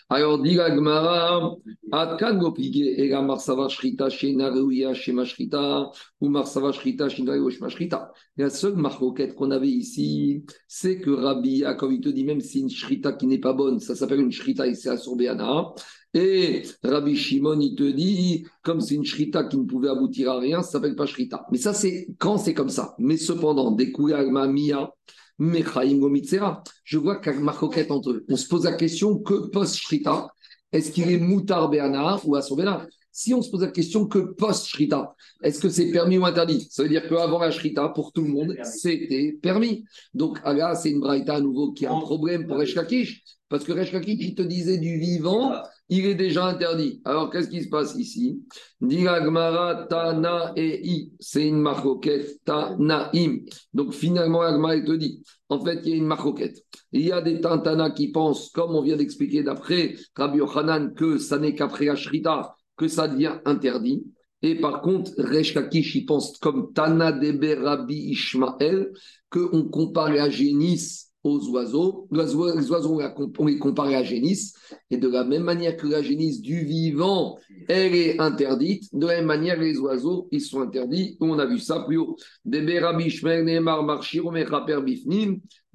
Alors, 0.08 0.40
dit 0.40 0.54
Gmara, 0.56 1.56
Atkan 1.92 2.38
Gopigé, 2.38 3.02
Ega 3.02 3.24
Marsava 3.24 3.68
Shrita, 3.68 4.10
Shena 4.10 4.52
Reuya, 4.52 4.94
Shema 4.94 5.26
Shrita, 5.26 5.90
ou 6.22 6.30
Marsava 6.30 6.72
Shrita, 6.74 7.10
Shena 7.10 7.34
Shema 7.50 7.70
Shrita. 7.70 8.12
La 8.38 8.52
seule 8.52 8.76
marquette 8.76 9.34
qu'on 9.34 9.50
avait 9.50 9.68
ici, 9.68 10.44
c'est 10.68 11.00
que 11.00 11.10
Rabbi, 11.10 11.64
comme 11.80 11.94
il 11.94 12.02
te 12.02 12.10
dit, 12.10 12.24
même 12.24 12.42
si 12.42 12.60
une 12.60 12.70
Shrita 12.70 13.14
qui 13.14 13.26
n'est 13.26 13.40
pas 13.40 13.54
bonne, 13.54 13.80
ça 13.80 13.96
s'appelle 13.96 14.20
une 14.20 14.32
Shrita 14.32 14.68
et 14.68 14.76
c'est 14.76 14.90
Assorbéana. 14.90 15.74
Et 16.16 16.64
Rabbi 16.82 17.18
Shimon, 17.18 17.60
il 17.60 17.76
te 17.76 17.84
dit, 17.84 18.46
comme 18.64 18.80
c'est 18.80 18.96
une 18.96 19.04
shrita 19.04 19.44
qui 19.44 19.58
ne 19.58 19.66
pouvait 19.66 19.90
aboutir 19.90 20.32
à 20.32 20.40
rien, 20.40 20.64
ça 20.64 20.72
s'appelle 20.72 20.96
pas 20.96 21.06
shrita. 21.06 21.46
Mais 21.52 21.58
ça, 21.58 21.74
c'est 21.74 22.08
quand 22.18 22.38
c'est 22.38 22.54
comme 22.54 22.70
ça. 22.70 22.96
Mais 23.00 23.18
cependant, 23.18 23.72
des 23.72 23.92
Mia, 23.98 24.94
Mechaim 25.40 25.98
Gomitzera, 25.98 26.64
je 26.86 26.98
vois 26.98 27.18
qu'il 27.18 27.34
y 27.34 27.36
a 27.36 27.40
une 27.40 27.50
entre 27.50 28.12
eux. 28.12 28.26
On 28.30 28.38
se 28.38 28.48
pose 28.48 28.64
la 28.64 28.72
question 28.72 29.20
que 29.20 29.50
post-shrita, 29.50 30.30
est-ce 30.72 30.90
qu'il 30.92 31.12
est 31.12 31.18
moutar 31.18 31.70
béana 31.70 32.18
ou 32.24 32.38
assobéna 32.38 32.88
Si 33.12 33.34
on 33.34 33.42
se 33.42 33.52
pose 33.52 33.64
la 33.64 33.72
question 33.72 34.08
que 34.08 34.20
post-shrita, 34.20 35.14
est-ce 35.44 35.60
que 35.60 35.68
c'est 35.68 35.92
permis 35.92 36.18
ou 36.18 36.26
interdit? 36.26 36.66
Ça 36.72 36.84
veut 36.84 36.90
dire 36.90 37.10
qu'avant 37.10 37.40
la 37.40 37.52
shrita, 37.52 37.90
pour 37.90 38.14
tout 38.14 38.22
le 38.22 38.30
monde, 38.30 38.56
c'était 38.64 39.38
permis. 39.42 39.84
Donc 40.14 40.40
là, 40.46 40.76
c'est 40.76 40.92
une 40.92 41.02
braïta 41.02 41.36
à 41.36 41.42
nouveau 41.42 41.74
qui 41.74 41.86
a 41.86 41.92
un 41.92 42.00
problème 42.00 42.48
pour 42.48 42.62
Eshkakish, 42.62 43.22
parce 43.50 43.66
que 43.66 43.74
Eshkakish, 43.74 44.18
il 44.22 44.34
te 44.34 44.44
disait 44.44 44.78
du 44.78 44.98
vivant, 44.98 45.52
il 45.90 46.06
est 46.06 46.16
déjà 46.16 46.46
interdit. 46.48 47.02
Alors, 47.06 47.30
qu'est-ce 47.30 47.50
qui 47.50 47.64
se 47.64 47.70
passe 47.70 47.96
ici? 47.96 48.42
Gmara 48.82 49.86
Tana 49.88 50.54
I. 50.56 51.12
C'est 51.20 51.48
une 51.48 51.62
marroquette 51.62 52.44
Tanaim. 52.44 53.40
Donc, 53.74 53.94
finalement, 53.94 54.42
Agmara, 54.42 54.82
te 54.82 54.96
dit 54.96 55.22
en 55.50 55.64
fait, 55.64 55.82
il 55.84 55.90
y 55.90 55.94
a 55.94 55.98
une 55.98 56.08
marroquette. 56.08 56.58
Il 56.92 57.02
y 57.02 57.12
a 57.12 57.22
des 57.22 57.40
Tantana 57.40 57.92
qui 57.92 58.12
pensent, 58.12 58.50
comme 58.50 58.76
on 58.76 58.82
vient 58.82 58.98
d'expliquer 58.98 59.44
d'après 59.44 59.96
Rabbi 60.16 60.40
Yochanan, 60.40 60.94
que 60.96 61.18
ça 61.18 61.38
n'est 61.38 61.54
qu'après 61.54 61.86
la 61.86 61.96
Shrita 61.96 62.56
que 62.78 62.88
ça 62.88 63.08
devient 63.08 63.40
interdit. 63.46 64.04
Et 64.42 64.56
par 64.56 64.82
contre, 64.82 65.12
Reshkakish, 65.18 65.96
il 65.96 66.06
pense 66.06 66.38
comme 66.38 66.74
Tana 66.74 67.12
Debe 67.12 67.64
Rabbi 67.64 68.12
Ishmael, 68.12 68.92
qu'on 69.30 69.64
compare 69.70 70.12
la 70.12 70.30
génisse 70.30 71.12
aux 71.26 71.50
oiseaux. 71.50 72.08
Les 72.12 72.72
oiseaux, 72.72 73.02
on 73.40 73.46
les 73.46 73.58
compare 73.58 73.88
à 73.88 74.04
génisse. 74.04 74.54
Et 74.92 74.98
de 74.98 75.10
la 75.10 75.24
même 75.24 75.44
manière 75.44 75.76
que 75.76 75.88
la 75.88 76.02
génisse 76.02 76.42
du 76.42 76.64
vivant, 76.64 77.38
elle 77.68 77.96
est 77.96 78.22
interdite, 78.22 78.84
de 78.94 79.08
la 79.08 79.18
même 79.18 79.26
manière, 79.26 79.60
les 79.60 79.78
oiseaux, 79.80 80.28
ils 80.32 80.42
sont 80.42 80.62
interdits. 80.62 81.18
On 81.20 81.40
a 81.40 81.46
vu 81.46 81.60
ça 81.60 81.80
plus 81.80 81.98
haut. 81.98 82.16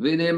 De 0.01 0.09
la 0.09 0.17
même 0.17 0.37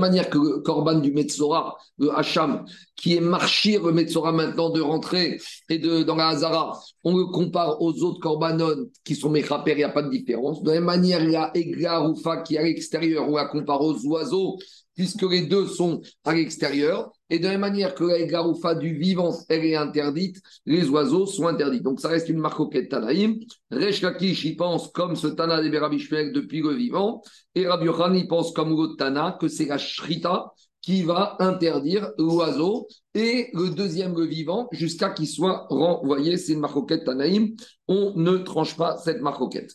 manière 0.00 0.30
que 0.30 0.38
le 0.38 0.60
corban 0.60 1.00
du 1.00 1.12
Metzora, 1.12 1.76
le 1.98 2.16
Hacham, 2.16 2.64
qui 2.96 3.16
est 3.16 3.20
marchir 3.20 3.84
le 3.84 3.92
Metzora 3.92 4.32
maintenant 4.32 4.70
de 4.70 4.80
rentrer 4.80 5.38
et 5.68 5.78
de, 5.78 6.02
dans 6.02 6.16
la 6.16 6.28
Hazara, 6.28 6.80
on 7.04 7.14
le 7.14 7.26
compare 7.26 7.82
aux 7.82 8.02
autres 8.02 8.20
korbanon 8.20 8.86
qui 9.04 9.14
sont 9.14 9.28
mechaper, 9.28 9.72
il 9.72 9.76
n'y 9.76 9.84
a 9.84 9.90
pas 9.90 10.02
de 10.02 10.08
différence. 10.08 10.62
De 10.62 10.68
la 10.68 10.76
même 10.76 10.84
manière, 10.84 11.22
il 11.22 11.32
y 11.32 11.36
a 11.36 11.50
Egla 11.54 12.10
qui 12.46 12.54
est 12.54 12.58
à 12.58 12.62
l'extérieur, 12.62 13.28
on 13.28 13.36
la 13.36 13.44
compare 13.44 13.82
aux 13.82 14.02
oiseaux 14.06 14.56
puisque 14.94 15.22
les 15.22 15.42
deux 15.46 15.66
sont 15.66 16.00
à 16.24 16.34
l'extérieur. 16.34 17.12
Et 17.30 17.38
de 17.38 17.44
la 17.44 17.52
même 17.52 17.60
manière 17.60 17.94
que 17.94 18.04
la 18.04 18.22
garoufa 18.24 18.74
du 18.74 18.96
vivant, 18.96 19.34
elle 19.48 19.64
est 19.64 19.76
interdite, 19.76 20.40
les 20.66 20.88
oiseaux 20.88 21.26
sont 21.26 21.46
interdits. 21.46 21.80
Donc 21.80 22.00
ça 22.00 22.08
reste 22.08 22.28
une 22.28 22.38
marcoquette 22.38 22.90
Tanaïm. 22.90 23.38
Resh 23.70 24.02
Lakish, 24.02 24.44
il 24.44 24.56
pense 24.56 24.88
comme 24.88 25.16
ce 25.16 25.26
Tana 25.26 25.62
de 25.62 25.68
Berabishmel 25.68 26.32
depuis 26.32 26.60
le 26.60 26.74
vivant. 26.74 27.22
Et 27.54 27.66
Rabbi 27.66 27.86
Yochan, 27.86 28.12
il 28.14 28.28
pense 28.28 28.52
comme 28.52 28.70
l'autre 28.70 28.96
Tana, 28.96 29.36
que 29.40 29.48
c'est 29.48 29.66
la 29.66 29.78
Shrita 29.78 30.52
qui 30.84 31.02
va 31.02 31.36
interdire 31.40 32.10
l'oiseau 32.18 32.86
et 33.14 33.48
le 33.54 33.70
deuxième, 33.70 34.14
le 34.14 34.26
vivant, 34.26 34.68
jusqu'à 34.70 35.08
qu'il 35.10 35.26
soit 35.26 35.66
renvoyé. 35.70 36.36
C'est 36.36 36.52
une 36.52 36.60
marcoquette 36.60 37.04
Tanaïm. 37.04 37.54
On 37.88 38.12
ne 38.16 38.36
tranche 38.38 38.76
pas 38.76 38.98
cette 38.98 39.22
marcoquette. 39.22 39.72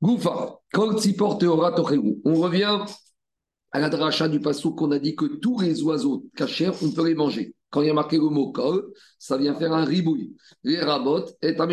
Goufa, 0.00 0.60
On 0.74 2.34
revient 2.34 2.78
à 3.74 3.80
la 3.80 3.88
dracha 3.88 4.28
du 4.28 4.40
passou 4.40 4.72
qu'on 4.72 4.92
a 4.92 5.00
dit 5.00 5.16
que 5.16 5.24
tous 5.24 5.58
les 5.58 5.82
oiseaux 5.82 6.26
cachés, 6.36 6.70
on 6.80 6.92
peut 6.92 7.08
les 7.08 7.16
manger. 7.16 7.56
Quand 7.70 7.82
il 7.82 7.88
y 7.88 7.90
a 7.90 7.94
marqué 7.94 8.18
le 8.18 8.28
mot 8.28 8.52
kol, 8.52 8.92
ça 9.18 9.36
vient 9.36 9.56
faire 9.56 9.72
un 9.72 9.84
ribouille. 9.84 10.36
Les 10.62 10.78
rabot 10.78 11.24
est 11.42 11.60
un 11.60 11.68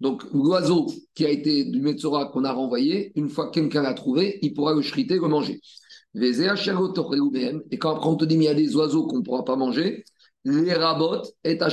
Donc 0.00 0.24
l'oiseau 0.32 0.86
qui 1.14 1.26
a 1.26 1.28
été 1.28 1.66
du 1.66 1.82
Metzora 1.82 2.30
qu'on 2.32 2.44
a 2.44 2.52
renvoyé, 2.52 3.12
une 3.14 3.28
fois 3.28 3.48
que 3.48 3.60
quelqu'un 3.60 3.82
l'a 3.82 3.92
trouvé, 3.92 4.38
il 4.40 4.54
pourra 4.54 4.72
le 4.72 4.80
chriter, 4.80 5.16
le 5.16 5.28
manger. 5.28 5.60
Et 6.14 7.78
quand 7.78 7.94
après 7.94 8.08
on 8.08 8.16
te 8.16 8.24
dit 8.24 8.36
qu'il 8.36 8.44
y 8.44 8.48
a 8.48 8.54
des 8.54 8.74
oiseaux 8.74 9.06
qu'on 9.06 9.18
ne 9.18 9.22
pourra 9.22 9.44
pas 9.44 9.56
manger, 9.56 10.04
les 10.46 10.72
rabot 10.72 11.20
est 11.44 11.60
à 11.60 11.68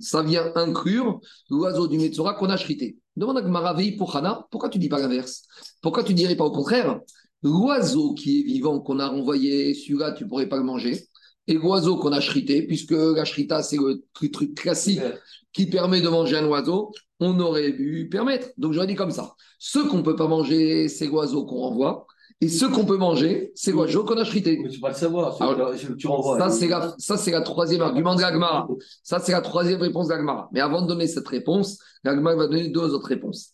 Ça 0.00 0.22
vient 0.24 0.50
inclure 0.56 1.20
l'oiseau 1.48 1.86
du 1.86 1.96
Metzora 1.98 2.34
qu'on 2.34 2.50
a 2.50 2.56
chrité. 2.56 2.98
Demande 3.16 3.38
à 3.38 3.42
Gmaravi 3.42 3.92
pour 3.92 4.16
Hana, 4.16 4.48
pourquoi 4.50 4.68
tu 4.68 4.80
dis 4.80 4.88
pas 4.88 4.98
l'inverse? 4.98 5.44
Pourquoi 5.80 6.02
tu 6.02 6.12
dirais 6.12 6.34
pas 6.34 6.44
au 6.44 6.50
contraire? 6.50 6.98
L'oiseau 7.44 8.14
qui 8.14 8.40
est 8.40 8.42
vivant, 8.42 8.80
qu'on 8.80 8.98
a 8.98 9.06
renvoyé, 9.06 9.74
celui-là, 9.74 10.12
tu 10.12 10.24
ne 10.24 10.28
pourrais 10.28 10.48
pas 10.48 10.56
le 10.56 10.64
manger. 10.64 11.06
Et 11.46 11.54
l'oiseau 11.54 11.98
qu'on 11.98 12.12
a 12.12 12.20
chrité, 12.20 12.66
puisque 12.66 12.92
la 12.92 13.24
chrita, 13.24 13.62
c'est 13.62 13.76
le 13.76 14.02
truc 14.30 14.54
classique 14.54 15.02
qui 15.52 15.66
permet 15.66 16.00
de 16.00 16.08
manger 16.08 16.36
un 16.38 16.46
oiseau, 16.46 16.92
on 17.20 17.38
aurait 17.40 17.72
pu 17.72 18.08
permettre. 18.10 18.48
Donc 18.56 18.72
j'aurais 18.72 18.86
dit 18.86 18.94
comme 18.94 19.10
ça. 19.10 19.34
Ce 19.58 19.78
qu'on 19.78 19.98
ne 19.98 20.02
peut 20.02 20.16
pas 20.16 20.26
manger, 20.26 20.88
c'est 20.88 21.06
l'oiseau 21.06 21.44
qu'on 21.44 21.58
renvoie. 21.58 22.06
Et 22.40 22.48
ce 22.48 22.66
qu'on 22.66 22.84
peut 22.84 22.96
manger, 22.96 23.52
c'est 23.54 23.72
quoi? 23.72 23.86
Je 23.86 23.98
qu'on 23.98 24.18
a 24.18 24.24
chrité. 24.24 24.58
Mais 24.62 24.68
tu 24.68 24.80
vas 24.80 24.88
le 24.90 24.94
savoir. 24.94 25.38
tu 25.96 26.06
renvoies. 26.06 26.38
Ça, 26.38 26.50
c'est 26.50 26.68
la, 26.68 26.94
ça, 26.98 27.16
c'est 27.16 27.30
la 27.30 27.40
troisième 27.40 27.80
argument 27.80 28.16
de 28.16 28.20
l'Agmara. 28.20 28.68
Ça, 29.02 29.18
c'est 29.20 29.32
la 29.32 29.40
troisième 29.40 29.80
réponse 29.80 30.08
de 30.08 30.12
l'Agmara. 30.12 30.50
Mais 30.52 30.60
avant 30.60 30.82
de 30.82 30.88
donner 30.88 31.06
cette 31.06 31.28
réponse, 31.28 31.78
l'Agmara 32.02 32.36
va 32.36 32.46
donner 32.48 32.68
deux 32.68 32.92
autres 32.92 33.06
réponses. 33.06 33.50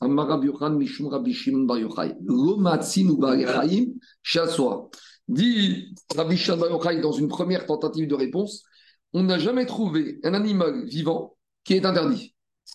Dit 5.29 5.95
Rabbi 6.17 6.37
Shimon 6.37 6.81
dans 7.03 7.13
une 7.13 7.29
première 7.29 7.67
tentative 7.67 8.09
de 8.09 8.15
réponse, 8.15 8.65
on 9.13 9.23
n'a 9.23 9.39
jamais 9.39 9.67
trouvé 9.67 10.19
un 10.25 10.35
animal 10.35 10.87
vivant 10.87 11.37
qui 11.63 11.75
est 11.75 11.85
interdit. 11.85 12.35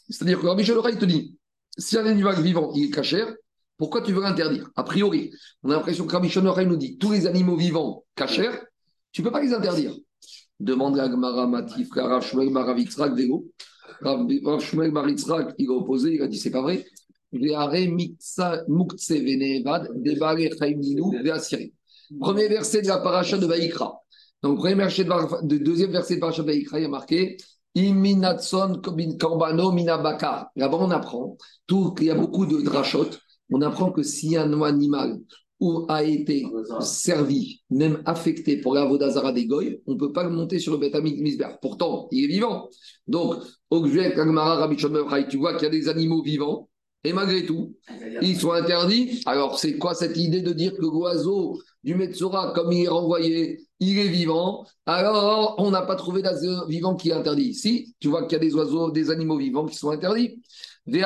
C'est-à-dire 0.10 0.40
que 0.40 0.48
Rabbi 0.48 0.64
Shimon 0.64 0.82
te 0.82 1.06
dit, 1.06 1.38
si 1.78 1.98
un 1.98 2.06
animal 2.06 2.42
vivant, 2.42 2.72
il 2.74 2.86
est 2.86 2.90
cachère, 2.90 3.34
pourquoi 3.78 4.02
tu 4.02 4.14
veux 4.14 4.22
l'interdire? 4.22 4.70
A 4.76 4.84
priori, 4.84 5.32
on 5.64 5.70
a 5.70 5.74
l'impression 5.74 6.06
que 6.06 6.12
Rabbi 6.14 6.30
Shonor 6.30 6.62
nous 6.62 6.78
dit 6.78 6.98
tous 6.98 7.12
les 7.12 7.28
animaux 7.28 7.58
vivants 7.58 8.06
cachers, 8.16 8.52
tu 9.12 9.22
ne 9.22 9.26
peux 9.26 9.32
pas 9.32 9.42
les 9.42 9.54
interdire. 9.54 9.94
Demande 10.60 10.98
à 11.00 11.10
Gmara 11.10 11.48
Matif, 11.48 11.90
Rav 11.94 12.26
Shmuel 12.26 12.50
Maravitzrak, 12.50 13.14
Vélo. 13.14 13.46
Rav 14.02 14.60
Shmuel 14.60 14.92
Maritzrak, 14.92 15.56
il 15.58 15.70
a 15.70 15.74
opposé, 15.74 16.16
il 16.16 16.22
a 16.22 16.28
dit 16.28 16.38
c'est 16.38 16.52
pas 16.52 16.62
vrai. 16.62 16.86
Premier 22.20 22.48
verset 22.48 22.82
de 22.82 22.88
la 22.88 23.00
paracha 23.00 23.38
de 23.38 23.46
Vaïkra. 23.46 24.00
Donc, 24.42 24.58
premier 24.60 24.76
verset 24.76 25.04
de, 25.04 25.58
deuxième 25.58 25.92
verset 25.92 26.16
de 26.16 26.20
paracha 26.22 26.44
de 26.44 26.48
Vaïkra, 26.48 26.80
il 26.80 26.84
y 26.84 26.86
a 26.86 26.90
marqué 26.90 27.38
Iminatson 27.74 28.82
Korbano 29.20 29.72
Minabaka. 29.72 30.50
Là-bas, 30.56 30.78
on 30.80 30.92
apprend 30.92 31.38
qu'il 31.68 32.06
y 32.06 32.10
a 32.10 32.16
beaucoup 32.16 32.46
de 32.46 32.62
drachotes 32.62 33.20
on 33.52 33.62
apprend 33.62 33.92
que 33.92 34.04
si 34.04 34.36
un 34.36 34.62
animal 34.62 35.20
a 35.88 36.04
été 36.04 36.46
servi, 36.82 37.62
même 37.70 38.02
affecté 38.06 38.58
pour 38.58 38.74
la 38.76 38.86
Vodazara 38.86 39.32
des 39.32 39.46
Goy, 39.46 39.82
on 39.88 39.94
ne 39.94 39.98
peut 39.98 40.12
pas 40.12 40.24
le 40.24 40.30
monter 40.30 40.60
sur 40.60 40.74
le 40.74 40.78
Betamik 40.78 41.20
Misber. 41.22 41.48
Pourtant, 41.62 42.08
il 42.12 42.26
est 42.26 42.28
vivant. 42.28 42.70
Donc, 43.08 43.36
au 43.70 43.88
tu 43.88 45.38
vois 45.38 45.54
qu'il 45.54 45.64
y 45.64 45.66
a 45.66 45.70
des 45.70 45.88
animaux 45.88 46.22
vivants, 46.22 46.70
et 47.06 47.14
malgré 47.14 47.46
tout, 47.46 47.76
ils 48.22 48.36
sont 48.36 48.52
interdits. 48.52 49.22
Alors, 49.28 49.60
c'est 49.60 49.78
quoi 49.78 49.94
cette 49.94 50.18
idée 50.18 50.42
de 50.42 50.52
dire 50.52 50.74
que 50.74 50.82
l'oiseau 50.82 51.62
du 51.84 51.94
Metsura, 51.94 52.52
comme 52.54 52.72
il 52.72 52.86
est 52.86 52.88
renvoyé, 52.88 53.60
il 53.80 54.00
est 54.00 54.08
vivant? 54.08 54.66
Alors, 54.88 55.56
on 55.60 55.70
n'a 55.70 55.84
pas 55.84 55.96
trouvé 55.96 56.24
d'oiseau 56.24 56.66
vivant 56.68 56.96
qui 56.96 57.10
est 57.10 57.14
interdit. 57.14 57.54
Si, 57.54 57.94
tu 58.00 58.08
vois 58.08 58.24
qu'il 58.24 58.34
y 58.34 58.36
a 58.38 58.40
des 58.40 58.56
oiseaux, 58.56 58.90
des 58.90 59.12
animaux 59.12 59.38
vivants 59.38 59.68
qui 59.68 59.78
sont 59.78 59.92
interdits. 59.92 60.42
Des 60.88 61.04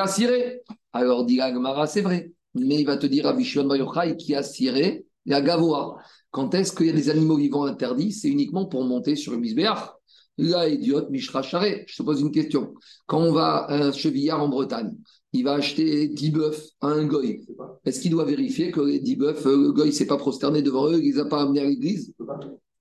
Alors, 0.92 1.24
dit 1.24 1.40
Agmara, 1.40 1.86
c'est 1.86 2.02
vrai. 2.02 2.32
Mais 2.54 2.80
il 2.80 2.86
va 2.86 2.96
te 2.96 3.06
dire 3.06 3.26
à 3.26 3.32
Bishon 3.32 3.66
Bayochai 3.66 4.16
qui 4.16 4.34
a 4.34 4.42
ciré 4.42 5.06
la 5.24 5.40
Gavoa. 5.40 5.96
Quand 6.30 6.54
est-ce 6.54 6.74
qu'il 6.74 6.86
y 6.86 6.90
a 6.90 6.92
des 6.92 7.08
animaux 7.10 7.36
vivants 7.36 7.64
interdits? 7.64 8.12
C'est 8.12 8.28
uniquement 8.28 8.66
pour 8.66 8.84
monter 8.84 9.16
sur 9.16 9.32
le 9.32 9.38
misbéach. 9.38 9.90
Là, 10.38 10.68
idiote, 10.68 11.10
Mishra 11.10 11.42
Charé, 11.42 11.84
je 11.86 11.96
te 11.96 12.02
pose 12.02 12.20
une 12.20 12.30
question. 12.30 12.74
Quand 13.06 13.20
on 13.20 13.32
va 13.32 13.56
à 13.56 13.74
un 13.74 13.92
chevillard 13.92 14.42
en 14.42 14.48
Bretagne, 14.48 14.94
il 15.32 15.44
va 15.44 15.52
acheter 15.52 16.08
10 16.08 16.30
bœufs 16.30 16.72
à 16.80 16.88
un 16.88 17.04
goy. 17.04 17.46
Est-ce 17.84 18.00
qu'il 18.00 18.10
doit 18.10 18.24
vérifier 18.24 18.70
que 18.70 18.80
les 18.80 19.00
10 19.00 19.16
bœufs, 19.16 19.46
euh, 19.46 19.56
le 19.56 19.72
goy 19.72 19.86
ne 19.86 19.92
s'est 19.92 20.06
pas 20.06 20.16
prosterné 20.16 20.62
devant 20.62 20.88
eux, 20.88 20.98
il 20.98 21.10
ne 21.10 21.14
les 21.14 21.18
a 21.20 21.24
pas 21.26 21.42
amenés 21.42 21.60
à 21.60 21.64
l'église? 21.64 22.14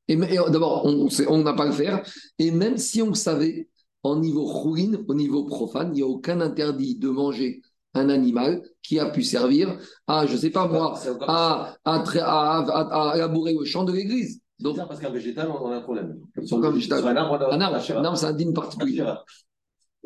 Et, 0.08 0.16
D'abord, 0.16 0.86
on 0.86 1.38
n'a 1.40 1.54
pas 1.54 1.66
le 1.66 1.72
faire. 1.72 2.04
Et 2.40 2.52
même 2.52 2.78
si 2.78 3.02
on 3.02 3.14
savait, 3.14 3.68
en 4.04 4.20
niveau 4.20 4.46
ruine, 4.46 5.04
au 5.08 5.14
niveau 5.14 5.46
profane, 5.46 5.90
il 5.90 5.96
n'y 5.96 6.02
a 6.02 6.08
aucun 6.08 6.42
interdit 6.42 6.96
de 6.96 7.10
manger 7.10 7.62
un 7.94 8.10
animal 8.10 8.62
qui 8.84 9.00
a 9.00 9.10
pu 9.10 9.24
servir 9.24 9.78
à, 10.08 10.26
je 10.26 10.34
ne 10.34 10.38
sais 10.38 10.52
pas 10.52 10.68
moi, 10.68 11.00
à, 11.28 11.76
à, 11.86 13.14
labourer 13.18 13.56
le 13.60 13.66
champ 13.66 13.84
de 13.84 13.94
l'église. 13.94 14.42
Donc, 14.60 14.78
parce 14.78 15.00
qu'un 15.00 15.10
végétal, 15.10 15.50
on 15.50 15.72
a 15.72 15.78
un 15.78 15.82
problème. 15.82 16.20
Sur 16.44 16.58
un 16.58 17.16
arbre, 17.16 17.52
un 17.52 17.62
arbre, 17.62 18.18
c'est 18.18 18.26
un 18.26 18.34
digne 18.34 18.54
particulier. 18.54 19.06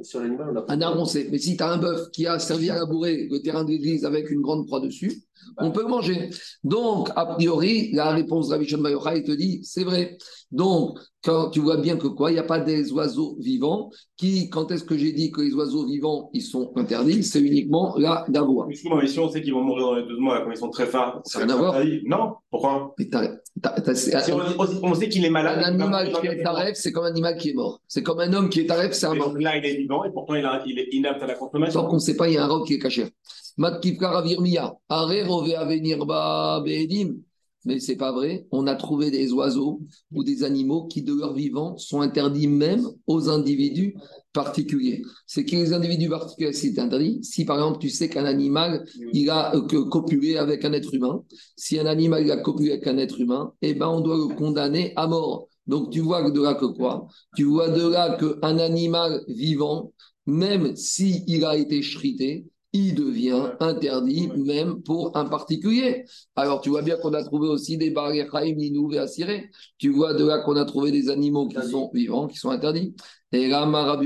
Sur 0.01 0.21
l'animal, 0.21 0.49
on 0.56 0.60
a 0.60 0.73
un 0.73 0.82
arbre, 0.82 1.01
on 1.01 1.06
sait. 1.06 1.27
Mais 1.32 1.39
si 1.39 1.58
tu 1.58 1.63
as 1.63 1.69
un 1.69 1.77
bœuf 1.77 2.10
qui 2.12 2.27
a 2.27 2.39
servi 2.39 2.69
à 2.69 2.75
labourer 2.75 3.27
le 3.29 3.41
terrain 3.41 3.63
de 3.63 3.69
l'église 3.69 4.06
avec 4.06 4.29
une 4.29 4.41
grande 4.41 4.65
croix 4.65 4.79
dessus, 4.79 5.23
On 5.58 5.72
peut 5.72 5.82
le 5.84 5.88
manger. 5.89 6.30
Donc, 6.63 7.10
a 7.15 7.26
priori, 7.26 7.91
la 7.93 8.12
réponse 8.12 8.48
de 8.50 8.54
Rabbi 8.54 8.76
Bayocha, 8.76 9.15
il 9.15 9.24
te 9.24 9.32
dit, 9.32 9.60
c'est 9.63 9.84
vrai. 9.84 10.17
Donc, 10.52 10.98
quand 11.24 11.50
tu 11.50 11.60
vois 11.60 11.78
bien 11.78 11.98
que 11.98 12.08
quoi, 12.08 12.32
il 12.32 12.36
n'y 12.36 12.39
a 12.39 12.43
pas 12.43 12.60
des 12.60 12.91
oiseaux 12.91 13.36
vivants 13.39 13.89
qui, 14.17 14.50
quand 14.50 14.72
est-ce 14.72 14.84
que 14.84 14.98
j'ai 14.98 15.12
dit 15.12 15.32
que 15.32 15.41
les 15.41 15.54
oiseaux 15.54 15.86
vivants, 15.86 16.30
ils 16.34 16.41
sont 16.41 16.72
interdits, 16.76 17.24
c'est 17.24 17.39
uniquement 17.41 17.96
d'avoir. 18.28 18.69
Excuse-moi, 18.69 19.00
mais 19.02 19.08
si 19.08 19.19
on 19.19 19.30
sait 19.30 19.41
qu'ils 19.41 19.54
vont 19.54 19.63
mourir 19.63 19.86
dans 19.88 19.96
les 19.96 20.04
12 20.04 20.19
mois, 20.19 20.41
comme 20.41 20.52
ils 20.52 20.58
sont 20.58 20.69
très 20.69 20.86
forts, 20.86 21.22
Ça 21.26 21.46
n'a. 21.46 21.56
Non, 22.06 22.34
pourquoi? 22.50 22.93
T'as- 23.62 23.96
c'est- 23.96 24.19
Si 24.22 24.32
on, 24.32 24.93
sait 24.96 25.10
qu'il 25.10 25.24
est 25.26 25.30
malade. 25.30 25.60
un 25.60 25.63
animal 25.82 26.08
qui 26.22 26.28
est 26.28 26.43
taref, 26.43 26.72
c'est 26.76 26.91
comme 26.91 27.06
un 27.06 27.10
animal 27.10 27.38
qui 27.38 27.50
est 27.50 27.54
mort. 27.54 27.80
C'est 27.88 28.04
comme 28.04 28.19
un 28.19 28.34
homme 28.34 28.50
qui 28.50 28.62
est 28.62 28.65
taref, 28.65 28.93
c'est 28.93 29.06
un 29.06 29.13
mort. 29.15 29.30
donc 29.34 29.41
là, 29.41 29.58
il 29.58 29.65
est 29.65 29.76
vivant 29.78 30.04
et 30.04 30.12
pourtant 30.12 30.36
il, 30.36 30.46
a- 30.46 30.63
il 30.65 30.80
est 30.80 30.88
inapte 30.91 31.22
à 31.24 31.28
la 31.28 31.36
consommation. 31.36 31.82
Tant 31.82 31.88
qu'on 31.88 31.96
ne 31.96 32.00
sait 32.02 32.15
pas, 32.15 32.28
il 32.30 32.34
y 32.34 32.38
a 32.38 32.43
un 32.43 32.48
roc 32.48 32.67
qui 32.67 32.74
est 32.76 32.80
caché. 32.80 33.06
Matkivka 33.57 34.09
Ravirmiya, 34.09 34.73
Are 34.89 35.13
Rove 35.27 35.53
Avenir 35.53 36.05
Ba 36.05 36.61
Beedim. 36.63 37.17
Mais 37.65 37.79
c'est 37.79 37.95
pas 37.95 38.11
vrai. 38.11 38.45
On 38.51 38.67
a 38.67 38.75
trouvé 38.75 39.09
des 39.09 39.31
oiseaux 39.31 39.81
ou 40.11 40.23
des 40.23 40.43
animaux 40.43 40.85
qui, 40.87 41.01
de 41.01 41.13
leur 41.13 41.33
vivant, 41.33 41.77
sont 41.77 42.01
interdits 42.01 42.47
même 42.47 42.85
aux 43.07 43.29
individus 43.29 43.95
particuliers. 44.33 45.01
C'est 45.27 45.45
que 45.45 45.55
les 45.55 45.71
individus 45.71 46.09
particuliers, 46.09 46.51
c'est 46.51 46.77
interdit. 46.79 47.19
Si 47.23 47.45
par 47.45 47.57
exemple, 47.57 47.79
tu 47.79 47.89
sais 47.89 48.09
qu'un 48.09 48.25
animal, 48.25 48.85
il 49.13 49.29
a 49.29 49.55
euh, 49.55 49.61
copulé 49.89 50.37
avec 50.37 50.65
un 50.65 50.73
être 50.73 50.93
humain, 50.93 51.23
si 51.55 51.79
un 51.79 51.85
animal 51.85 52.29
a 52.31 52.37
copulé 52.37 52.71
avec 52.71 52.87
un 52.87 52.97
être 52.97 53.21
humain, 53.21 53.53
eh 53.61 53.73
ben, 53.73 53.87
on 53.87 54.01
doit 54.01 54.17
le 54.17 54.35
condamner 54.35 54.91
à 54.97 55.07
mort. 55.07 55.47
Donc, 55.65 55.91
tu 55.91 56.01
vois 56.01 56.29
de 56.29 56.41
là 56.41 56.55
que 56.55 56.65
quoi? 56.65 57.07
Tu 57.37 57.43
vois 57.43 57.69
de 57.69 57.87
là 57.87 58.17
qu'un 58.17 58.57
animal 58.57 59.23
vivant, 59.29 59.93
même 60.25 60.75
s'il 60.75 61.23
il 61.27 61.45
a 61.45 61.55
été 61.55 61.79
chrité, 61.79 62.45
il 62.73 62.95
devient 62.95 63.51
interdit 63.59 64.29
même 64.36 64.81
pour 64.81 65.15
un 65.15 65.25
particulier. 65.25 66.05
Alors 66.36 66.59
tu 66.59 66.69
vois 66.69 66.81
bien 66.81 66.97
qu'on 66.97 67.13
a 67.13 67.23
trouvé 67.23 67.47
aussi 67.47 67.77
des 67.77 67.91
Baréchaim, 67.91 68.55
Ninou 68.55 68.91
et 68.91 68.97
Assiré. 68.97 69.51
Tu 69.77 69.89
vois 69.89 70.15
de 70.15 70.25
là 70.25 70.39
qu'on 70.39 70.55
a 70.55 70.65
trouvé 70.65 70.91
des 70.91 71.09
animaux 71.09 71.47
qui 71.47 71.62
sont 71.69 71.91
vivants, 71.93 72.27
qui 72.27 72.38
sont 72.38 72.49
interdits. 72.49 72.95
Et. 73.31 73.53
En 73.53 74.01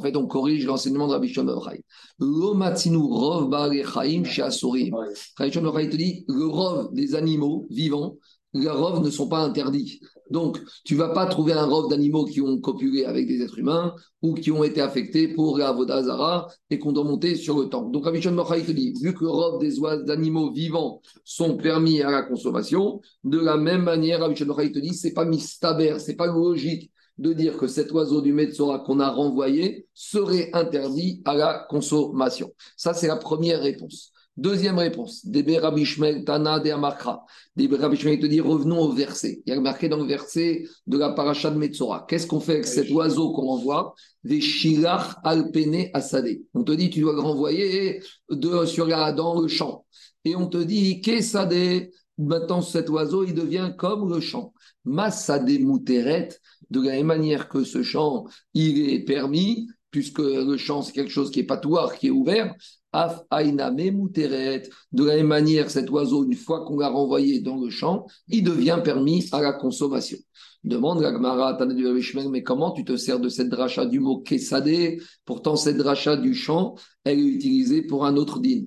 fait, 0.00 0.16
on 0.16 0.26
corrige 0.26 0.66
l'enseignement 0.66 1.08
de 1.08 1.12
Rabbi 1.12 1.28
Shon 1.28 1.46
Yochai. 1.46 1.84
Lo 2.18 2.54
matzinu 2.54 2.98
rov 2.98 3.48
Baréchaim 3.48 4.24
chez 4.24 4.42
Asurim. 4.42 4.94
Rabbi 5.36 5.52
Shon 5.52 5.72
te 5.72 5.96
dit 5.96 6.24
le 6.28 6.46
rov 6.46 6.92
des 6.92 7.14
animaux 7.14 7.66
vivants, 7.70 8.16
les 8.54 8.68
rov 8.68 9.02
ne 9.02 9.10
sont 9.10 9.28
pas 9.28 9.38
interdits. 9.38 10.00
Donc, 10.32 10.58
tu 10.84 10.96
vas 10.96 11.10
pas 11.10 11.26
trouver 11.26 11.52
un 11.52 11.66
rov 11.66 11.90
d'animaux 11.90 12.24
qui 12.24 12.40
ont 12.40 12.58
copulé 12.58 13.04
avec 13.04 13.28
des 13.28 13.42
êtres 13.42 13.58
humains 13.58 13.94
ou 14.22 14.32
qui 14.32 14.50
ont 14.50 14.64
été 14.64 14.80
affectés 14.80 15.28
pour 15.28 15.58
la 15.58 15.72
Vodazara 15.72 16.48
et 16.70 16.78
qu'on 16.78 16.92
doit 16.92 17.04
monter 17.04 17.36
sur 17.36 17.58
le 17.58 17.68
temple. 17.68 17.92
Donc, 17.92 18.06
Rabbi 18.06 18.22
Shon 18.22 18.32
Bar 18.32 18.48
Yochai 18.56 18.66
te 18.66 18.72
dit, 18.72 18.94
vu 19.02 19.14
que 19.14 19.26
rov 19.26 19.60
des 19.60 19.78
oiseaux 19.78 20.04
d'animaux 20.04 20.50
vivants 20.50 21.02
sont 21.22 21.58
permis 21.58 22.00
à 22.00 22.10
la 22.10 22.22
consommation, 22.22 23.00
de 23.24 23.38
la 23.38 23.58
même 23.58 23.82
manière, 23.82 24.20
Rabbi 24.20 24.34
Shon 24.34 24.46
Bar 24.46 24.62
Yochai 24.62 24.72
te 24.72 24.78
dit, 24.78 24.94
c'est 24.94 25.12
pas 25.12 25.26
mistaber, 25.26 25.96
c'est 25.98 26.16
pas 26.16 26.26
logique 26.26 26.90
de 27.18 27.34
dire 27.34 27.58
que 27.58 27.66
cet 27.66 27.92
oiseau 27.92 28.22
du 28.22 28.32
Metzora 28.32 28.78
qu'on 28.78 29.00
a 29.00 29.10
renvoyé 29.10 29.86
serait 29.92 30.48
interdit 30.54 31.20
à 31.26 31.34
la 31.34 31.66
consommation. 31.68 32.50
Ça, 32.76 32.94
c'est 32.94 33.06
la 33.06 33.16
première 33.16 33.60
réponse. 33.60 34.11
Deuxième 34.38 34.78
réponse, 34.78 35.26
Debe 35.26 35.60
Rabbi 35.60 35.84
Tana 36.24 36.58
de 36.58 36.70
Amakra. 36.70 37.26
Debe 37.54 37.74
Rabbi 37.74 37.98
te 37.98 38.26
dit 38.26 38.40
revenons 38.40 38.80
au 38.80 38.92
verset. 38.92 39.42
Il 39.44 39.52
y 39.52 39.56
a 39.56 39.60
marqué 39.60 39.90
dans 39.90 39.98
le 39.98 40.06
verset 40.06 40.64
de 40.86 40.96
la 40.96 41.10
paracha 41.10 41.50
de 41.50 41.58
Metzora. 41.58 42.06
Qu'est-ce 42.08 42.26
qu'on 42.26 42.40
fait 42.40 42.52
avec 42.52 42.66
cet 42.66 42.90
oiseau 42.90 43.32
qu'on 43.32 43.42
renvoie? 43.42 43.94
Des 44.24 44.40
Shilach 44.40 45.16
Alpene 45.22 45.90
Asade. 45.92 46.38
On 46.54 46.64
te 46.64 46.72
dit 46.72 46.88
tu 46.88 47.00
dois 47.00 47.12
le 47.12 47.20
renvoyer 47.20 48.02
de, 48.30 48.64
sur 48.64 48.86
la, 48.86 49.12
dans 49.12 49.38
le 49.38 49.48
champ. 49.48 49.84
Et 50.24 50.34
on 50.34 50.46
te 50.46 50.58
dit 50.58 51.02
Kesade. 51.02 51.90
Maintenant, 52.16 52.62
cet 52.62 52.88
oiseau, 52.88 53.24
il 53.24 53.34
devient 53.34 53.72
comme 53.76 54.08
le 54.08 54.20
champ. 54.20 54.54
Massade 54.84 55.50
Mouteret, 55.60 56.28
de 56.70 56.80
la 56.80 56.92
même 56.92 57.06
manière 57.06 57.48
que 57.48 57.64
ce 57.64 57.82
champ, 57.82 58.26
il 58.54 58.90
est 58.90 59.04
permis, 59.04 59.68
puisque 59.90 60.20
le 60.20 60.56
champ, 60.56 60.82
c'est 60.82 60.92
quelque 60.92 61.10
chose 61.10 61.30
qui 61.30 61.40
est 61.40 61.44
patoire, 61.44 61.94
qui 61.94 62.08
est 62.08 62.10
ouvert. 62.10 62.54
Af 62.92 63.22
de 63.30 65.04
la 65.04 65.16
même 65.16 65.26
manière, 65.26 65.70
cet 65.70 65.90
oiseau, 65.90 66.24
une 66.24 66.34
fois 66.34 66.64
qu'on 66.66 66.78
l'a 66.78 66.88
renvoyé 66.88 67.40
dans 67.40 67.56
le 67.56 67.70
champ, 67.70 68.06
il 68.28 68.44
devient 68.44 68.80
permis 68.84 69.28
à 69.32 69.40
la 69.40 69.52
consommation. 69.52 70.18
Demande 70.64 71.00
la 71.00 71.12
Gemara, 71.12 71.54
Tana 71.54 71.74
du 71.74 71.84
mais 72.30 72.42
comment 72.44 72.70
tu 72.70 72.84
te 72.84 72.96
sers 72.96 73.18
de 73.18 73.28
cette 73.28 73.48
dracha 73.48 73.84
du 73.84 73.98
mot 73.98 74.18
Kesade? 74.18 74.98
Pourtant, 75.24 75.56
cette 75.56 75.76
dracha 75.76 76.16
du 76.16 76.34
champ, 76.34 76.76
elle 77.04 77.18
est 77.18 77.24
utilisée 77.24 77.82
pour 77.82 78.06
un 78.06 78.16
autre 78.16 78.38
din. 78.38 78.66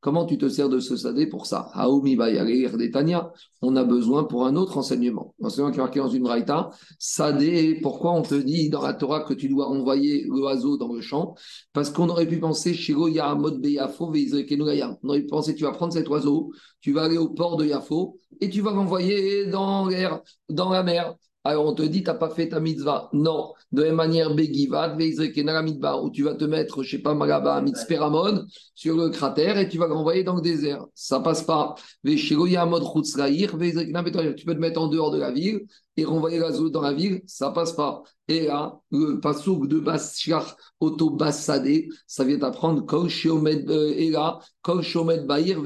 Comment 0.00 0.26
tu 0.26 0.38
te 0.38 0.48
sers 0.48 0.68
de 0.68 0.80
ce 0.80 0.96
sadé 0.96 1.28
pour 1.28 1.46
ça? 1.46 1.70
Detania. 1.76 3.32
On 3.62 3.76
a 3.76 3.84
besoin 3.84 4.24
pour 4.24 4.44
un 4.44 4.56
autre 4.56 4.76
enseignement. 4.76 5.34
L'enseignement 5.38 5.70
qui 5.70 5.78
est 5.78 5.82
marqué 5.82 6.00
dans 6.00 6.08
une 6.08 6.24
braïta. 6.24 6.70
Sadé, 6.98 7.78
pourquoi 7.80 8.12
on 8.12 8.22
te 8.22 8.34
dit 8.34 8.68
dans 8.70 8.82
la 8.82 8.92
Torah 8.92 9.20
que 9.20 9.34
tu 9.34 9.48
dois 9.48 9.68
envoyer 9.68 10.24
l'oiseau 10.28 10.76
dans 10.76 10.92
le 10.92 11.00
champ? 11.00 11.34
Parce 11.72 11.90
qu'on 11.90 12.08
aurait 12.08 12.26
pu 12.26 12.38
penser, 12.38 12.74
Shiro 12.74 13.08
Yahamod 13.08 13.60
Beyafo. 13.60 14.12
On 14.12 15.08
aurait 15.08 15.20
pu 15.20 15.26
penser, 15.26 15.54
tu 15.54 15.62
vas 15.64 15.72
prendre 15.72 15.92
cet 15.92 16.08
oiseau, 16.08 16.52
tu 16.80 16.92
vas 16.92 17.04
aller 17.04 17.18
au 17.18 17.28
port 17.28 17.56
de 17.56 17.64
Yafo 17.64 18.18
et 18.40 18.50
tu 18.50 18.60
vas 18.60 18.72
l'envoyer 18.72 19.46
dans 19.46 19.75
l'air, 19.84 20.20
dans 20.48 20.70
la 20.70 20.82
mer. 20.82 21.14
Alors 21.44 21.66
on 21.66 21.74
te 21.74 21.82
dit, 21.82 22.02
tu 22.02 22.08
n'as 22.08 22.14
pas 22.14 22.30
fait 22.30 22.48
ta 22.48 22.58
mitzvah. 22.58 23.08
Non. 23.12 23.52
De 23.70 23.82
la 23.82 23.88
même 23.88 23.96
manière, 23.96 24.34
Begivat, 24.34 24.96
Veizrekenara 24.96 25.62
où 26.02 26.10
tu 26.10 26.24
vas 26.24 26.34
te 26.34 26.44
mettre, 26.44 26.82
je 26.82 26.96
sais 26.96 27.02
pas, 27.02 27.14
Malaba, 27.14 27.60
Mitzperamon, 27.60 28.44
sur 28.74 28.96
le 28.96 29.10
cratère 29.10 29.56
et 29.56 29.68
tu 29.68 29.78
vas 29.78 29.86
l'envoyer 29.86 30.24
dans 30.24 30.34
le 30.34 30.40
désert. 30.40 30.84
Ça 30.94 31.20
passe 31.20 31.42
pas. 31.42 31.76
Veshiro 32.02 32.46
Yahamod 32.46 32.82
Chutzraïr, 32.82 33.56
Veizrekena 33.56 34.02
Betoyer. 34.02 34.34
Tu 34.34 34.44
peux 34.44 34.54
te 34.54 34.60
mettre 34.60 34.80
en 34.80 34.88
dehors 34.88 35.12
de 35.12 35.18
la 35.18 35.30
ville 35.30 35.60
et 35.96 36.04
renvoyer 36.04 36.38
l'oiseau 36.38 36.68
dans 36.68 36.82
la 36.82 36.92
ville, 36.92 37.22
ça 37.26 37.50
passe 37.50 37.72
pas. 37.72 38.02
Et 38.28 38.46
là, 38.46 38.80
le 38.90 39.20
pasouk 39.20 39.68
de 39.68 39.78
Bashar 39.78 40.56
Auto 40.80 41.10
Bassadé, 41.10 41.88
ça 42.06 42.24
vient 42.24 42.38
d'apprendre 42.38 42.84
euh, 42.92 43.94
et 43.96 44.10
là, 44.10 44.40
Kol 44.62 44.82
Shomed 44.82 45.26
Bahir 45.26 45.62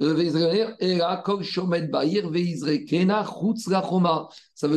Ça 0.00 0.06
veut 0.06 0.16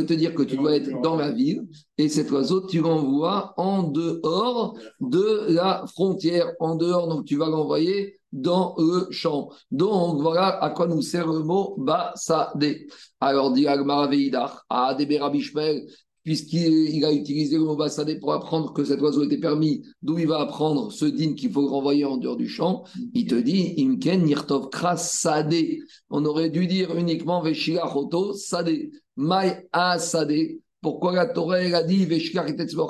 te 0.06 0.14
dire 0.14 0.34
que 0.34 0.44
tu 0.44 0.58
dois 0.58 0.76
être 0.76 1.02
dans 1.02 1.16
la 1.16 1.32
ville 1.32 1.66
et 1.98 2.10
cet 2.10 2.30
oiseau, 2.32 2.68
tu 2.68 2.82
l'envoies 2.82 3.54
en 3.56 3.84
dehors 3.84 4.78
de 5.00 5.54
la 5.54 5.86
frontière, 5.88 6.52
en 6.60 6.76
dehors, 6.76 7.08
donc 7.08 7.24
tu 7.24 7.38
vas 7.38 7.48
l'envoyer 7.48 8.20
dans 8.34 8.76
le 8.78 9.08
champ. 9.12 9.50
Donc 9.72 10.22
voilà 10.22 10.62
à 10.62 10.72
quoi 10.72 10.88
nous 10.88 11.02
sert 11.02 11.28
le 11.28 11.40
mot 11.40 11.76
Bassadé. 11.78 12.90
Alors, 13.22 13.54
dit 13.54 13.66
Agmara 13.66 14.08
Veidar, 14.08 14.66
à 14.70 14.88
Rabbi 14.88 15.42
Shmuel, 15.42 15.88
puisqu'il 16.24 16.90
il 16.90 17.06
a 17.06 17.12
utilisé 17.12 17.58
le 17.58 17.64
mot 17.64 17.76
Bassadé 17.76 18.20
pour 18.20 18.34
apprendre 18.34 18.74
que 18.74 18.84
cet 18.84 19.02
oiseau 19.02 19.24
était 19.24 19.38
permis, 19.38 19.84
d'où 20.02 20.18
il 20.18 20.28
va 20.28 20.40
apprendre 20.40 20.92
ce 20.92 21.06
din 21.06 21.34
qu'il 21.34 21.52
faut 21.52 21.68
renvoyer 21.68 22.06
en 22.06 22.18
dehors 22.18 22.38
du 22.38 22.48
champ, 22.48 22.84
il 23.14 23.28
te 23.28 23.36
dit 23.36 23.76
Imken 23.78 24.24
Nirtov 24.24 24.70
Kras 24.70 24.98
Sadé. 24.98 25.82
On 26.10 26.26
aurait 26.26 26.50
dû 26.50 26.68
dire 26.68 26.96
uniquement 26.96 27.42
Veshila 27.42 27.90
Choto 27.92 28.34
Sadé. 28.34 28.92
Mai 29.16 29.68
A 29.72 30.00
Sadé. 30.00 30.62
Pourquoi 30.82 31.14
la 31.14 31.28
Torah 31.28 31.60
elle 31.60 31.76
a 31.76 31.84
dit 31.84 32.06
Veshila 32.06 32.46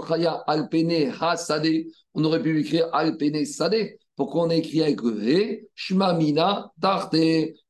Chaya 0.08 0.44
Alpene 0.48 1.12
Ha 1.20 1.38
Sadé 1.38 1.88
On 2.14 2.24
aurait 2.24 2.42
pu 2.42 2.60
écrire 2.60 2.88
Alpene 2.94 3.46
Sadé. 3.46 3.98
Pourquoi 4.16 4.44
on 4.44 4.50
a 4.50 4.56
écrit 4.56 4.82
avec 4.82 5.02
le 5.02 5.68
Shmamina 5.74 6.72
Tarte. 6.80 7.16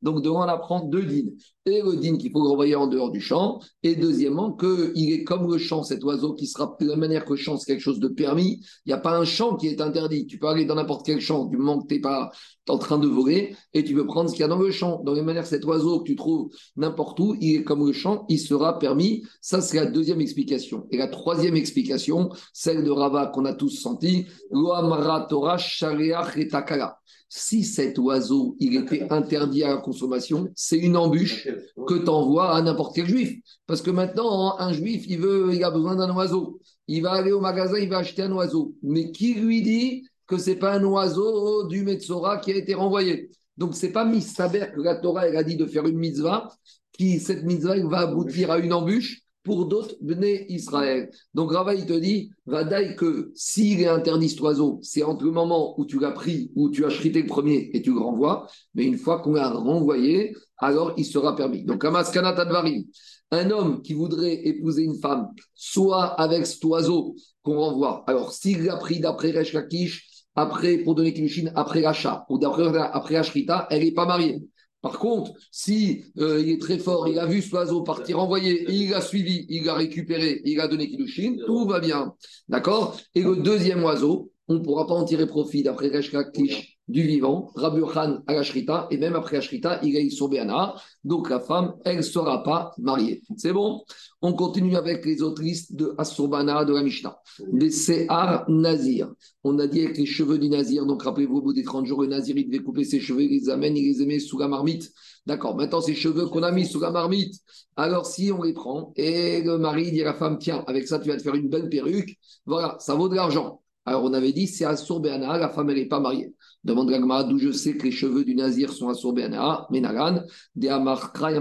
Donc, 0.04 0.22
devant 0.22 0.44
on 0.44 0.48
apprend 0.48 0.86
deux 0.86 1.04
dînes. 1.04 1.34
Et 1.66 1.82
le 1.82 1.96
dîne 1.96 2.18
qu'il 2.18 2.32
faut 2.32 2.44
renvoyer 2.44 2.76
en 2.76 2.88
dehors 2.88 3.10
du 3.10 3.22
champ. 3.22 3.60
Et 3.84 3.96
deuxièmement, 3.96 4.52
qu'il 4.52 5.12
est 5.12 5.24
comme 5.24 5.50
le 5.50 5.58
champ, 5.58 5.82
cet 5.82 6.04
oiseau 6.04 6.34
qui 6.34 6.46
sera 6.46 6.76
de 6.80 6.88
la 6.88 6.98
manière 6.98 7.24
que 7.24 7.32
le 7.32 7.38
champ, 7.38 7.58
c'est 7.58 7.72
quelque 7.72 7.82
chose 7.82 8.00
de 8.00 8.10
permis. 8.10 8.60
Il 8.86 8.90
n'y 8.90 8.94
a 8.94 8.98
pas 8.98 9.18
un 9.18 9.24
champ 9.24 9.56
qui 9.56 9.68
est 9.68 9.80
interdit. 9.82 10.28
Tu 10.28 10.38
peux 10.38 10.48
aller 10.48 10.66
dans 10.66 10.76
n'importe 10.76 11.06
quel 11.06 11.22
champ 11.22 11.46
du 11.46 11.58
moment 11.58 11.82
que 11.82 11.88
tu 11.88 11.96
n'es 11.96 12.02
pas 12.02 12.32
en 12.70 12.78
train 12.78 12.98
de 12.98 13.08
voler 13.08 13.56
et 13.74 13.84
tu 13.84 13.94
peux 13.94 14.06
prendre 14.06 14.30
ce 14.30 14.36
qu'il 14.36 14.42
y 14.42 14.46
a 14.46 14.48
dans 14.48 14.60
le 14.60 14.72
champ. 14.72 15.02
Dans 15.04 15.14
les 15.14 15.22
manières, 15.22 15.46
cet 15.46 15.66
oiseau 15.66 16.00
que 16.00 16.06
tu 16.06 16.16
trouves 16.16 16.50
n'importe 16.76 17.20
où, 17.20 17.36
il 17.40 17.56
est 17.56 17.64
comme 17.64 17.86
le 17.86 17.94
champ, 17.94 18.26
il 18.30 18.40
sera 18.40 18.80
permis. 18.80 19.24
Ça, 19.42 19.62
c'est 19.62 19.78
la 19.78 19.86
deuxième 19.86 20.22
explication. 20.22 20.88
Et 20.92 20.98
la 20.98 21.08
troisième 21.08 21.56
explication, 21.56 22.30
celle 22.54 22.84
de 22.84 22.92
Rava 22.92 23.28
qu'on 23.28 23.46
a 23.46 23.54
tous 23.54 23.70
senti, 23.70 24.26
Torah 24.52 25.58
Shariach 25.58 26.38
et 26.38 26.48
Takala. 26.48 27.00
Si 27.36 27.64
cet 27.64 27.98
oiseau, 27.98 28.56
il 28.60 28.76
était 28.76 29.08
interdit 29.10 29.64
à 29.64 29.70
la 29.70 29.78
consommation, 29.78 30.50
c'est 30.56 30.78
une 30.78 30.96
embûche 30.96 31.48
que 31.88 31.96
tu 31.96 32.08
envoies 32.08 32.56
à 32.56 32.62
n'importe 32.62 32.96
quel 32.96 33.08
juif. 33.08 33.40
Parce 33.66 33.82
que 33.82 33.90
maintenant, 33.90 34.60
un 34.60 34.72
juif, 34.72 35.06
il, 35.08 35.18
veut, 35.18 35.52
il 35.52 35.64
a 35.64 35.72
besoin 35.72 35.96
d'un 35.96 36.16
oiseau. 36.16 36.60
Il 36.88 37.02
va 37.02 37.14
aller 37.14 37.32
au 37.32 37.40
magasin, 37.40 37.80
il 37.80 37.90
va 37.90 37.98
acheter 37.98 38.22
un 38.22 38.32
oiseau. 38.34 38.76
Mais 38.84 39.10
qui 39.10 39.34
lui 39.34 39.64
dit 39.64 40.08
que 40.28 40.38
ce 40.38 40.52
n'est 40.52 40.58
pas 40.58 40.76
un 40.76 40.84
oiseau 40.84 41.68
du 41.68 41.82
Metzora 41.82 42.38
qui 42.38 42.52
a 42.52 42.56
été 42.56 42.76
renvoyé? 42.76 43.32
Donc, 43.58 43.76
ce 43.76 43.88
n'est 43.88 43.92
pas 43.92 44.06
mistaber 44.06 44.68
que 44.72 44.82
la 44.82 44.98
Torah 44.98 45.28
elle 45.28 45.38
a 45.38 45.44
dit 45.44 45.56
de 45.56 45.66
faire 45.66 45.88
une 45.88 45.98
mitzvah, 45.98 46.50
qui 46.92 47.20
cette 47.20 47.44
mitzvah 47.44 47.78
elle 47.78 47.88
va 47.88 48.02
aboutir 48.02 48.52
à 48.52 48.60
une 48.60 48.74
embûche. 48.74 49.23
Pour 49.44 49.66
d'autres 49.66 49.96
Bnei 50.02 50.46
Israël. 50.50 51.10
Donc 51.34 51.52
Rava, 51.52 51.76
il 51.76 51.86
te 51.86 51.94
dit, 51.94 52.32
Vadaï, 52.46 52.96
que 52.96 53.32
s'il 53.36 53.82
est 53.82 53.88
interdit 53.88 54.30
cet 54.30 54.42
oiseau, 54.42 54.80
c'est 54.82 55.04
entre 55.04 55.26
le 55.26 55.32
moment 55.32 55.80
où 55.80 55.86
tu 55.86 56.00
l'as 56.00 56.12
pris, 56.12 56.52
où 56.56 56.70
tu 56.70 56.86
as 56.86 56.90
chrité 56.90 57.22
le 57.22 57.28
premier 57.28 57.70
et 57.74 57.82
tu 57.82 57.92
le 57.94 58.00
renvoies, 58.00 58.48
mais 58.74 58.86
une 58.86 58.98
fois 58.98 59.20
qu'on 59.20 59.34
l'a 59.34 59.50
renvoyé, 59.50 60.36
alors 60.58 60.94
il 60.98 61.06
sera 61.06 61.36
permis. 61.36 61.64
Donc, 61.64 61.84
Amaskana 61.84 62.34
Tadvarim, 62.34 62.84
un 63.32 63.52
homme 63.52 63.82
qui 63.82 63.94
voudrait 63.94 64.48
épouser 64.48 64.84
une 64.84 65.00
femme, 65.00 65.30
soit 65.54 66.06
avec 66.20 66.46
cet 66.46 66.64
oiseau 66.64 67.16
qu'on 67.42 67.60
renvoie, 67.60 68.04
alors 68.08 68.32
s'il 68.32 68.64
l'a 68.64 68.78
pris 68.78 69.00
d'après 69.00 69.32
Resh 69.32 69.54
Lakish, 69.54 70.10
après, 70.36 70.80
pour 70.80 70.96
donner 70.96 71.14
après 71.54 71.82
l'achat, 71.82 72.26
ou 72.30 72.40
d'après 72.40 72.76
après 72.76 73.18
Ashrita, 73.18 73.68
elle 73.70 73.84
n'est 73.84 73.92
pas 73.92 74.06
mariée. 74.06 74.42
Par 74.84 75.00
contre, 75.00 75.32
si 75.50 76.04
euh, 76.20 76.42
il 76.42 76.50
est 76.50 76.62
très 76.62 76.78
fort, 76.78 77.08
il 77.08 77.18
a 77.18 77.26
vu 77.26 77.42
cet 77.42 77.54
oiseau 77.54 77.84
partir 77.84 78.20
envoyé, 78.20 78.70
il 78.70 78.90
l'a 78.90 79.00
suivi, 79.00 79.46
il 79.48 79.64
l'a 79.64 79.76
récupéré, 79.76 80.42
il 80.44 80.60
a 80.60 80.68
donné 80.68 80.90
Kilushin, 80.90 81.38
tout 81.46 81.66
va 81.66 81.80
bien. 81.80 82.14
D'accord? 82.50 83.00
Et 83.16 83.22
le 83.24 83.38
deuxième 83.38 83.82
oiseau, 83.82 84.34
on 84.50 84.56
ne 84.56 84.60
pourra 84.60 84.86
pas 84.86 84.94
en 84.94 85.06
tirer 85.06 85.26
profit 85.26 85.64
d'après 85.64 85.88
Resh 85.88 86.12
Lakish 86.12 86.73
du 86.88 87.04
vivant, 87.04 87.50
Rabbi 87.56 87.82
Khan 87.82 88.20
à 88.28 88.34
la 88.34 88.44
Shrita, 88.44 88.88
et 88.92 88.98
même 88.98 89.16
après 89.16 89.38
la 89.38 89.42
Shrita, 89.42 89.80
il 89.84 89.96
est 89.96 90.10
sur 90.10 90.28
Béana, 90.28 90.76
donc 91.04 91.30
la 91.30 91.40
femme, 91.40 91.76
elle 91.86 91.98
ne 91.98 92.02
sera 92.02 92.44
pas 92.44 92.74
mariée. 92.78 93.24
C'est 93.38 93.54
bon? 93.54 93.84
On 94.22 94.34
continue 94.34 94.76
avec 94.76 95.06
les 95.06 95.22
autres 95.22 95.42
listes 95.42 95.76
de 95.76 95.96
Assurbana 95.98 96.66
de 96.66 96.74
la 96.74 96.84
Mishnah. 96.84 97.18
Les 97.54 97.72
Sehar 97.72 98.50
Nazir. 98.50 99.14
On 99.46 99.58
a 99.60 99.68
dit 99.68 99.82
avec 99.82 99.98
les 99.98 100.06
cheveux 100.06 100.38
du 100.38 100.50
Nazir, 100.50 100.86
donc 100.86 101.04
rappelez-vous, 101.04 101.38
au 101.38 101.42
bout 101.42 101.54
des 101.54 101.64
30 101.64 101.86
jours, 101.86 102.02
le 102.02 102.08
Nazir, 102.08 102.38
il 102.38 102.48
devait 102.50 102.64
couper 102.64 102.84
ses 102.84 103.00
cheveux, 103.00 103.24
il 103.24 103.30
les 103.30 103.50
amène, 103.50 103.78
il 103.78 103.98
les 103.98 104.06
met 104.06 104.20
sous 104.20 104.38
la 104.38 104.48
marmite. 104.50 104.92
D'accord, 105.26 105.56
maintenant 105.56 105.80
ces 105.80 105.96
cheveux 105.96 106.26
qu'on 106.26 106.44
a 106.44 106.52
mis 106.52 106.66
sous 106.66 106.82
la 106.82 106.92
marmite, 106.92 107.36
alors 107.78 108.06
si 108.06 108.30
on 108.34 108.44
les 108.44 108.52
prend, 108.52 108.92
et 108.98 109.42
le 109.42 109.58
mari 109.58 109.90
dit 109.92 110.02
à 110.02 110.06
la 110.06 110.14
femme, 110.14 110.38
tiens, 110.38 110.66
avec 110.68 110.86
ça, 110.86 111.00
tu 111.00 111.08
vas 111.08 111.16
te 111.16 111.22
faire 111.22 111.36
une 111.36 111.48
belle 111.48 111.70
perruque, 111.70 112.18
voilà, 112.46 112.76
ça 112.80 112.94
vaut 112.94 113.08
de 113.08 113.16
l'argent. 113.16 113.62
Alors 113.86 114.04
on 114.04 114.14
avait 114.14 114.34
dit, 114.34 114.48
c'est 114.48 114.66
Assurbana, 114.66 115.38
la 115.38 115.50
femme, 115.50 115.70
elle 115.70 115.78
n'est 115.78 115.88
pas 115.88 116.02
mariée. 116.02 116.34
Demande 116.64 116.90
Gagmara 116.90 117.26
d'où 117.26 117.38
je 117.38 117.52
sais 117.52 117.76
que 117.76 117.84
les 117.84 117.92
cheveux 117.92 118.24
du 118.24 118.36
nazir 118.36 118.72
sont 118.72 118.88
assorbés 118.88 119.24
à 119.24 119.68
Menagan, 119.70 120.24
de 120.56 120.68
Amarkra, 120.70 121.32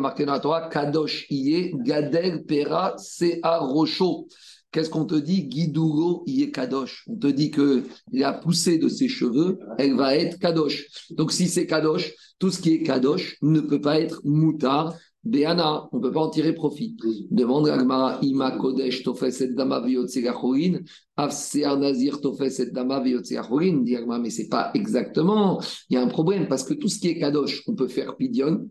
Kadosh 0.71 1.27
Iye, 1.31 1.73
Gadel 1.85 2.45
Pera, 2.45 2.95
Sea 2.99 3.41
Rocho. 3.43 4.27
Qu'est-ce 4.73 4.91
qu'on 4.91 5.05
te 5.05 5.15
dit? 5.15 5.45
Guidouro 5.45 6.25
Iye 6.27 6.51
Kadosh. 6.51 7.05
On 7.07 7.17
te 7.17 7.27
dit 7.29 7.51
que 7.51 7.85
la 8.11 8.33
poussée 8.33 8.79
de 8.79 8.89
ses 8.89 9.07
cheveux, 9.07 9.59
elle 9.79 9.95
va 9.95 10.17
être 10.17 10.39
Kadosh. 10.39 10.87
Donc 11.11 11.31
si 11.31 11.47
c'est 11.47 11.67
Kadosh, 11.67 12.13
tout 12.39 12.51
ce 12.51 12.61
qui 12.61 12.73
est 12.73 12.83
Kadosh 12.83 13.37
ne 13.43 13.61
peut 13.61 13.81
pas 13.81 14.01
être 14.01 14.23
Moutar, 14.25 14.95
Béana, 15.25 15.89
on 15.93 15.99
ne 15.99 16.03
peut 16.03 16.11
pas 16.11 16.21
en 16.21 16.31
tirer 16.31 16.53
profit. 16.53 16.97
Demande 17.31 17.69
Agmara, 17.69 18.19
Ima 18.23 18.51
Kodesh 18.53 19.05
Tofes 19.05 19.41
et 19.41 19.55
Dama 19.55 19.81
Viotsegachorin, 19.81 20.81
Afsear 21.17 21.79
Nazir 21.79 22.21
Tofes 22.21 22.59
et 22.59 22.71
Dama 22.73 23.01
Viotsegachorin. 23.01 23.83
Dit 23.83 23.97
Agmara, 23.97 24.19
mais 24.19 24.31
c'est 24.31 24.49
pas 24.49 24.73
exactement. 24.75 25.63
Il 25.89 25.95
y 25.95 25.97
a 25.97 26.03
un 26.03 26.09
problème 26.09 26.49
parce 26.49 26.65
que 26.65 26.75
tout 26.75 26.89
ce 26.89 26.99
qui 26.99 27.09
est 27.09 27.19
Kadosh, 27.19 27.63
on 27.69 27.75
peut 27.75 27.87
faire 27.87 28.17
Pidion. 28.17 28.69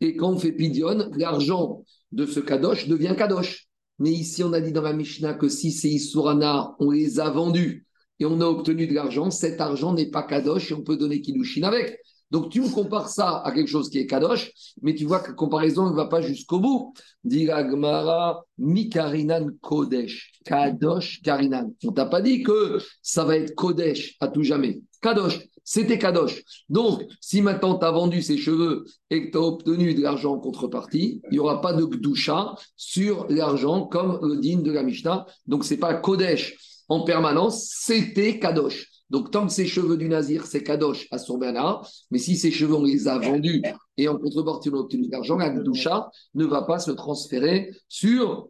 Et 0.00 0.16
quand 0.16 0.32
on 0.32 0.38
fait 0.38 0.52
Pidion, 0.52 1.10
l'argent 1.16 1.84
de 2.10 2.26
ce 2.26 2.40
Kadosh 2.40 2.88
devient 2.88 3.14
Kadosh. 3.16 3.68
Mais 4.00 4.10
ici, 4.10 4.42
on 4.42 4.52
a 4.52 4.60
dit 4.60 4.72
dans 4.72 4.82
la 4.82 4.94
Mishnah 4.94 5.34
que 5.34 5.48
si 5.48 5.70
c'est 5.70 5.88
Isurana, 5.88 6.74
on 6.80 6.90
les 6.90 7.20
a 7.20 7.30
vendus 7.30 7.86
et 8.18 8.26
on 8.26 8.40
a 8.40 8.46
obtenu 8.46 8.88
de 8.88 8.94
l'argent, 8.94 9.30
cet 9.30 9.60
argent 9.60 9.94
n'est 9.94 10.10
pas 10.10 10.24
Kadosh 10.24 10.72
et 10.72 10.74
on 10.74 10.82
peut 10.82 10.96
donner 10.96 11.20
Kilushin 11.20 11.62
avec. 11.62 12.00
Donc 12.32 12.48
tu 12.48 12.62
me 12.62 12.68
compares 12.70 13.10
ça 13.10 13.42
à 13.44 13.52
quelque 13.52 13.68
chose 13.68 13.90
qui 13.90 13.98
est 13.98 14.06
kadosh, 14.06 14.52
mais 14.80 14.94
tu 14.94 15.04
vois 15.04 15.20
que 15.20 15.28
la 15.28 15.34
comparaison 15.34 15.90
ne 15.90 15.94
va 15.94 16.06
pas 16.06 16.22
jusqu'au 16.22 16.60
bout. 16.60 16.94
Dit 17.24 17.44
Gmara, 17.44 18.42
Mikarinan 18.56 19.48
Kodesh. 19.60 20.32
Kadosh 20.42 21.20
Karinan. 21.22 21.74
On 21.84 21.92
t'a 21.92 22.06
pas 22.06 22.22
dit 22.22 22.42
que 22.42 22.78
ça 23.02 23.24
va 23.24 23.36
être 23.36 23.54
Kodesh 23.54 24.16
à 24.18 24.28
tout 24.28 24.44
jamais. 24.44 24.80
Kadosh, 25.02 25.40
c'était 25.62 25.98
Kadosh. 25.98 26.42
Donc, 26.70 27.02
si 27.20 27.42
maintenant 27.42 27.78
tu 27.78 27.84
as 27.84 27.90
vendu 27.90 28.22
ces 28.22 28.38
cheveux 28.38 28.86
et 29.10 29.26
que 29.26 29.32
tu 29.32 29.36
as 29.36 29.42
obtenu 29.42 29.92
de 29.92 30.00
l'argent 30.00 30.32
en 30.32 30.38
contrepartie, 30.38 31.20
il 31.30 31.32
n'y 31.34 31.38
aura 31.38 31.60
pas 31.60 31.74
de 31.74 31.84
Gdusha 31.84 32.54
sur 32.76 33.26
l'argent 33.28 33.84
comme 33.84 34.18
le 34.22 34.38
digne 34.38 34.62
de 34.62 34.72
la 34.72 34.82
Mishnah. 34.82 35.26
Donc, 35.46 35.64
ce 35.64 35.74
n'est 35.74 35.80
pas 35.80 35.92
Kodesh 35.92 36.56
en 36.88 37.04
permanence, 37.04 37.68
c'était 37.78 38.38
Kadosh. 38.38 38.91
Donc, 39.12 39.30
tant 39.30 39.46
que 39.46 39.52
ces 39.52 39.66
cheveux 39.66 39.98
du 39.98 40.08
Nazir, 40.08 40.46
c'est 40.46 40.62
Kadosh 40.62 41.06
à 41.10 41.18
son 41.18 41.36
Bernard, 41.36 41.86
mais 42.10 42.16
si 42.16 42.34
ces 42.34 42.50
cheveux, 42.50 42.74
on 42.74 42.82
les 42.82 43.08
a 43.08 43.18
vendus 43.18 43.62
et 43.98 44.08
en 44.08 44.16
contrepartie, 44.16 44.70
on 44.70 44.76
a 44.76 44.80
obtenu 44.80 45.06
de 45.06 45.12
l'argent, 45.12 45.36
la 45.36 45.50
Gdusha 45.50 46.10
ne 46.34 46.46
va 46.46 46.62
pas 46.62 46.78
se 46.78 46.90
transférer 46.92 47.70
sur 47.88 48.48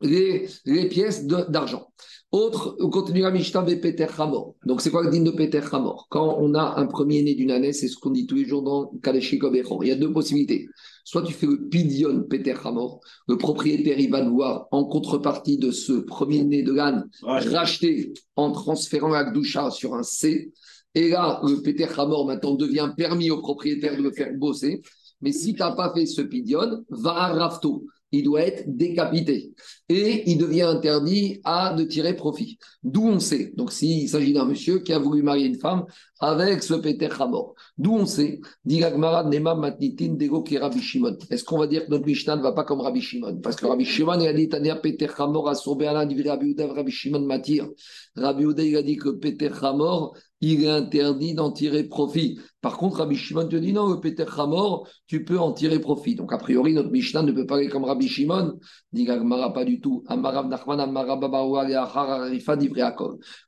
les, 0.00 0.48
pièces 0.88 1.26
d'argent. 1.26 1.88
Autre, 2.30 2.76
on 2.78 2.90
continue 2.90 3.24
à 3.24 3.32
Mishnah 3.32 3.62
Peter 3.62 4.06
Hamor. 4.18 4.54
Donc, 4.64 4.82
c'est 4.82 4.90
quoi 4.92 5.02
le 5.02 5.10
digne 5.10 5.24
de 5.24 5.32
Peter 5.32 5.62
Hamor? 5.72 6.06
Quand 6.10 6.36
on 6.38 6.54
a 6.54 6.78
un 6.78 6.86
premier-né 6.86 7.34
d'une 7.34 7.50
année, 7.50 7.72
c'est 7.72 7.88
ce 7.88 7.96
qu'on 7.96 8.10
dit 8.10 8.26
tous 8.26 8.36
les 8.36 8.44
jours 8.44 8.62
dans 8.62 8.92
Kadeshi 9.02 9.40
Il 9.42 9.88
y 9.88 9.90
a 9.90 9.96
deux 9.96 10.12
possibilités. 10.12 10.68
Soit 11.08 11.22
tu 11.22 11.32
fais 11.32 11.46
le 11.46 11.56
pidion 11.70 12.22
Peter 12.24 12.54
Hamor, 12.62 13.00
le 13.28 13.38
propriétaire, 13.38 13.98
il 13.98 14.10
va 14.10 14.20
devoir, 14.20 14.68
en 14.72 14.84
contrepartie 14.84 15.56
de 15.56 15.70
ce 15.70 15.94
premier-né 15.94 16.62
de 16.62 16.74
l'âne, 16.74 17.08
racheter 17.22 18.12
en 18.36 18.52
transférant 18.52 19.08
la 19.08 19.24
Gdusha 19.24 19.70
sur 19.70 19.94
un 19.94 20.02
C. 20.02 20.52
Et 20.94 21.08
là, 21.08 21.40
le 21.44 21.62
Peter 21.62 21.86
Hamor 21.96 22.26
maintenant 22.26 22.56
devient 22.56 22.92
permis 22.94 23.30
au 23.30 23.40
propriétaire 23.40 23.96
de 23.96 24.02
le 24.02 24.12
faire 24.12 24.34
bosser. 24.36 24.82
Mais 25.22 25.32
si 25.32 25.54
tu 25.54 25.60
n'as 25.60 25.72
pas 25.72 25.94
fait 25.94 26.04
ce 26.04 26.20
pidion, 26.20 26.84
va 26.90 27.12
à 27.12 27.32
Rafto 27.32 27.86
il 28.12 28.24
doit 28.24 28.42
être 28.42 28.64
décapité. 28.66 29.52
Et 29.88 30.30
il 30.30 30.38
devient 30.38 30.62
interdit 30.62 31.40
à 31.44 31.74
de 31.74 31.84
tirer 31.84 32.14
profit. 32.14 32.58
D'où 32.82 33.06
on 33.06 33.20
sait. 33.20 33.52
Donc, 33.56 33.72
s'il 33.72 34.08
s'agit 34.08 34.32
d'un 34.32 34.44
monsieur 34.44 34.80
qui 34.80 34.92
a 34.92 34.98
voulu 34.98 35.22
marier 35.22 35.46
une 35.46 35.58
femme 35.58 35.84
avec 36.20 36.62
ce 36.62 36.74
Peter 36.74 37.08
Hamor. 37.18 37.54
D'où 37.76 37.94
on 37.94 38.06
sait. 38.06 38.40
Nema 38.64 39.54
Matnitin 39.54 40.14
Dego 40.14 40.42
qui 40.42 40.58
Rabbi 40.58 40.80
Shimon. 40.80 41.16
Est-ce 41.30 41.44
qu'on 41.44 41.58
va 41.58 41.66
dire 41.66 41.86
que 41.86 41.90
notre 41.90 42.06
Mishnah 42.06 42.36
ne 42.36 42.42
va 42.42 42.52
pas 42.52 42.64
comme 42.64 42.80
Rabbi 42.80 43.00
Shimon? 43.00 43.40
Parce 43.40 43.56
que 43.56 43.66
Rabbi 43.66 43.84
Shimon, 43.84 44.20
il 44.20 44.28
a 44.28 44.32
dit 44.32 44.48
Tania 44.48 44.76
Peter 44.76 45.08
Hamor 45.18 45.48
a 45.48 45.54
sauvé 45.54 45.86
un 45.86 45.92
Rabbi 45.92 46.22
Rabbi 46.22 46.90
Shimon 46.90 47.20
Matir. 47.20 47.68
Rabbi 48.16 48.44
il 48.58 48.76
a 48.76 48.82
dit 48.82 48.96
que 48.96 49.10
Peter 49.10 49.50
Hamor, 49.62 50.16
il 50.40 50.64
est 50.64 50.70
interdit 50.70 51.34
d'en 51.34 51.50
tirer 51.50 51.84
profit. 51.84 52.38
Par 52.60 52.76
contre, 52.76 52.98
Rabbi 52.98 53.14
Shimon 53.14 53.46
te 53.46 53.54
dit 53.54 53.72
non, 53.72 53.88
le 53.88 54.00
Peter 54.00 54.24
Hamor, 54.36 54.88
tu 55.06 55.24
peux 55.24 55.38
en 55.38 55.52
tirer 55.52 55.78
profit. 55.78 56.16
Donc, 56.16 56.32
a 56.32 56.38
priori, 56.38 56.74
notre 56.74 56.90
Mishnah 56.90 57.22
ne 57.22 57.30
peut 57.30 57.46
pas 57.46 57.56
aller 57.56 57.68
comme 57.68 57.84
Rabbi 57.84 58.08
Shimon. 58.08 58.58
Dit 58.92 59.04
Gagmara, 59.04 59.52
pas 59.52 59.64
du 59.64 59.80
tout. 59.80 60.02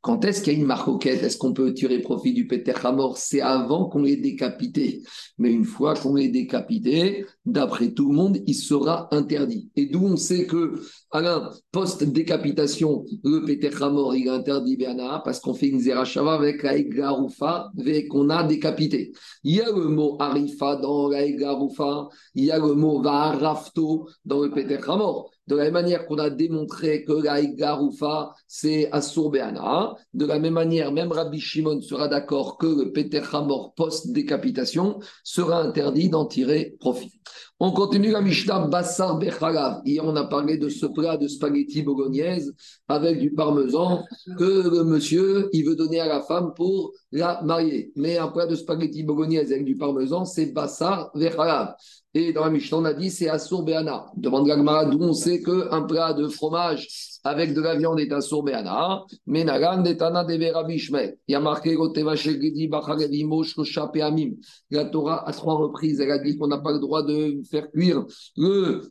Quand 0.00 0.24
est-ce 0.24 0.42
qu'il 0.42 0.52
y 0.52 0.56
a 0.56 0.58
une 0.58 0.66
marcoquette 0.66 1.22
Est-ce 1.24 1.38
qu'on 1.38 1.52
peut 1.52 1.74
tirer 1.74 1.98
profit 2.00 2.32
du 2.32 2.46
Peter 2.46 2.74
Hamor? 2.84 3.16
C'est 3.18 3.40
avant 3.40 3.88
qu'on 3.88 4.02
l'ait 4.02 4.16
décapité. 4.16 5.02
Mais 5.38 5.52
une 5.52 5.64
fois 5.64 5.94
qu'on 5.94 6.14
l'ait 6.14 6.28
décapité, 6.28 7.26
d'après 7.44 7.92
tout 7.92 8.10
le 8.10 8.16
monde, 8.16 8.38
il 8.46 8.54
sera 8.54 9.08
interdit. 9.12 9.70
Et 9.74 9.86
d'où 9.86 10.04
on 10.04 10.16
sait 10.16 10.46
que, 10.46 10.80
Alain, 11.10 11.50
post-décapitation, 11.72 13.04
le 13.24 13.44
Peter 13.44 13.70
Hamor, 13.80 14.14
il 14.14 14.28
est 14.28 14.30
interdit, 14.30 14.76
Béana, 14.76 15.20
parce 15.24 15.40
qu'on 15.40 15.54
fait 15.54 15.68
une 15.68 15.80
Zerachava 15.80 16.34
avec 16.34 16.62
la 16.62 16.79
Garoufa, 16.84 17.70
qu'on 18.08 18.30
a 18.30 18.44
décapité. 18.44 19.12
Il 19.44 19.56
y 19.56 19.60
a 19.60 19.70
le 19.70 19.84
mot 19.88 20.16
Arifa 20.18 20.76
dans 20.76 21.08
la 21.08 21.28
Garoufa, 21.30 22.08
il 22.34 22.44
y 22.44 22.50
a 22.50 22.58
le 22.58 22.74
mot 22.74 23.00
Varafto 23.00 24.08
dans 24.24 24.40
le 24.40 24.50
Peter 24.50 24.78
Hamor. 24.86 25.30
De 25.46 25.56
la 25.56 25.64
même 25.64 25.72
manière 25.72 26.06
qu'on 26.06 26.18
a 26.18 26.30
démontré 26.30 27.04
que 27.04 27.12
la 27.12 27.44
Garoufa, 27.44 28.32
c'est 28.46 28.90
Assur 28.92 29.30
de 29.30 30.26
la 30.26 30.38
même 30.38 30.54
manière, 30.54 30.92
même 30.92 31.12
Rabbi 31.12 31.40
Shimon 31.40 31.80
sera 31.82 32.08
d'accord 32.08 32.58
que 32.58 32.66
le 32.66 32.92
Peter 32.92 33.22
Hamor 33.32 33.74
post-décapitation 33.74 35.00
sera 35.24 35.62
interdit 35.62 36.08
d'en 36.08 36.26
tirer 36.26 36.76
profit. 36.78 37.20
On 37.62 37.72
continue 37.72 38.10
la 38.10 38.22
Mishnah 38.22 38.68
Bassar 38.68 39.18
Bechalav. 39.18 39.82
Hier, 39.84 40.02
on 40.02 40.16
a 40.16 40.24
parlé 40.24 40.56
de 40.56 40.70
ce 40.70 40.86
plat 40.86 41.18
de 41.18 41.28
spaghetti 41.28 41.82
bogognaise 41.82 42.54
avec 42.88 43.18
du 43.18 43.34
parmesan 43.34 44.02
que 44.38 44.70
le 44.70 44.82
monsieur, 44.82 45.50
il 45.52 45.66
veut 45.66 45.76
donner 45.76 46.00
à 46.00 46.06
la 46.06 46.22
femme 46.22 46.54
pour 46.56 46.92
la 47.12 47.42
marier. 47.42 47.92
Mais 47.96 48.16
un 48.16 48.28
plat 48.28 48.46
de 48.46 48.54
spaghetti 48.54 49.02
bogognaise 49.02 49.52
avec 49.52 49.66
du 49.66 49.76
parmesan, 49.76 50.24
c'est 50.24 50.46
Bassar 50.54 51.10
Bechalav. 51.14 51.74
Et 52.14 52.32
dans 52.32 52.46
la 52.46 52.50
Mishnah, 52.50 52.78
on 52.78 52.84
a 52.86 52.94
dit 52.94 53.10
c'est 53.10 53.28
Assur 53.28 53.62
Be'ana. 53.62 54.06
Demande 54.16 54.46
Gagmara 54.46 54.86
d'où 54.86 54.98
on 55.02 55.12
sait 55.12 55.42
qu'un 55.42 55.82
plat 55.82 56.14
de 56.14 56.28
fromage 56.28 56.88
avec 57.24 57.54
de 57.54 57.60
la 57.60 57.76
viande 57.76 58.00
est 58.00 58.12
Assur 58.12 58.42
Be'ana. 58.42 59.04
Mais 59.26 59.44
Nagan 59.44 59.82
Detana 59.82 60.24
de 60.24 60.52
Rabbi 60.52 60.76
Il 60.76 61.14
y 61.28 61.34
a 61.34 61.40
marqué 61.40 61.76
La 64.70 64.84
Torah, 64.86 65.28
à 65.28 65.32
trois 65.32 65.54
reprises, 65.54 66.00
elle 66.00 66.10
a 66.10 66.18
dit 66.18 66.36
qu'on 66.36 66.48
n'a 66.48 66.58
pas 66.58 66.72
le 66.72 66.78
droit 66.78 67.02
de 67.02 67.40
faire 67.50 67.70
cuire 67.70 68.04
le, 68.36 68.82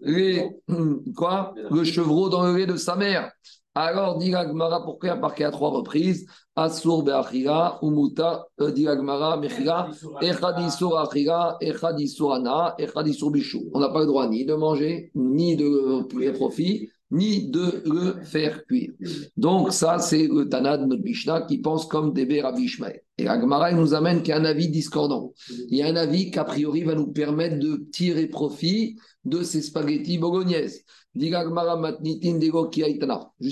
quoi, 1.15 1.53
le 1.71 1.83
chevreau 1.83 2.29
dans 2.29 2.45
le 2.45 2.57
lait 2.57 2.65
de 2.65 2.75
sa 2.75 2.95
mère. 2.95 3.31
Alors, 3.75 4.17
dit 4.17 4.31
Gagmara, 4.31 4.83
pourquoi 4.83 5.15
marqué 5.15 5.43
à 5.45 5.51
trois 5.51 5.69
reprises 5.69 6.25
Asur 6.55 7.03
be'achira, 7.03 7.79
umuta, 7.81 8.45
euh, 8.59 8.71
dit 8.71 8.87
Agmara, 8.87 9.37
mechira, 9.37 9.89
echadisur 10.21 10.97
achira, 10.97 11.57
echadisur 11.61 12.33
ana, 12.33 12.75
echadisur 12.77 13.31
bichou. 13.31 13.69
On 13.73 13.79
n'a 13.79 13.89
pas 13.89 14.01
le 14.01 14.07
droit 14.07 14.27
ni 14.27 14.43
de 14.43 14.55
manger, 14.55 15.11
ni 15.15 15.55
de 15.55 16.03
tirer 16.09 16.33
profit, 16.33 16.89
ni 17.11 17.49
de 17.49 17.81
le 17.85 18.23
faire 18.23 18.65
cuire. 18.65 18.91
Donc, 19.35 19.73
ça, 19.73 19.99
c'est 19.99 20.27
le 20.27 20.47
Tana 20.47 20.77
de 20.77 20.85
notre 20.85 21.03
Mishnah 21.03 21.41
qui 21.41 21.57
pense 21.57 21.85
comme 21.85 22.13
Débé 22.13 22.41
Rabbi 22.41 22.63
Ishmael. 22.63 23.01
Et 23.17 23.23
la 23.23 23.39
Gemara, 23.39 23.71
il 23.71 23.77
nous 23.77 23.93
amène 23.93 24.19
qu'il 24.19 24.29
y 24.29 24.31
a 24.33 24.37
un 24.37 24.45
avis 24.45 24.69
discordant. 24.69 25.33
Il 25.69 25.77
y 25.77 25.81
a 25.81 25.87
un 25.87 25.95
avis 25.95 26.31
qu'a 26.31 26.43
priori 26.43 26.83
va 26.83 26.95
nous 26.95 27.07
permettre 27.07 27.59
de 27.59 27.85
tirer 27.91 28.27
profit 28.27 28.97
de 29.25 29.43
ces 29.43 29.61
spaghettis 29.61 30.17
bolognaises. 30.17 30.85
Juste 31.15 31.33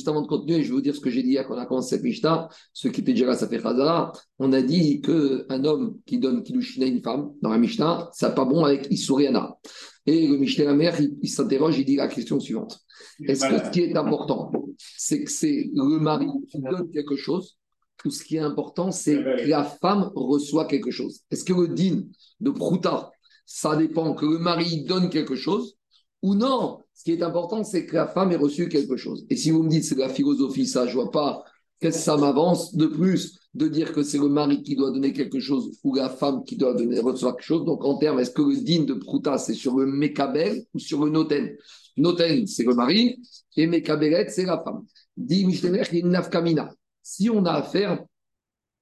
avant 0.08 0.22
de 0.22 0.28
continuer, 0.28 0.64
je 0.64 0.68
vais 0.70 0.74
vous 0.74 0.82
dire 0.82 0.96
ce 0.96 1.02
que 1.02 1.10
j'ai 1.10 1.24
dit 1.24 1.32
hier 1.32 1.46
quand 1.48 1.56
on 1.56 1.58
a 1.58 1.66
commencé 1.66 1.96
cette 1.96 2.04
Mishnah. 2.04 2.48
Ceux 2.72 2.92
qui 2.92 3.02
étaient 3.02 3.14
déjà 3.14 3.26
là, 3.26 3.36
ça 3.36 3.48
fait. 3.48 3.62
On 4.40 4.54
a 4.54 4.62
dit 4.62 5.02
qu'un 5.02 5.66
homme 5.66 5.98
qui 6.06 6.20
donne 6.20 6.44
Kilushin 6.44 6.84
à 6.84 6.86
une 6.86 7.02
femme, 7.02 7.32
dans 7.42 7.50
la 7.50 7.58
Mishnah, 7.58 8.10
ça 8.14 8.30
pas 8.30 8.46
bon 8.46 8.64
avec 8.64 8.88
Isuriana. 8.92 9.58
Et 10.08 10.28
le 10.28 10.38
Mishnah 10.38 10.66
la 10.66 10.74
mère, 10.74 11.00
il, 11.00 11.18
il 11.22 11.30
s'interroge, 11.30 11.78
il 11.78 11.86
dit 11.86 11.98
la 11.98 12.08
question 12.08 12.40
suivante. 12.40 12.80
Est-ce 13.24 13.48
que 13.48 13.66
ce 13.66 13.70
qui 13.72 13.82
est 13.82 13.98
important, 13.98 14.52
c'est 14.78 15.24
que 15.24 15.30
c'est 15.30 15.70
le 15.74 16.00
mari 16.00 16.28
qui 16.50 16.60
donne 16.62 16.90
quelque 16.92 17.16
chose 17.16 17.58
ou 18.06 18.10
ce 18.10 18.24
qui 18.24 18.38
est 18.38 18.40
important, 18.40 18.92
c'est 18.92 19.16
que 19.16 19.50
la 19.50 19.64
femme 19.64 20.12
reçoit 20.16 20.66
quelque 20.66 20.92
chose? 20.92 21.22
Est-ce 21.30 21.44
que 21.44 21.54
le 21.54 21.68
din 21.68 22.04
de 22.40 22.52
Prouta, 22.52 23.12
ça 23.46 23.76
dépend 23.76 24.14
que 24.14 24.26
le 24.26 24.38
mari 24.38 24.86
donne 24.86 25.10
quelque 25.10 25.36
chose 25.36 25.76
ou 26.22 26.36
non? 26.36 26.84
Ce 26.94 27.04
qui 27.04 27.12
est 27.12 27.22
important, 27.22 27.64
c'est 27.64 27.86
que 27.86 27.96
la 27.96 28.08
femme 28.08 28.32
ait 28.32 28.38
reçu 28.38 28.70
quelque 28.70 28.98
chose. 28.98 29.26
Et 29.30 29.36
si 29.36 29.52
vous 29.52 29.64
me 29.64 29.70
dites 29.70 29.84
c'est 29.84 29.98
la 29.98 30.10
philosophie, 30.10 30.68
ça, 30.68 30.88
je 30.88 30.94
vois 30.94 31.12
pas 31.12 31.44
qu'est-ce 31.80 31.98
que 31.98 32.04
ça 32.04 32.18
m'avance 32.18 32.76
de 32.76 32.88
plus? 32.88 33.40
De 33.58 33.68
dire 33.68 33.92
que 33.92 34.04
c'est 34.04 34.20
le 34.20 34.30
mari 34.30 34.62
qui 34.62 34.76
doit 34.76 34.92
donner 34.92 35.14
quelque 35.14 35.40
chose 35.40 35.80
ou 35.84 35.96
la 35.96 36.10
femme 36.10 36.44
qui 36.44 36.56
doit 36.58 36.76
donner, 36.76 37.00
recevoir 37.00 37.36
quelque 37.36 37.46
chose. 37.46 37.66
Donc 37.66 37.84
en 37.84 37.98
termes, 37.98 38.20
est-ce 38.20 38.30
que 38.30 38.44
le 38.44 38.56
din 38.58 38.84
de 38.84 38.94
Prouta, 38.94 39.40
c'est 39.40 39.56
sur 39.56 39.76
le 39.78 39.88
Mekabel 39.88 40.64
ou 40.76 40.80
sur 40.80 41.04
le 41.04 41.10
Noten? 41.10 41.58
Noten, 41.98 42.46
c'est 42.46 42.64
le 42.64 42.76
mari, 42.76 43.20
et 43.56 43.66
Mekabelet, 43.66 44.30
c'est 44.30 44.46
la 44.46 44.62
femme. 44.64 44.86
Dit 45.18 45.44
Nafkamina. 46.04 46.72
Si 47.02 47.32
on 47.32 47.44
a 47.46 47.54
affaire 47.54 48.06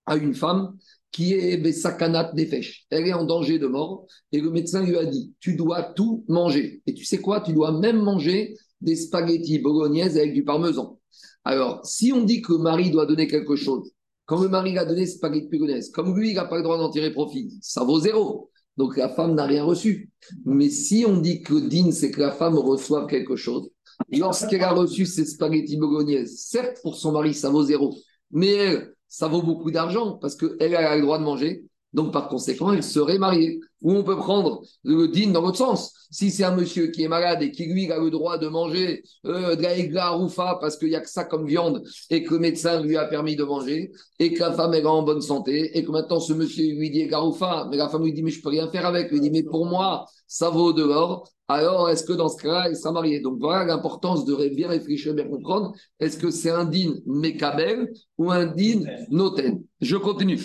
à 0.05 0.17
une 0.17 0.33
femme 0.33 0.75
qui 1.09 1.33
est 1.33 1.55
Besakanat 1.55 2.33
Nefesh, 2.33 2.85
elle 2.89 3.07
est 3.07 3.13
en 3.13 3.23
danger 3.23 3.57
de 3.59 3.67
mort, 3.67 4.05
et 4.33 4.41
le 4.41 4.51
médecin 4.51 4.83
lui 4.83 4.97
a 4.97 5.05
dit 5.05 5.33
Tu 5.39 5.55
dois 5.55 5.83
tout 5.83 6.25
manger. 6.27 6.81
Et 6.85 6.93
tu 6.93 7.05
sais 7.05 7.19
quoi? 7.19 7.39
Tu 7.39 7.53
dois 7.53 7.71
même 7.79 8.01
manger 8.01 8.57
des 8.81 8.97
spaghettis 8.97 9.59
bolognaises 9.59 10.17
avec 10.17 10.33
du 10.33 10.43
parmesan. 10.43 10.99
Alors, 11.45 11.85
si 11.85 12.11
on 12.11 12.25
dit 12.25 12.41
que 12.41 12.51
le 12.51 12.57
mari 12.57 12.91
doit 12.91 13.05
donner 13.05 13.27
quelque 13.27 13.55
chose, 13.55 13.94
quand 14.25 14.41
le 14.41 14.49
mari 14.49 14.77
a 14.77 14.85
donné 14.85 15.05
spaghettis 15.05 15.57
bolognaises, 15.57 15.89
comme 15.89 16.17
lui, 16.17 16.31
il 16.31 16.35
n'a 16.35 16.45
pas 16.45 16.57
le 16.57 16.63
droit 16.63 16.77
d'en 16.77 16.89
tirer 16.89 17.11
profit, 17.11 17.57
ça 17.61 17.83
vaut 17.83 17.99
zéro. 17.99 18.49
Donc 18.77 18.97
la 18.97 19.09
femme 19.09 19.35
n'a 19.35 19.45
rien 19.45 19.63
reçu. 19.63 20.11
Mais 20.45 20.69
si 20.69 21.05
on 21.07 21.17
dit 21.17 21.41
que 21.41 21.53
din, 21.53 21.91
c'est 21.91 22.11
que 22.11 22.19
la 22.19 22.31
femme 22.31 22.55
reçoit 22.57 23.07
quelque 23.07 23.35
chose, 23.35 23.69
lorsqu'elle 24.11 24.63
a 24.63 24.71
reçu 24.71 25.05
ces 25.05 25.25
spaghettis 25.25 25.77
bolognaises, 25.77 26.37
certes, 26.39 26.79
pour 26.81 26.95
son 26.95 27.11
mari, 27.11 27.33
ça 27.33 27.49
vaut 27.49 27.63
zéro, 27.63 27.95
mais 28.31 28.49
elle, 28.49 28.95
ça 29.07 29.27
vaut 29.27 29.41
beaucoup 29.41 29.71
d'argent 29.71 30.17
parce 30.17 30.35
qu'elle 30.35 30.75
a 30.75 30.95
le 30.95 31.01
droit 31.01 31.19
de 31.19 31.23
manger. 31.23 31.65
Donc, 31.95 32.11
par 32.11 32.27
conséquent, 32.27 32.73
elle 32.73 32.83
serait 32.83 33.17
mariée. 33.17 33.61
Ou 33.81 33.93
on 33.93 34.03
peut 34.03 34.17
prendre 34.17 34.61
le 34.83 35.07
din 35.07 35.31
dans 35.31 35.41
l'autre 35.41 35.59
sens. 35.59 35.93
Si 36.11 36.29
c'est 36.29 36.43
un 36.43 36.53
monsieur 36.53 36.87
qui 36.87 37.03
est 37.03 37.07
malade 37.07 37.41
et 37.41 37.51
qui, 37.51 37.67
lui, 37.67 37.89
a 37.89 37.97
le 37.97 38.09
droit 38.09 38.37
de 38.37 38.49
manger 38.49 39.03
euh, 39.25 39.55
de 39.55 39.61
la 39.61 39.77
égla 39.77 40.09
roufa 40.09 40.57
parce 40.59 40.75
qu'il 40.75 40.89
n'y 40.89 40.95
a 40.95 40.99
que 40.99 41.09
ça 41.09 41.23
comme 41.23 41.47
viande 41.47 41.83
et 42.09 42.23
que 42.23 42.33
le 42.33 42.39
médecin 42.39 42.81
lui 42.81 42.97
a 42.97 43.05
permis 43.05 43.37
de 43.37 43.45
manger 43.45 43.93
et 44.19 44.33
que 44.33 44.39
la 44.41 44.51
femme 44.51 44.73
est 44.73 44.85
en 44.85 45.03
bonne 45.03 45.21
santé 45.21 45.77
et 45.77 45.85
que 45.85 45.91
maintenant 45.91 46.19
ce 46.19 46.33
monsieur 46.33 46.65
lui 46.75 46.89
dit 46.89 47.01
égla 47.01 47.21
mais 47.69 47.77
la 47.77 47.87
femme 47.87 48.03
lui 48.03 48.11
dit 48.11 48.23
mais 48.23 48.31
je 48.31 48.41
peux 48.41 48.49
rien 48.49 48.69
faire 48.69 48.85
avec. 48.85 49.09
Il 49.13 49.21
dit 49.21 49.31
mais 49.31 49.43
pour 49.43 49.65
moi, 49.65 50.05
ça 50.27 50.49
vaut 50.49 50.73
dehors 50.73 51.31
alors 51.47 51.89
est-ce 51.89 52.03
que 52.03 52.13
dans 52.13 52.29
ce 52.29 52.41
cas-là, 52.41 52.69
il 52.69 52.75
sera 52.75 52.91
marié? 52.91 53.19
Donc 53.19 53.37
voilà 53.39 53.65
l'importance 53.65 54.25
de 54.25 54.49
bien 54.49 54.67
réfléchir, 54.67 55.13
bien 55.13 55.27
comprendre. 55.27 55.73
Est-ce 55.99 56.17
que 56.17 56.31
c'est 56.31 56.49
un 56.49 56.65
din 56.65 56.95
mekabel 57.05 57.91
ou 58.17 58.31
un 58.31 58.47
din 58.47 58.81
noten? 59.11 59.63
Je 59.79 59.95
continue. 59.95 60.39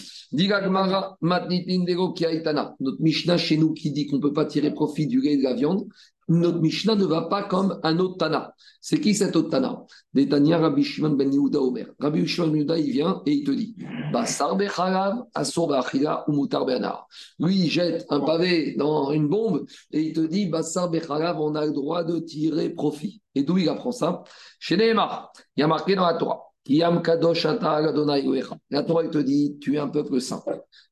Notre 2.80 3.01
Mishnah 3.01 3.38
chez 3.38 3.57
nous 3.57 3.72
qui 3.72 3.90
dit 3.92 4.07
qu'on 4.07 4.16
ne 4.16 4.22
peut 4.22 4.34
pas 4.34 4.44
tirer 4.44 4.72
profit 4.72 5.07
du 5.07 5.20
lait 5.22 5.32
et 5.32 5.38
de 5.38 5.42
la 5.42 5.55
viande, 5.55 5.86
notre 6.30 6.60
Mishnah 6.60 6.94
ne 6.94 7.04
va 7.04 7.22
pas 7.22 7.42
comme 7.42 7.80
un 7.82 7.98
autre 7.98 8.18
Tana. 8.18 8.54
C'est 8.80 9.00
qui 9.00 9.14
cet 9.14 9.34
autre 9.34 9.50
Tana? 9.50 9.84
Des 10.14 10.28
Tania 10.28 10.58
Rabbi 10.58 10.84
Shimon 10.84 11.10
ben 11.10 11.32
Yehuda 11.32 11.60
Omer. 11.60 11.86
Rabbi 11.98 12.24
Shimon 12.24 12.48
ben 12.48 12.56
Yehuda, 12.58 12.78
il 12.78 12.92
vient 12.92 13.20
et 13.26 13.32
il 13.32 13.44
te 13.44 13.50
dit 13.50 13.74
Basar 14.12 14.56
bechalav, 14.56 15.24
asur 15.34 15.66
bechila 15.66 16.24
ou 16.28 16.32
mutar 16.32 16.64
benar. 16.64 17.08
Lui, 17.40 17.64
il 17.64 17.70
jette 17.70 18.06
un 18.10 18.20
pavé 18.20 18.76
dans 18.76 19.10
une 19.10 19.28
bombe 19.28 19.66
et 19.90 20.00
il 20.00 20.12
te 20.12 20.20
dit 20.20 20.46
Basar 20.46 20.88
bechalav, 20.88 21.40
on 21.40 21.56
a 21.56 21.66
le 21.66 21.72
droit 21.72 22.04
de 22.04 22.20
tirer 22.20 22.70
profit. 22.70 23.20
Et 23.34 23.42
d'où 23.42 23.58
il 23.58 23.68
apprend 23.68 23.92
ça? 23.92 24.22
Chez 24.60 24.76
Nehemar, 24.76 25.32
il 25.56 25.60
y 25.60 25.62
a 25.64 25.66
marqué 25.66 25.96
dans 25.96 26.06
la 26.06 26.14
Torah. 26.14 26.44
Yam 26.66 27.02
kadosh 27.02 27.44
La 27.44 28.82
Torah, 28.84 29.02
il 29.02 29.10
te 29.10 29.18
dit, 29.18 29.58
tu 29.60 29.74
es 29.74 29.78
un 29.78 29.88
peuple 29.88 30.20
saint. 30.20 30.44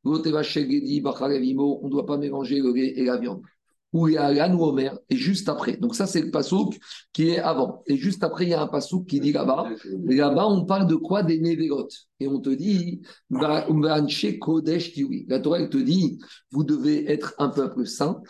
On 0.05 0.11
ne 0.14 1.89
doit 1.89 2.07
pas 2.07 2.16
mélanger 2.16 2.61
le 2.61 2.72
lait 2.72 2.95
et 2.97 3.05
la 3.05 3.16
viande 3.16 3.43
où 3.93 4.09
il 4.09 4.14
y 4.14 4.16
a 4.18 4.32
l'Anou 4.32 4.64
Omer, 4.64 4.99
et 5.09 5.16
juste 5.16 5.49
après. 5.49 5.76
Donc 5.78 5.95
ça, 5.95 6.07
c'est 6.07 6.20
le 6.20 6.30
pasouk 6.30 6.78
qui 7.12 7.30
est 7.30 7.39
avant. 7.39 7.82
Et 7.86 7.97
juste 7.97 8.22
après, 8.22 8.45
il 8.45 8.51
y 8.51 8.55
a 8.55 8.61
un 8.61 8.66
pasouk 8.66 9.07
qui 9.07 9.18
dit 9.18 9.32
là-bas. 9.32 9.70
Là-bas, 10.05 10.47
on 10.47 10.64
parle 10.64 10.86
de 10.86 10.95
quoi? 10.95 11.22
Des 11.22 11.41
névérotes. 11.41 11.95
Et 12.20 12.28
on 12.28 12.39
te 12.41 12.51
dit, 12.51 13.01
la 13.30 13.62
Torah, 15.41 15.59
elle 15.61 15.68
te 15.70 15.78
dit, 15.78 16.18
vous 16.51 16.64
devez 16.64 17.11
être 17.11 17.34
un 17.39 17.49
peuple 17.49 17.86
saint. 17.86 18.20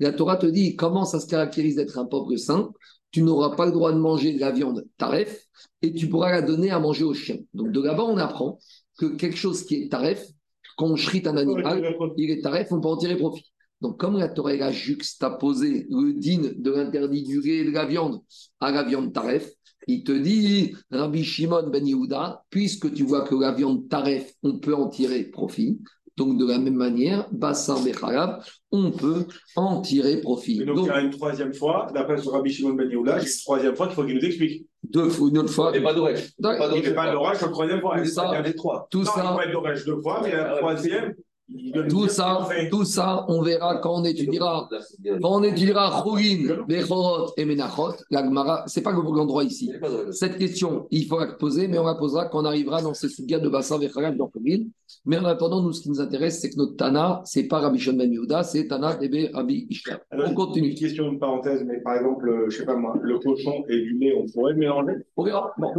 La 0.00 0.12
Torah 0.12 0.36
te 0.36 0.46
dit, 0.46 0.76
comment 0.76 1.04
ça 1.04 1.20
se 1.20 1.26
caractérise 1.26 1.76
d'être 1.76 1.98
un 1.98 2.06
peuple 2.06 2.38
saint? 2.38 2.70
Tu 3.10 3.22
n'auras 3.22 3.54
pas 3.54 3.66
le 3.66 3.72
droit 3.72 3.92
de 3.92 3.98
manger 3.98 4.32
de 4.32 4.40
la 4.40 4.50
viande 4.50 4.86
taref 4.96 5.46
et 5.82 5.92
tu 5.92 6.08
pourras 6.08 6.32
la 6.32 6.42
donner 6.42 6.70
à 6.70 6.80
manger 6.80 7.04
aux 7.04 7.14
chiens. 7.14 7.38
Donc 7.52 7.70
de 7.70 7.80
là-bas, 7.80 8.04
on 8.04 8.16
apprend 8.16 8.58
que 8.98 9.06
quelque 9.06 9.36
chose 9.36 9.64
qui 9.64 9.76
est 9.76 9.88
taref, 9.88 10.26
quand 10.76 10.86
on 10.86 10.94
chrite 10.94 11.26
un 11.26 11.36
animal, 11.36 11.96
il 12.16 12.30
est 12.30 12.42
taref, 12.42 12.72
on 12.72 12.80
peut 12.80 12.88
en 12.88 12.96
tirer 12.96 13.16
profit. 13.16 13.44
Donc, 13.80 13.98
comme 13.98 14.18
la 14.18 14.28
Torah 14.28 14.52
a 14.52 14.72
juxtaposé 14.72 15.86
le 15.90 16.14
din 16.14 16.52
de 16.56 16.70
l'interdit 16.70 17.22
du 17.22 17.40
lait 17.40 17.58
et 17.58 17.64
de 17.64 17.70
la 17.70 17.84
viande 17.84 18.20
à 18.60 18.70
la 18.70 18.82
viande 18.82 19.12
taref, 19.12 19.50
il 19.86 20.04
te 20.04 20.12
dit, 20.12 20.74
Rabbi 20.90 21.22
Shimon 21.22 21.68
ben 21.68 21.86
Yehuda, 21.86 22.44
puisque 22.48 22.92
tu 22.94 23.02
vois 23.02 23.22
que 23.22 23.34
la 23.34 23.52
viande 23.52 23.88
taref, 23.88 24.32
on 24.42 24.58
peut 24.58 24.74
en 24.74 24.88
tirer 24.88 25.24
profit, 25.24 25.80
donc 26.16 26.38
de 26.38 26.46
la 26.46 26.58
même 26.58 26.74
manière, 26.74 27.26
bassin 27.32 27.82
Bechalab, 27.82 28.42
on 28.70 28.92
peut 28.92 29.26
en 29.56 29.80
tirer 29.80 30.20
profit. 30.20 30.64
donc, 30.64 30.86
il 30.86 30.86
y 30.86 30.90
a 30.90 31.00
une 31.00 31.10
troisième 31.10 31.52
fois, 31.52 31.88
d'après 31.92 32.18
ce 32.18 32.28
Rabbi 32.28 32.52
Shimon 32.52 32.74
ben 32.74 32.88
Yehuda, 32.88 33.20
c'est 33.20 33.26
une 33.26 33.42
troisième 33.44 33.76
fois 33.76 33.86
qu'il 33.86 33.96
faut 33.96 34.04
qu'il 34.04 34.14
nous 34.14 34.24
explique. 34.24 34.66
Deux 34.82 35.08
fois, 35.08 35.28
une 35.28 35.38
autre 35.38 35.52
fois. 35.52 35.70
Il 35.74 35.78
n'est 35.78 35.84
pas 35.84 35.94
d'orage. 35.94 36.34
Il 36.38 36.82
n'est 36.82 36.94
pas 36.94 37.10
d'orage 37.10 37.40
la 37.40 37.48
troisième 37.48 37.80
fois. 37.80 37.98
Tout 37.98 38.04
ça, 38.06 38.26
il 38.28 38.34
y 38.34 38.36
a 38.36 38.42
les 38.42 38.54
trois. 38.54 38.86
Tout 38.90 38.98
non, 38.98 39.04
ça, 39.04 39.24
il 39.24 39.36
peut 39.36 39.48
être 39.48 39.52
d'orage 39.52 39.84
deux 39.84 40.00
fois, 40.00 40.20
mais 40.22 40.32
la 40.32 40.56
troisième, 40.56 41.14
tout 41.90 42.08
ça, 42.08 42.48
tout 42.70 42.84
ça, 42.84 43.26
on 43.28 43.42
verra 43.42 43.76
quand 43.76 44.00
on 44.00 44.04
étudiera, 44.04 44.68
quand 45.20 45.40
on 45.40 45.42
étudiera 45.42 46.02
Chougin, 46.02 46.64
Bechorot 46.66 47.32
et 47.36 47.44
Menachot, 47.44 47.92
la 48.10 48.64
c'est 48.66 48.82
pas 48.82 48.92
l'endroit 48.92 49.44
ici. 49.44 49.70
Cette 50.10 50.38
question, 50.38 50.86
il 50.90 51.06
faut 51.06 51.20
la 51.20 51.26
poser, 51.26 51.68
mais 51.68 51.78
on 51.78 51.84
la 51.84 51.96
posera 51.96 52.26
quand 52.26 52.40
on 52.40 52.44
arrivera 52.46 52.80
dans 52.80 52.94
ces 52.94 53.08
sujets 53.08 53.40
de 53.40 53.48
bassin 53.48 53.78
Bechorot 53.78 54.14
dans 54.16 54.30
Chougin. 54.32 54.64
Mais 55.04 55.18
en 55.18 55.24
attendant, 55.26 55.62
nous, 55.62 55.72
ce 55.72 55.82
qui 55.82 55.90
nous 55.90 56.00
intéresse, 56.00 56.40
c'est 56.40 56.48
que 56.50 56.56
notre 56.56 56.76
Tana, 56.76 57.20
c'est 57.26 57.46
pas 57.46 57.58
Rabbi 57.58 57.78
Shon 57.78 57.92
Ben 57.92 58.10
Yehuda, 58.10 58.42
c'est 58.42 58.66
Tana 58.66 58.94
Debe 58.96 59.34
Rabbi 59.34 59.66
Ishmael. 59.68 60.00
On 60.12 60.32
continue. 60.32 60.68
Une 60.68 60.74
question, 60.74 61.10
une 61.12 61.18
parenthèse, 61.18 61.62
mais 61.64 61.80
par 61.80 61.96
exemple, 61.96 62.46
je 62.48 62.56
sais 62.56 62.64
pas 62.64 62.76
moi, 62.76 62.98
le 63.02 63.18
cochon 63.18 63.64
et 63.68 63.80
du 63.82 63.98
lait, 63.98 64.14
on 64.16 64.26
pourrait 64.32 64.54
mélanger? 64.54 64.94
On 65.16 65.24
verra 65.24 65.52
dans. 65.58 65.74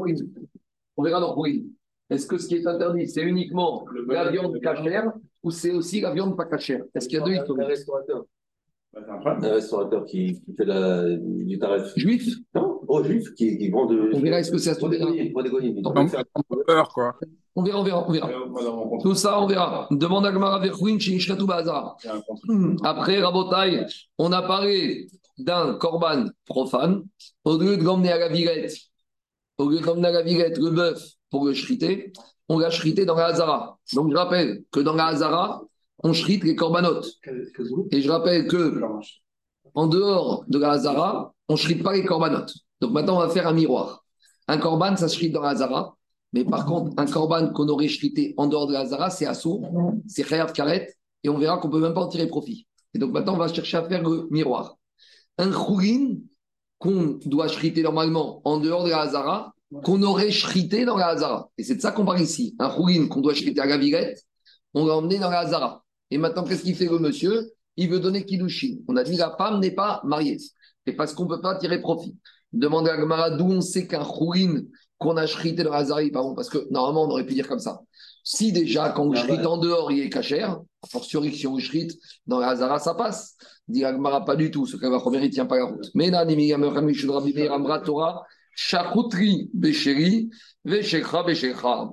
On 0.97 1.03
verra 1.03 1.19
dans 1.19 1.33
Chougin. 1.33 1.63
Est-ce 2.07 2.27
que 2.27 2.37
ce 2.37 2.47
qui 2.47 2.55
est 2.55 2.67
interdit, 2.67 3.07
c'est 3.07 3.23
uniquement 3.23 3.83
la 4.07 4.29
viande 4.29 4.59
cachère 4.61 5.11
ou 5.45 5.51
c'est 5.51 5.71
aussi 5.71 6.01
la 6.01 6.11
viande 6.11 6.35
pas 6.35 6.45
cachère? 6.45 6.83
Est-ce 6.95 7.07
qu'il 7.07 7.19
y 7.19 7.21
a 7.21 7.23
deux 7.23 7.61
Un 7.61 7.65
restaurateur. 7.65 8.25
Un 8.95 9.39
restaurateur 9.39 10.05
qui, 10.05 10.41
qui 10.41 10.53
fait 10.55 10.65
la, 10.65 11.17
du 11.17 11.59
tarif. 11.59 11.93
Juif? 11.95 12.27
Non, 12.55 12.81
oh, 12.87 13.03
juif 13.03 13.31
qui, 13.35 13.55
qui 13.57 13.69
vend 13.69 13.85
de. 13.85 14.09
On 14.13 14.19
verra 14.21 14.39
est-ce 14.39 14.51
que 14.51 14.57
c'est 14.57 14.71
à 14.71 14.73
ce 14.73 16.63
Peur, 16.65 16.89
quoi. 16.89 17.15
On 17.55 17.61
verra, 17.61 17.79
on 17.79 17.83
verra, 17.83 18.05
on 18.07 18.11
verra. 18.11 18.29
Tout 19.03 19.13
ça, 19.13 19.39
on 19.39 19.45
verra. 19.45 19.87
Demande 19.91 20.25
à 20.25 20.31
Gmara 20.31 20.59
Verchouin 20.59 20.97
chez 20.97 21.11
Ishkatou 21.11 21.45
Bazar. 21.45 21.95
Après, 22.83 23.21
Rabotai, 23.21 23.85
on 24.17 24.31
a 24.31 24.41
parlé 24.41 25.07
d'un 25.37 25.75
korban 25.75 26.25
profane. 26.45 27.03
Au 27.43 27.57
lieu 27.59 27.77
de 27.77 27.83
l'emmener 27.83 28.13
à 28.13 28.17
la 28.17 28.29
villette, 28.29 28.75
au 29.59 29.69
lieu 29.69 29.79
de 29.79 29.85
l'emmener 29.85 30.07
à 30.07 30.11
la 30.11 30.23
villette, 30.23 30.57
le 30.57 30.71
bœuf, 30.71 31.03
pour 31.29 31.45
le 31.45 31.53
shriter, 31.53 32.13
on 32.49 32.59
l'a 32.59 32.69
shrité 32.69 33.05
dans 33.05 33.15
la 33.15 33.27
Hazara. 33.27 33.77
Donc 33.93 34.11
je 34.11 34.15
rappelle 34.15 34.63
que 34.71 34.79
dans 34.79 34.93
la 34.93 35.07
Hazara, 35.07 35.63
on 36.03 36.13
shrite 36.13 36.43
les 36.43 36.55
corbanotes. 36.55 37.09
Et 37.91 38.01
je 38.01 38.09
rappelle 38.09 38.47
que 38.47 38.81
en 39.73 39.87
dehors 39.87 40.45
de 40.47 40.57
la 40.59 40.71
Hazara, 40.71 41.33
on 41.47 41.53
ne 41.53 41.57
shrite 41.57 41.83
pas 41.83 41.93
les 41.93 42.05
corbanotes. 42.05 42.53
Donc 42.81 42.91
maintenant, 42.91 43.17
on 43.17 43.19
va 43.19 43.29
faire 43.29 43.47
un 43.47 43.53
miroir. 43.53 44.05
Un 44.47 44.57
corban, 44.57 44.95
ça 44.95 45.07
shrite 45.07 45.33
dans 45.33 45.41
la 45.41 45.49
Hazara. 45.49 45.95
Mais 46.33 46.43
par 46.43 46.65
contre, 46.65 46.91
un 46.97 47.05
corban 47.05 47.51
qu'on 47.51 47.67
aurait 47.69 47.87
shrité 47.87 48.33
en 48.37 48.47
dehors 48.47 48.67
de 48.67 48.73
la 48.73 48.81
Hazara, 48.81 49.09
c'est 49.09 49.25
assourd, 49.25 49.67
c'est 50.07 50.23
khayat 50.23 50.47
karet, 50.47 50.93
et 51.23 51.29
on 51.29 51.37
verra 51.37 51.57
qu'on 51.57 51.69
ne 51.69 51.73
peut 51.73 51.79
même 51.79 51.93
pas 51.93 52.01
en 52.01 52.07
tirer 52.07 52.27
profit. 52.27 52.67
Et 52.93 52.99
donc 52.99 53.11
maintenant, 53.11 53.35
on 53.35 53.37
va 53.37 53.47
chercher 53.47 53.77
à 53.77 53.87
faire 53.87 54.03
le 54.03 54.27
miroir. 54.29 54.77
Un 55.37 55.51
choulin 55.51 56.17
qu'on 56.77 57.19
doit 57.25 57.47
shriter 57.47 57.83
normalement 57.83 58.41
en 58.43 58.57
dehors 58.57 58.83
de 58.83 58.89
la 58.89 59.01
Hazara, 59.01 59.54
qu'on 59.83 60.01
aurait 60.03 60.31
shrité 60.31 60.85
dans 60.85 60.97
la 60.97 61.07
Hazara. 61.07 61.49
Et 61.57 61.63
c'est 61.63 61.75
de 61.75 61.81
ça 61.81 61.91
qu'on 61.91 62.05
parle 62.05 62.21
ici. 62.21 62.55
Un 62.59 62.69
choulin 62.69 63.07
qu'on 63.07 63.21
doit 63.21 63.33
shriter 63.33 63.61
à 63.61 63.65
la 63.65 63.77
on 64.73 64.85
l'a 64.85 64.95
emmené 64.95 65.19
dans 65.19 65.29
la 65.29 65.39
Hazara. 65.39 65.83
Et 66.11 66.17
maintenant, 66.17 66.43
qu'est-ce 66.43 66.63
qu'il 66.63 66.75
fait 66.75 66.85
le 66.85 66.99
monsieur? 66.99 67.51
Il 67.77 67.89
veut 67.89 67.99
donner 67.99 68.25
Kiddushin. 68.25 68.77
On 68.87 68.95
a 68.95 69.03
dit 69.03 69.15
la 69.15 69.35
femme 69.37 69.59
n'est 69.59 69.71
pas 69.71 70.01
mariée. 70.03 70.37
Et 70.85 70.93
parce 70.93 71.13
qu'on 71.13 71.23
ne 71.23 71.29
peut 71.29 71.41
pas 71.41 71.55
tirer 71.55 71.81
profit. 71.81 72.15
Demandez 72.53 72.89
à 72.89 72.97
Gamara 72.97 73.31
d'où 73.31 73.45
on 73.45 73.61
sait 73.61 73.87
qu'un 73.87 74.03
choulin 74.03 74.61
qu'on 74.97 75.17
a 75.17 75.27
shrité 75.27 75.63
dans 75.63 75.71
la 75.71 75.79
Hazara, 75.79 76.01
pardon, 76.13 76.35
parce 76.35 76.49
que 76.49 76.67
normalement, 76.71 77.03
on 77.03 77.09
aurait 77.09 77.25
pu 77.25 77.33
dire 77.33 77.47
comme 77.47 77.59
ça. 77.59 77.81
Si 78.23 78.51
déjà, 78.51 78.89
quand 78.89 79.05
on 79.05 79.11
ah 79.11 79.23
shrite 79.23 79.45
en 79.45 79.57
dehors, 79.57 79.91
il 79.91 79.99
est 79.99 80.09
cachère, 80.09 80.61
fortiori 80.89 81.31
que 81.31 81.37
si 81.37 81.47
on 81.47 81.59
shrite 81.59 81.97
dans 82.27 82.39
la 82.39 82.49
Hazara, 82.49 82.79
ça 82.79 82.95
passe. 82.95 83.35
Dit 83.67 83.83
Agmara, 83.83 84.23
pas 84.25 84.35
du 84.35 84.51
tout, 84.51 84.65
ce 84.65 84.77
qu'elle 84.77 84.91
va 84.91 85.01
il 85.05 85.21
ne 85.21 85.27
tient 85.27 85.45
pas 85.45 85.57
la 85.57 85.65
route. 85.65 85.89
Mais 85.95 86.09
là, 86.09 86.25
Torah, 87.79 88.23
Chakutri 88.55 89.49
Besheri, 89.53 90.29
Veshekha 90.65 91.23
Beshekha. 91.23 91.91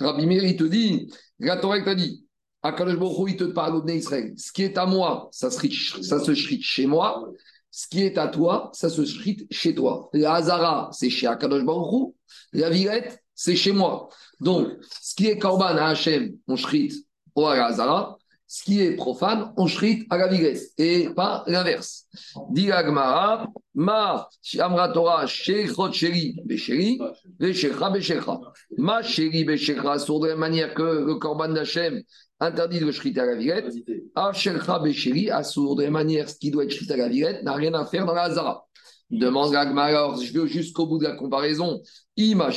Rabbi 0.00 0.26
Meir, 0.26 0.56
te 0.56 0.64
dit, 0.64 1.10
la 1.38 1.56
t'a 1.56 1.94
dit, 1.94 2.24
Akadosh 2.62 2.96
Baruch 2.96 3.30
il 3.32 3.36
te 3.36 3.44
parle 3.44 3.76
au 3.76 3.86
Israël. 3.88 4.32
Ce 4.38 4.50
qui 4.50 4.62
est 4.62 4.78
à 4.78 4.86
moi, 4.86 5.28
ça 5.32 5.50
se, 5.50 5.68
ça 6.02 6.18
se 6.18 6.34
chez 6.34 6.86
moi. 6.86 7.30
Ce 7.70 7.88
qui 7.88 8.02
est 8.02 8.16
à 8.16 8.28
toi, 8.28 8.70
ça 8.72 8.88
se 8.88 9.04
shrite 9.04 9.46
chez 9.52 9.74
toi. 9.74 10.08
La 10.12 10.34
Hazara, 10.34 10.90
c'est 10.92 11.10
chez 11.10 11.26
Akadosh 11.26 11.64
Baruch 11.64 12.14
La 12.52 12.70
Villette, 12.70 13.22
c'est 13.34 13.56
chez 13.56 13.72
moi. 13.72 14.08
Donc, 14.40 14.68
ce 15.00 15.14
qui 15.14 15.26
est 15.26 15.38
Korban 15.38 15.76
à 15.76 15.88
Hachem, 15.88 16.36
on 16.46 16.56
shrit 16.56 17.04
au 17.34 17.46
Hazara. 17.46 18.16
Ce 18.56 18.62
qui 18.62 18.80
est 18.80 18.94
profane, 18.94 19.52
on 19.56 19.66
shrit 19.66 20.06
à 20.10 20.16
la 20.16 20.28
vigesse. 20.28 20.74
Et 20.78 21.08
pas 21.08 21.42
l'inverse. 21.48 22.06
Dit 22.50 22.70
Agmara, 22.70 23.48
ma 23.74 24.28
amra 24.60 24.90
Torah, 24.90 25.26
shechot 25.26 25.90
sheri, 25.90 26.36
besheri, 26.44 27.00
veshechra, 27.40 27.90
beshechra. 27.90 28.38
Ma 28.78 29.02
sheri, 29.02 29.44
beshechra, 29.44 29.98
sur 29.98 30.20
de 30.20 30.28
la 30.28 30.36
manière 30.36 30.72
que 30.72 31.04
le 31.04 31.16
Korban 31.16 31.48
d'Hachem 31.48 32.00
interdit 32.38 32.78
de 32.78 32.92
shriter 32.92 33.22
à 33.22 33.26
la 33.26 33.34
vigette. 33.34 33.74
Avshelcha, 34.14 34.78
besheri, 34.78 35.32
assour 35.32 35.74
de 35.74 35.82
la 35.82 35.90
manière 35.90 36.30
ce 36.30 36.36
qui 36.36 36.52
doit 36.52 36.62
être 36.62 36.70
shrit 36.70 36.92
à 36.92 36.96
la 36.96 37.08
vigette 37.08 37.42
n'a 37.42 37.54
rien 37.54 37.74
à 37.74 37.84
faire 37.84 38.06
dans 38.06 38.14
la 38.14 38.22
Hazara. 38.22 38.68
Demande 39.10 39.54
alors 39.54 40.20
je 40.20 40.32
vais 40.32 40.48
jusqu'au 40.48 40.86
bout 40.86 40.98
de 40.98 41.04
la 41.04 41.14
comparaison. 41.14 41.80
Ima 42.16 42.50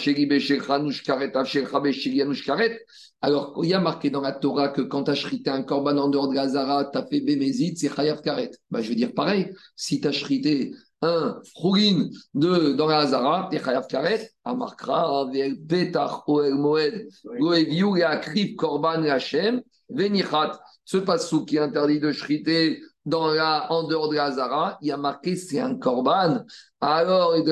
Alors, 3.21 3.59
il 3.63 3.69
y 3.69 3.73
a 3.73 3.79
marqué 3.79 4.09
dans 4.09 4.21
la 4.21 4.31
Torah 4.31 4.69
que 4.69 4.81
quand 4.81 5.03
tu 5.03 5.11
as 5.11 5.15
shrité 5.15 5.49
un 5.49 5.63
korban 5.63 5.97
en 5.97 6.09
dehors 6.09 6.29
de 6.29 6.35
la 6.35 6.47
Zara, 6.47 6.85
tu 6.85 6.97
as 6.97 7.05
fait 7.05 7.21
Bémézid, 7.21 7.77
c'est 7.77 7.93
Chayav 7.93 8.21
Karet. 8.21 8.51
Bah, 8.71 8.81
je 8.81 8.89
veux 8.89 8.95
dire 8.95 9.13
pareil. 9.13 9.51
Si 9.75 9.99
tu 9.99 10.07
as 10.07 10.11
shrité 10.11 10.73
un 11.01 11.39
Chougin 11.59 12.09
de, 12.33 12.73
dans 12.73 12.87
la 12.87 13.07
Zara, 13.07 13.49
tu 13.51 13.57
es 13.57 13.63
Chayav 13.63 13.87
Karet. 13.87 14.31
Amarkra, 14.45 15.25
Petach, 15.67 16.23
Oel 16.27 16.55
Moed, 16.55 17.07
Goeviu, 17.39 18.01
Akrif, 18.03 18.55
Korban, 18.55 19.03
Hachem, 19.03 19.61
Venichat. 19.89 20.59
Ce 20.85 20.97
passou 20.97 21.43
qui 21.43 21.59
interdit 21.59 21.99
de 21.99 22.11
shriter 22.11 22.81
dans 23.07 23.27
la, 23.33 23.71
en 23.71 23.87
dehors 23.87 24.09
de 24.09 24.15
la 24.15 24.31
Zara, 24.31 24.77
il 24.81 24.89
y 24.89 24.91
a 24.91 24.97
marqué 24.97 25.35
c'est 25.37 25.59
un 25.59 25.75
korban. 25.75 26.43
Alors, 26.81 27.35
il 27.37 27.43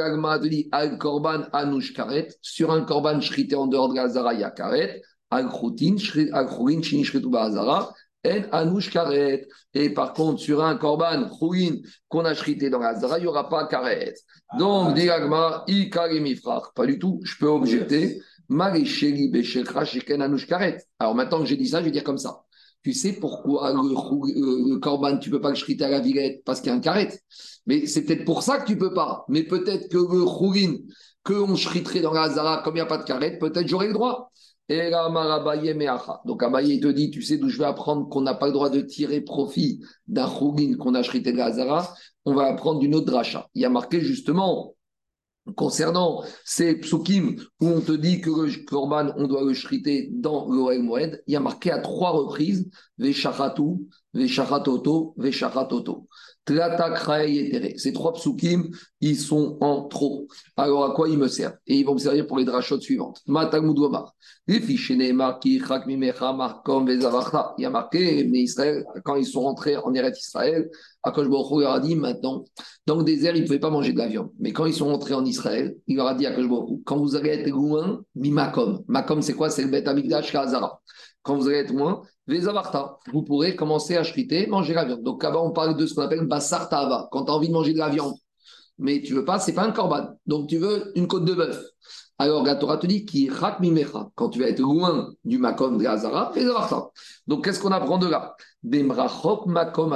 dit 0.49 0.69
al 0.71 0.97
korban 0.97 1.43
anush 1.53 1.93
karet. 1.93 2.27
Sur 2.41 2.71
un 2.71 2.81
korban 2.81 3.21
shrité 3.21 3.55
en 3.55 3.67
dehors 3.67 3.89
de 3.89 3.95
la 3.95 4.09
Zara, 4.09 4.33
il 4.33 4.41
y 4.41 4.43
a 4.43 4.51
karet. 4.51 5.01
Al 5.31 5.47
khoutin, 5.49 5.95
al 6.33 6.47
khourin, 6.47 6.81
Zara. 7.51 7.93
En 8.25 8.41
anush 8.51 8.91
karet. 8.91 9.47
Et 9.73 9.89
par 9.91 10.13
contre, 10.13 10.41
sur 10.41 10.61
un 10.63 10.75
korban 10.75 11.29
khourin 11.29 11.77
qu'on 12.09 12.25
a 12.25 12.33
shrité 12.33 12.69
dans 12.69 12.79
la 12.79 12.93
Zara, 12.95 13.17
il 13.17 13.21
n'y 13.21 13.27
aura 13.27 13.47
pas 13.47 13.65
karet. 13.65 14.13
Donc, 14.59 14.93
dit 14.93 15.09
Agma, 15.09 15.63
i 15.67 15.89
karimifrach. 15.89 16.73
Pas 16.75 16.85
du 16.85 16.99
tout, 16.99 17.21
je 17.23 17.37
peux 17.37 17.47
objecter. 17.47 18.21
Alors 20.99 21.15
maintenant 21.15 21.39
que 21.39 21.45
j'ai 21.45 21.57
dit 21.57 21.67
ça, 21.67 21.79
je 21.79 21.85
vais 21.85 21.91
dire 21.91 22.03
comme 22.03 22.19
ça. 22.19 22.43
Tu 22.85 22.93
sais 22.93 23.13
pourquoi 23.13 23.73
le, 23.73 24.77
corban, 24.77 25.17
tu 25.17 25.31
peux 25.31 25.41
pas 25.41 25.49
le 25.49 25.55
shriter 25.55 25.85
à 25.85 25.89
la 25.89 26.01
villette? 26.01 26.43
Parce 26.45 26.61
qu'il 26.61 26.69
y 26.69 26.71
a 26.71 26.75
un 26.75 26.79
carré. 26.79 27.09
Mais 27.65 27.87
c'est 27.87 28.05
peut-être 28.05 28.25
pour 28.25 28.43
ça 28.43 28.59
que 28.59 28.67
tu 28.67 28.77
peux 28.77 28.93
pas. 28.93 29.25
Mais 29.27 29.41
peut-être 29.41 29.89
que 29.89 29.97
le 29.97 30.23
choulin, 30.27 30.75
qu'on 31.23 31.55
shriterait 31.55 32.01
dans 32.01 32.13
la 32.13 32.21
Hazara, 32.21 32.61
comme 32.63 32.75
il 32.75 32.77
n'y 32.77 32.81
a 32.81 32.85
pas 32.85 32.99
de 32.99 33.03
carré, 33.03 33.39
peut-être 33.39 33.67
j'aurai 33.67 33.87
le 33.87 33.93
droit. 33.93 34.31
Et 34.69 34.91
Donc 34.91 36.43
Abaye 36.43 36.79
te 36.79 36.87
dit, 36.89 37.09
tu 37.09 37.23
sais 37.23 37.39
d'où 37.39 37.49
je 37.49 37.57
vais 37.57 37.65
apprendre 37.65 38.07
qu'on 38.07 38.21
n'a 38.21 38.35
pas 38.35 38.45
le 38.45 38.53
droit 38.53 38.69
de 38.69 38.81
tirer 38.81 39.21
profit 39.21 39.81
d'un 40.07 40.29
choulin 40.29 40.75
qu'on 40.77 40.93
a 40.93 41.01
shrité 41.01 41.31
de 41.31 41.37
la 41.37 41.45
Hazara? 41.45 41.91
On 42.23 42.35
va 42.35 42.43
apprendre 42.43 42.81
d'une 42.81 42.93
autre 42.93 43.07
dracha. 43.07 43.47
Il 43.55 43.63
y 43.63 43.65
a 43.65 43.69
marqué 43.71 43.99
justement 43.99 44.74
Concernant 45.55 46.23
ces 46.43 46.79
psukim 46.79 47.35
où 47.61 47.67
on 47.67 47.79
te 47.79 47.91
dit 47.91 48.19
que 48.19 48.31
le 48.31 48.65
korban, 48.65 49.13
on 49.17 49.27
doit 49.27 49.43
le 49.43 49.53
shriter 49.53 50.09
dans 50.11 50.49
l'Oel 50.49 50.81
Moed, 50.81 51.21
il 51.27 51.33
y 51.33 51.35
a 51.35 51.39
marqué 51.39 51.69
à 51.69 51.77
trois 51.77 52.11
reprises 52.11 52.67
Veshachatu, 52.97 53.87
Veshachatoto, 54.13 55.13
Veshachatoto. 55.17 56.07
Ces 56.47 57.93
trois 57.93 58.13
psukim, 58.13 58.69
ils 59.01 59.17
sont 59.17 59.57
en 59.61 59.87
trop. 59.87 60.27
Alors 60.57 60.85
à 60.85 60.93
quoi 60.93 61.09
ils 61.09 61.17
me 61.17 61.27
servent? 61.27 61.57
Et 61.65 61.77
ils 61.77 61.85
vont 61.85 61.95
me 61.95 61.99
servir 61.99 62.27
pour 62.27 62.37
les 62.37 62.45
drachotes 62.45 62.81
suivantes. 62.81 63.21
Il 63.27 63.33
y 63.33 63.37
a 67.65 67.69
marqué, 67.69 68.27
mais 68.31 68.39
Israël, 68.41 68.85
quand 69.03 69.15
ils 69.15 69.25
sont 69.25 69.41
rentrés 69.41 69.75
en 69.77 69.93
Eretz 69.93 70.19
Israël, 70.19 70.69
Baruch 71.03 71.27
leur 71.61 71.71
a 71.71 71.79
dit 71.79 71.95
maintenant, 71.95 72.45
dans 72.85 72.97
le 72.97 73.03
désert, 73.03 73.35
ils 73.35 73.41
ne 73.41 73.47
pouvaient 73.47 73.59
pas 73.59 73.69
manger 73.69 73.93
de 73.93 73.97
la 73.97 74.07
viande. 74.07 74.29
Mais 74.39 74.53
quand 74.53 74.65
ils 74.65 74.73
sont 74.73 74.87
rentrés 74.87 75.13
en 75.13 75.25
Israël, 75.25 75.75
il 75.87 75.95
leur 75.97 76.07
a 76.07 76.13
dit 76.13 76.25
à 76.25 76.31
Akash 76.31 76.45
quand 76.83 76.97
vous 76.97 77.15
allez 77.15 77.29
être 77.29 77.49
loin, 77.49 78.03
makom. 78.15 78.83
Makom, 78.87 79.21
c'est 79.21 79.33
quoi? 79.33 79.49
C'est 79.49 79.63
le 79.63 79.69
Bet 79.69 79.87
Amigdash 79.87 80.33
Hazara. 80.35 80.79
Quand 81.23 81.35
vous 81.37 81.47
allez 81.47 81.57
être 81.57 81.73
loin, 81.73 82.03
Vezavarta, 82.27 82.97
vous 83.13 83.23
pourrez 83.23 83.55
commencer 83.55 83.95
à 83.97 84.03
chriter, 84.03 84.47
manger 84.47 84.73
la 84.73 84.85
viande. 84.85 85.03
Donc 85.03 85.23
là-bas, 85.23 85.41
on 85.41 85.51
parle 85.51 85.77
de 85.77 85.85
ce 85.85 85.93
qu'on 85.93 86.01
appelle 86.01 86.25
Bassar 86.25 86.69
Tava, 86.69 87.07
quand 87.11 87.25
tu 87.25 87.31
as 87.31 87.35
envie 87.35 87.47
de 87.47 87.53
manger 87.53 87.73
de 87.73 87.79
la 87.79 87.89
viande. 87.89 88.15
Mais 88.77 89.01
tu 89.01 89.13
veux 89.13 89.25
pas, 89.25 89.39
c'est 89.39 89.53
pas 89.53 89.63
un 89.63 89.71
korban. 89.71 90.09
Donc 90.25 90.49
tu 90.49 90.57
veux 90.57 90.91
une 90.97 91.07
côte 91.07 91.25
de 91.25 91.33
bœuf. 91.33 91.63
Alors 92.17 92.45
la 92.45 92.55
Torah 92.55 92.77
te 92.77 92.87
dit 92.87 93.03
qui 93.03 93.29
quand 94.15 94.29
tu 94.29 94.39
vas 94.39 94.47
être 94.47 94.61
loin 94.61 95.11
du 95.25 95.37
makom 95.37 95.77
de 95.77 95.85
Hazara, 95.85 96.31
Donc 97.27 97.43
qu'est-ce 97.43 97.59
qu'on 97.59 97.73
apprend 97.73 97.97
de 97.97 98.07
là? 98.07 98.37
Makom 98.63 99.93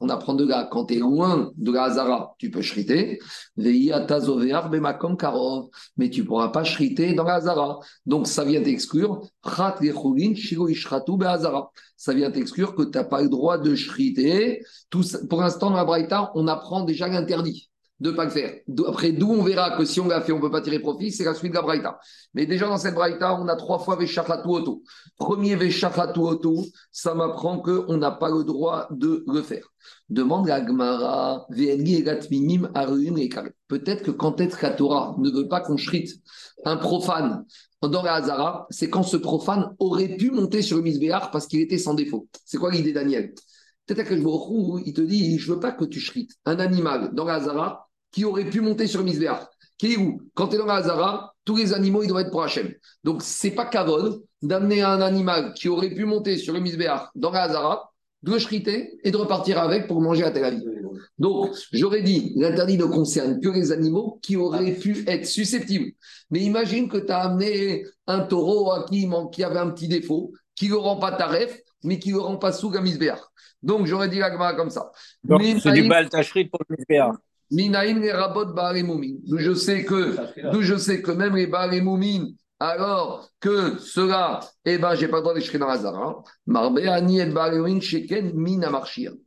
On 0.00 0.08
apprend 0.08 0.34
de 0.34 0.46
là, 0.46 0.68
quand 0.70 0.86
tu 0.86 0.94
es 0.94 0.98
loin 0.98 1.50
de 1.56 1.72
la 1.72 1.84
Hazara, 1.84 2.34
tu 2.38 2.48
peux 2.48 2.62
shriter. 2.62 3.18
makom 3.56 5.16
karov. 5.16 5.68
Mais 5.96 6.10
tu 6.10 6.24
pourras 6.24 6.50
pas 6.50 6.62
shriter 6.62 7.14
dans 7.14 7.24
la 7.24 7.34
Hazara. 7.34 7.80
Donc 8.06 8.28
ça 8.28 8.44
vient 8.44 8.62
t'exclure. 8.62 9.20
Ça 9.44 9.74
vient 12.14 12.30
t'exclure 12.30 12.74
que 12.76 12.82
tu 12.84 12.98
n'as 12.98 13.04
pas 13.04 13.20
le 13.20 13.28
droit 13.28 13.58
de 13.58 13.74
shriter. 13.74 14.62
pour 15.28 15.40
l'instant, 15.40 15.70
dans 15.70 15.76
la 15.76 15.84
Braïta, 15.84 16.30
on 16.36 16.46
apprend 16.46 16.84
déjà 16.84 17.08
l'interdit 17.08 17.71
de 18.02 18.10
ne 18.10 18.16
pas 18.16 18.24
le 18.24 18.30
faire. 18.30 18.52
Après, 18.88 19.12
d'où 19.12 19.30
on 19.30 19.44
verra 19.44 19.76
que 19.76 19.84
si 19.84 20.00
on 20.00 20.08
l'a 20.08 20.20
fait, 20.20 20.32
on 20.32 20.38
ne 20.38 20.42
peut 20.42 20.50
pas 20.50 20.60
tirer 20.60 20.80
profit, 20.80 21.12
c'est 21.12 21.22
la 21.24 21.34
suite 21.34 21.52
de 21.52 21.56
la 21.56 21.62
Braïta. 21.62 22.00
Mais 22.34 22.46
déjà 22.46 22.66
dans 22.66 22.76
cette 22.76 22.94
Braïta, 22.94 23.38
on 23.40 23.46
a 23.46 23.54
trois 23.54 23.78
fois 23.78 23.94
Veshachatu 23.94 24.48
Oto. 24.48 24.82
Premier 25.16 25.54
Veshachatu 25.54 26.18
Oto, 26.18 26.64
ça 26.90 27.14
m'apprend 27.14 27.60
qu'on 27.60 27.96
n'a 27.96 28.10
pas 28.10 28.28
le 28.28 28.42
droit 28.42 28.88
de 28.90 29.22
le 29.28 29.40
faire. 29.40 29.64
Demande 30.08 30.50
à 30.50 30.60
Gmara, 30.60 31.46
Peut-être 33.68 34.02
que 34.02 34.10
quand 34.10 34.32
que 34.32 34.62
la 34.66 34.70
Torah 34.70 35.14
ne 35.18 35.30
veut 35.30 35.46
pas 35.46 35.60
qu'on 35.60 35.76
shrite 35.76 36.10
un 36.64 36.76
profane 36.76 37.44
dans 37.82 38.02
la 38.02 38.14
Hazara, 38.14 38.66
c'est 38.70 38.90
quand 38.90 39.04
ce 39.04 39.16
profane 39.16 39.76
aurait 39.78 40.16
pu 40.16 40.32
monter 40.32 40.62
sur 40.62 40.76
le 40.76 40.82
Misbéar 40.82 41.30
parce 41.30 41.46
qu'il 41.46 41.60
était 41.60 41.78
sans 41.78 41.94
défaut. 41.94 42.26
C'est 42.44 42.58
quoi 42.58 42.72
l'idée 42.72 42.92
Daniel? 42.92 43.32
Peut-être 43.86 44.08
que 44.08 44.84
il 44.84 44.92
te 44.92 45.00
dit, 45.00 45.38
je 45.38 45.52
veux 45.52 45.60
pas 45.60 45.70
que 45.72 45.84
tu 45.84 46.00
shrites 46.00 46.32
un 46.44 46.58
animal 46.58 47.14
dans 47.14 47.24
la 47.24 47.34
Hazara 47.34 47.88
qui 48.12 48.24
aurait 48.24 48.48
pu 48.48 48.60
monter 48.60 48.86
sur 48.86 49.02
Misbéach. 49.02 49.46
Qui 49.78 49.94
est 49.94 49.96
où 49.96 50.20
Quand 50.34 50.48
tu 50.48 50.54
es 50.54 50.58
dans 50.58 50.66
la 50.66 50.74
Hazara, 50.74 51.34
tous 51.44 51.56
les 51.56 51.72
animaux, 51.72 52.02
ils 52.02 52.08
doivent 52.08 52.26
être 52.26 52.30
pour 52.30 52.44
Hachem. 52.44 52.72
Donc, 53.02 53.22
c'est 53.22 53.50
pas 53.50 53.66
kavod 53.66 54.22
d'amener 54.42 54.82
un 54.82 55.00
animal 55.00 55.54
qui 55.54 55.68
aurait 55.68 55.90
pu 55.90 56.04
monter 56.04 56.36
sur 56.36 56.52
le 56.52 56.60
Misbéach 56.60 57.08
dans 57.16 57.32
la 57.32 57.42
Hazara, 57.42 57.92
de 58.22 58.32
le 58.32 58.38
shriter 58.38 58.98
et 59.02 59.10
de 59.10 59.16
repartir 59.16 59.58
avec 59.58 59.88
pour 59.88 60.00
manger 60.00 60.22
à 60.22 60.30
Tel 60.30 60.44
Aviv. 60.44 60.62
Donc, 61.18 61.50
j'aurais 61.72 62.02
dit, 62.02 62.32
l'interdit 62.36 62.78
ne 62.78 62.84
concerne 62.84 63.40
que 63.40 63.48
les 63.48 63.72
animaux 63.72 64.20
qui 64.22 64.36
auraient 64.36 64.74
pu 64.74 65.04
être 65.08 65.26
susceptibles. 65.26 65.92
Mais 66.30 66.40
imagine 66.40 66.88
que 66.88 66.98
tu 66.98 67.10
as 67.10 67.18
amené 67.18 67.84
un 68.06 68.20
taureau 68.20 68.70
à 68.70 68.84
qui, 68.84 69.08
qui 69.32 69.42
avait 69.42 69.58
un 69.58 69.70
petit 69.70 69.88
défaut, 69.88 70.32
qui 70.54 70.68
ne 70.68 70.74
rend 70.74 70.96
pas 70.96 71.12
taref, 71.12 71.58
mais 71.82 71.98
qui 71.98 72.12
ne 72.12 72.18
rend 72.18 72.36
pas 72.36 72.52
sous 72.52 72.70
la 72.70 72.80
Donc, 73.62 73.86
j'aurais 73.86 74.08
dit 74.08 74.18
la 74.18 74.54
comme 74.54 74.70
ça. 74.70 74.92
C'est 75.28 75.72
du 75.72 75.88
bal 75.88 76.08
pour 76.08 76.60
le 76.68 76.76
Misbéach. 76.76 77.16
D'où 77.52 79.38
je 79.38 79.54
sais 79.54 79.84
que, 79.84 80.16
d'où 80.52 80.62
je 80.62 80.76
sais 80.76 81.02
que 81.02 81.10
même 81.10 81.36
les 81.36 81.46
Baal 81.46 81.70
alors 82.62 83.28
que 83.40 83.76
cela, 83.78 84.38
eh 84.64 84.78
ben, 84.78 84.94
j'ai 84.94 85.08
pas 85.08 85.16
le 85.16 85.22
droit 85.22 85.34
d'écrire 85.34 85.58
dans 85.58 85.68
Hazara. 85.68 86.22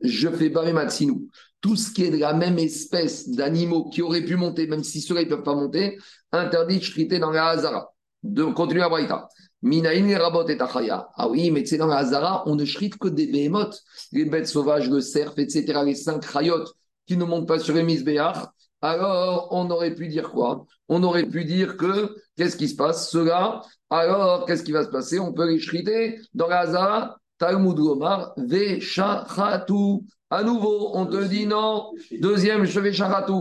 Je 0.00 0.28
fais 0.30 0.48
Barimatsinou. 0.48 1.28
Tout 1.60 1.76
ce 1.76 1.92
qui 1.92 2.04
est 2.04 2.10
de 2.10 2.16
la 2.16 2.32
même 2.32 2.58
espèce 2.58 3.28
d'animaux 3.28 3.90
qui 3.90 4.00
auraient 4.00 4.24
pu 4.24 4.36
monter, 4.36 4.66
même 4.66 4.82
si 4.82 5.02
ceux-là 5.02 5.24
ne 5.24 5.28
peuvent 5.28 5.42
pas 5.42 5.54
monter, 5.54 5.98
interdit 6.32 6.78
de 6.78 6.82
shriter 6.82 7.18
dans 7.18 7.30
la 7.30 7.48
Hazara. 7.48 7.92
De 8.22 8.44
continuer 8.44 8.82
à 8.82 8.88
Braïta. 8.88 9.28
Minaïn 9.60 10.08
et 10.08 10.16
Rabot 10.16 10.48
et 10.48 10.58
Achaya. 10.58 11.08
Ah 11.14 11.28
oui, 11.28 11.50
mais 11.50 11.66
c'est 11.66 11.76
dans 11.76 11.88
la 11.88 11.98
Hazara, 11.98 12.42
on 12.46 12.54
ne 12.54 12.64
shrite 12.64 12.96
que 12.96 13.08
des 13.08 13.26
behemoths, 13.26 13.82
les 14.12 14.24
bêtes 14.24 14.46
sauvages, 14.46 14.88
le 14.88 15.02
cerf, 15.02 15.34
etc., 15.36 15.82
les 15.84 15.94
cinq 15.94 16.24
rayotes 16.24 16.72
qui 17.06 17.16
ne 17.16 17.24
montent 17.24 17.48
pas 17.48 17.58
sur 17.58 17.74
les 17.74 17.82
misbéach. 17.82 18.36
Alors, 18.82 19.48
on 19.52 19.70
aurait 19.70 19.94
pu 19.94 20.08
dire 20.08 20.30
quoi? 20.30 20.66
On 20.88 21.02
aurait 21.02 21.26
pu 21.26 21.44
dire 21.44 21.76
que, 21.76 22.14
qu'est-ce 22.36 22.56
qui 22.56 22.68
se 22.68 22.76
passe 22.76 23.10
Cela, 23.10 23.62
alors, 23.90 24.44
qu'est-ce 24.46 24.62
qui 24.62 24.72
va 24.72 24.84
se 24.84 24.90
passer? 24.90 25.18
On 25.18 25.32
peut 25.32 25.48
les 25.48 25.58
shriter 25.58 26.20
dans 26.34 26.48
la 26.48 26.60
Hazara, 26.60 27.16
Talmud 27.38 27.76
Gomar, 27.76 28.32
Veshachatu. 28.36 30.04
À 30.28 30.42
nouveau, 30.42 30.90
on 30.94 31.06
te 31.06 31.22
dit 31.24 31.46
non. 31.46 31.92
Deuxième, 32.20 32.66
charatu. 32.66 33.32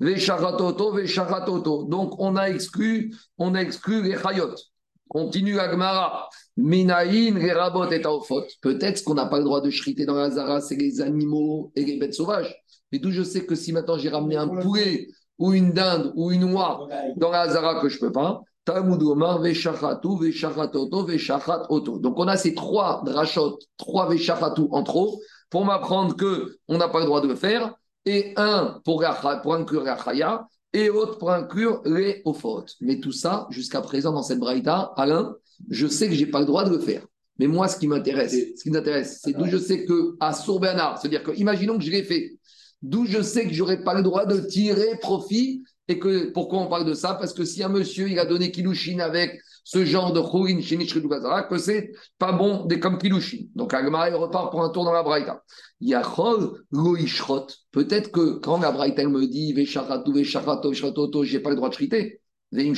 Veshachatoto, 0.00 0.92
Veshachatoto. 0.92 1.84
Donc, 1.84 2.14
on 2.18 2.36
a 2.36 2.50
exclu, 2.50 3.14
on 3.38 3.54
a 3.54 3.60
exclu 3.60 4.02
les 4.02 4.16
chayot. 4.16 4.54
Continue 5.08 5.58
Agmara. 5.58 6.28
Minaïn, 6.56 7.38
les 7.38 7.52
rabot 7.52 7.90
et. 7.90 8.02
Peut-être 8.60 9.04
qu'on 9.04 9.14
n'a 9.14 9.26
pas 9.26 9.38
le 9.38 9.44
droit 9.44 9.60
de 9.60 9.70
shriter 9.70 10.04
dans 10.04 10.14
la 10.14 10.30
Zara, 10.30 10.60
c'est 10.60 10.76
les 10.76 11.00
animaux 11.00 11.72
et 11.76 11.84
les 11.84 11.98
bêtes 11.98 12.14
sauvages. 12.14 12.54
Mais 12.92 12.98
d'où 12.98 13.10
je 13.10 13.22
sais 13.22 13.46
que 13.46 13.54
si 13.54 13.72
maintenant 13.72 13.98
j'ai 13.98 14.10
ramené 14.10 14.36
un 14.36 14.48
poulet 14.48 15.08
ou 15.38 15.52
une 15.52 15.72
dinde 15.72 16.12
ou 16.14 16.30
une 16.30 16.44
oie 16.44 16.88
dans 17.16 17.30
la 17.30 17.48
Zara 17.48 17.80
que 17.80 17.88
je 17.88 17.96
ne 17.96 18.00
peux 18.00 18.12
pas. 18.12 18.42
Donc 18.64 18.78
on 22.18 22.28
a 22.28 22.36
ces 22.36 22.54
trois 22.54 23.02
drachot, 23.04 23.58
trois 23.76 24.08
Veshachatu 24.08 24.62
en 24.70 24.84
trop 24.84 25.20
pour 25.50 25.64
m'apprendre 25.64 26.16
qu'on 26.16 26.78
n'a 26.78 26.88
pas 26.88 27.00
le 27.00 27.06
droit 27.06 27.20
de 27.20 27.28
le 27.28 27.34
faire, 27.34 27.74
et 28.06 28.32
un 28.36 28.80
pour, 28.84 29.04
pour 29.42 29.54
inclure 29.54 29.84
la 29.84 30.02
Chaya, 30.02 30.46
et 30.72 30.88
autre 30.88 31.18
pour 31.18 31.30
inclure 31.30 31.82
les 31.84 32.22
Ophot. 32.24 32.64
Mais 32.80 33.00
tout 33.00 33.12
ça, 33.12 33.46
jusqu'à 33.50 33.82
présent 33.82 34.12
dans 34.12 34.22
cette 34.22 34.38
braïta, 34.38 34.92
Alain, 34.96 35.34
je 35.68 35.86
sais 35.86 36.08
que 36.08 36.14
je 36.14 36.24
n'ai 36.24 36.30
pas 36.30 36.40
le 36.40 36.46
droit 36.46 36.64
de 36.64 36.70
le 36.70 36.78
faire. 36.78 37.04
Mais 37.38 37.46
moi, 37.46 37.68
ce 37.68 37.78
qui 37.78 37.86
m'intéresse, 37.86 38.34
ce 38.56 38.62
qui 38.62 38.70
m'intéresse, 38.70 39.20
c'est 39.22 39.32
d'où 39.32 39.46
je 39.46 39.58
sais 39.58 39.84
que 39.84 40.16
à 40.20 40.32
c'est-à-dire 40.32 41.22
que, 41.22 41.36
imaginons 41.36 41.76
que 41.76 41.84
je 41.84 41.90
l'ai 41.90 42.02
fait, 42.02 42.38
d'où 42.82 43.06
je 43.06 43.22
sais 43.22 43.46
que 43.46 43.54
j'aurais 43.54 43.82
pas 43.82 43.94
le 43.94 44.02
droit 44.02 44.26
de 44.26 44.38
tirer 44.38 44.98
profit 45.00 45.62
et 45.88 45.98
que 45.98 46.30
pourquoi 46.32 46.60
on 46.60 46.68
parle 46.68 46.84
de 46.84 46.94
ça? 46.94 47.14
Parce 47.14 47.32
que 47.32 47.44
si 47.44 47.62
un 47.62 47.68
monsieur 47.68 48.08
il 48.08 48.18
a 48.18 48.26
donné 48.26 48.50
Kilushin 48.50 48.98
avec 48.98 49.40
ce 49.64 49.84
genre 49.84 50.12
de 50.12 50.20
Khourin 50.20 50.60
Bazara, 51.08 51.44
que 51.44 51.58
c'est 51.58 51.92
pas 52.18 52.32
bon 52.32 52.64
des 52.66 52.80
comme 52.80 52.98
Kilushin. 52.98 53.46
Donc 53.54 53.74
Agmara 53.74 54.08
il 54.08 54.14
repart 54.14 54.50
pour 54.50 54.62
un 54.62 54.70
tour 54.70 54.84
dans 54.84 54.92
la 54.92 55.02
Braïta. 55.02 55.42
Yachol 55.80 56.64
Loishrot. 56.70 57.46
Peut-être 57.70 58.10
que 58.10 58.38
quand 58.38 58.58
la 58.58 58.72
Braïta 58.72 59.06
me 59.06 59.26
dit 59.26 59.52
Vesharatou, 59.52 60.12
Vesharatou, 60.12 60.70
Vesharatou, 60.70 61.24
j'ai 61.24 61.40
pas 61.40 61.50
le 61.50 61.56
droit 61.56 61.68
de 61.68 61.74
shriter. 61.74 62.20
Veim 62.50 62.74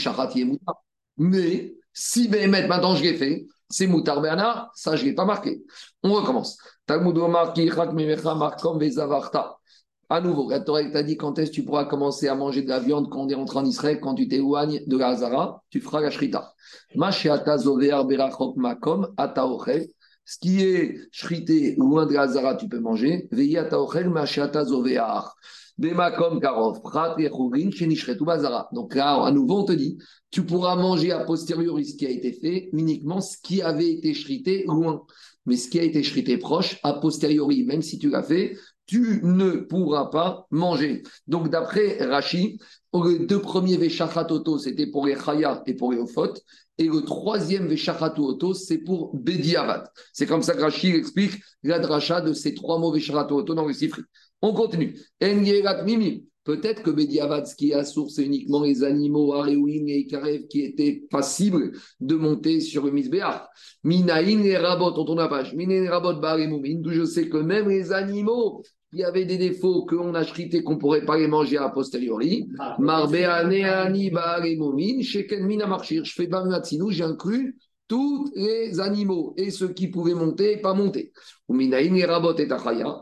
Mais 1.16 1.74
si 1.92 2.28
maintenant 2.28 2.94
je 2.96 3.02
l'ai 3.02 3.14
fait, 3.14 3.46
c'est 3.68 3.86
Moutar 3.86 4.20
Bernard, 4.20 4.70
ça 4.74 4.94
je 4.96 5.04
l'ai 5.04 5.14
pas 5.14 5.24
marqué. 5.24 5.64
On 6.02 6.12
recommence. 6.12 6.58
Talmud 6.86 7.16
Omar 7.16 7.54
Kichak 7.54 7.92
Memecha 7.92 8.34
Markom 8.34 8.78
Vezavarta. 8.78 9.56
À 10.14 10.20
nouveau, 10.20 10.48
la 10.48 10.60
Torah 10.60 10.84
t'a 10.84 11.02
dit 11.02 11.16
quand 11.16 11.40
est-ce 11.40 11.50
que 11.50 11.56
tu 11.56 11.64
pourras 11.64 11.86
commencer 11.86 12.28
à 12.28 12.36
manger 12.36 12.62
de 12.62 12.68
la 12.68 12.78
viande 12.78 13.10
quand 13.10 13.24
on 13.24 13.28
est 13.28 13.34
rentré 13.34 13.58
en 13.58 13.64
Israël, 13.64 13.98
quand 14.00 14.14
tu 14.14 14.28
t'éloignes 14.28 14.80
de 14.86 14.96
la 14.96 15.08
Hazara, 15.08 15.64
tu 15.70 15.80
feras 15.80 16.00
la 16.00 16.12
Shrita. 16.12 16.54
Ce 20.24 20.38
qui 20.38 20.62
est 20.62 20.98
shrité 21.10 21.74
loin 21.74 22.06
de 22.06 22.14
la 22.14 22.20
Hazara, 22.22 22.54
tu 22.54 22.68
peux 22.68 22.78
manger. 22.78 23.28
Donc 28.72 28.94
là, 28.94 29.24
à 29.24 29.32
nouveau, 29.32 29.58
on 29.58 29.64
te 29.64 29.72
dit, 29.72 29.98
tu 30.30 30.46
pourras 30.46 30.76
manger 30.76 31.10
a 31.10 31.24
posteriori 31.24 31.86
ce 31.86 31.96
qui 31.96 32.06
a 32.06 32.10
été 32.10 32.32
fait, 32.32 32.70
uniquement 32.72 33.20
ce 33.20 33.36
qui 33.42 33.62
avait 33.62 33.90
été 33.90 34.14
shrité 34.14 34.62
loin. 34.68 35.02
Mais 35.46 35.56
ce 35.56 35.68
qui 35.68 35.80
a 35.80 35.82
été 35.82 36.04
shrité 36.04 36.38
proche, 36.38 36.78
a 36.84 36.94
posteriori, 36.94 37.64
même 37.64 37.82
si 37.82 37.98
tu 37.98 38.08
l'as 38.08 38.22
fait, 38.22 38.56
tu 38.86 39.20
ne 39.22 39.50
pourras 39.52 40.06
pas 40.06 40.46
manger. 40.50 41.02
Donc, 41.26 41.48
d'après 41.48 42.04
Rashi, 42.04 42.58
les 43.08 43.18
deux 43.20 43.40
premiers 43.40 43.76
Veshachatoto, 43.76 44.58
c'était 44.58 44.86
pour 44.86 45.06
les 45.06 45.16
et 45.66 45.74
pour 45.74 45.92
les. 45.92 45.98
Et 46.78 46.88
le 46.88 47.02
troisième 47.02 47.68
Veshachatoto, 47.68 48.54
c'est 48.54 48.78
pour 48.78 49.16
Bediavad. 49.16 49.88
C'est 50.12 50.26
comme 50.26 50.42
ça 50.42 50.54
que 50.54 50.62
Rashi 50.62 50.88
explique 50.88 51.40
la 51.62 51.78
dracha 51.78 52.20
de 52.20 52.32
ces 52.32 52.54
trois 52.54 52.78
mots 52.78 52.92
Veshachatoto 52.92 53.54
dans 53.54 53.66
le 53.66 53.72
Sifri. 53.72 54.02
On 54.42 54.52
continue. 54.52 54.98
Mimi. 55.84 56.26
Peut-être 56.44 56.82
que 56.82 56.90
Bediavad, 56.90 57.46
ce 57.46 57.56
qui 57.56 57.70
est 57.70 57.74
à 57.74 57.84
source, 57.84 58.14
c'est 58.16 58.24
uniquement 58.24 58.62
les 58.62 58.84
animaux, 58.84 59.32
Aréouin 59.32 59.86
et 59.88 60.06
Karev, 60.06 60.46
qui 60.46 60.60
étaient 60.60 61.02
passibles 61.10 61.72
de 62.00 62.14
monter 62.14 62.60
sur 62.60 62.84
le 62.84 62.92
Misbéach. 62.92 63.48
Minaïn 63.82 64.44
et 64.44 64.58
Rabot, 64.58 64.92
on 64.96 65.04
tourne 65.04 65.18
la 65.18 65.28
page. 65.28 65.54
Minaïn 65.54 65.84
et 65.84 65.88
Rabot, 65.88 66.12
d'où 66.12 66.90
je 66.90 67.04
sais 67.04 67.28
que 67.30 67.38
même 67.38 67.68
les 67.68 67.92
animaux 67.92 68.62
qui 68.94 69.02
avaient 69.02 69.24
des 69.24 69.38
défauts 69.38 69.86
qu'on 69.86 70.14
a 70.14 70.24
chrité 70.24 70.62
qu'on 70.62 70.74
ne 70.74 70.78
pourrait 70.78 71.04
pas 71.04 71.18
les 71.18 71.26
manger 71.26 71.56
a 71.56 71.68
posteriori. 71.70 72.46
Marbeaneani, 72.78 74.10
Barémoumine, 74.10 75.02
Sheken 75.02 75.44
Mina 75.46 75.66
Je 75.82 76.12
fais 76.12 76.26
Bamatsinou, 76.26 76.90
j'ai 76.90 77.04
inclus 77.04 77.56
tous 77.86 78.30
les 78.34 78.80
animaux 78.80 79.34
et 79.36 79.50
ceux 79.50 79.68
qui 79.68 79.88
pouvaient 79.88 80.14
monter 80.14 80.52
et 80.52 80.56
pas 80.60 80.74
monter. 80.74 81.12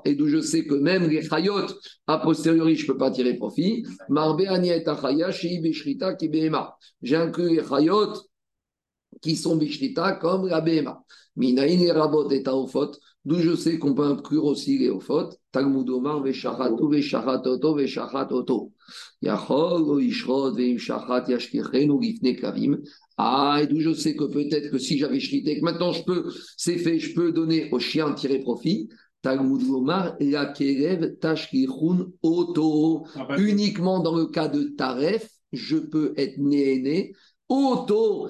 Et 0.04 0.14
d'où 0.14 0.28
je 0.28 0.40
sais 0.40 0.64
que 0.64 0.74
même 0.74 1.08
les 1.08 1.22
chayot, 1.22 1.66
a 2.06 2.18
posteriori, 2.18 2.76
je 2.76 2.82
ne 2.82 2.92
peux 2.92 2.98
pas 2.98 3.10
tirer 3.10 3.34
profit. 3.34 3.84
J'ai 7.02 7.16
inclus 7.16 7.48
les 7.48 7.64
chayot 7.64 8.12
qui 9.20 9.36
sont 9.36 9.56
bishrita 9.56 10.12
comme 10.12 10.48
la 10.48 10.60
bema. 10.60 11.04
Minaïn 11.36 11.92
rabot 11.92 12.28
et 12.30 12.42
taofot. 12.42 12.92
D'où 13.24 13.38
je 13.38 13.54
sais 13.54 13.78
qu'on 13.78 13.94
peut 13.94 14.04
inclure 14.04 14.44
aussi 14.44 14.78
les 14.78 14.90
ofot. 14.90 15.30
Talmud 15.52 15.88
Omar, 15.88 16.22
Veshachatu, 16.22 16.90
Veshachatoto, 16.90 17.76
Veshachatoto. 17.76 18.72
Yachol, 19.22 20.02
Ishrod, 20.02 20.56
Veimshachat, 20.56 21.28
Yashkirchenu, 21.28 22.00
Gifne 22.02 22.34
Kavim. 22.34 22.78
Ah, 23.18 23.60
et 23.62 23.66
d'où 23.66 23.80
je 23.80 23.92
sais 23.92 24.14
que 24.16 24.24
peut-être 24.24 24.70
que 24.70 24.78
si 24.78 24.98
j'avais 24.98 25.20
shrité, 25.20 25.58
que 25.58 25.64
maintenant 25.64 25.92
je 25.92 26.02
peux, 26.04 26.32
c'est 26.56 26.78
fait, 26.78 26.98
je 26.98 27.14
peux 27.14 27.32
donner 27.32 27.68
au 27.70 27.78
chien 27.78 28.12
tirer 28.12 28.40
profit. 28.40 28.88
Talmud 29.20 29.62
Omar, 29.70 30.16
la 30.18 30.46
Kerev, 30.46 31.16
Tashkirchun, 31.20 32.08
Oto. 32.22 33.06
Uniquement 33.38 34.00
dans 34.00 34.16
le 34.16 34.26
cas 34.26 34.48
de 34.48 34.64
Taref, 34.76 35.28
je 35.52 35.76
peux 35.76 36.12
être 36.16 36.38
né 36.38 37.12
Auto 37.52 38.28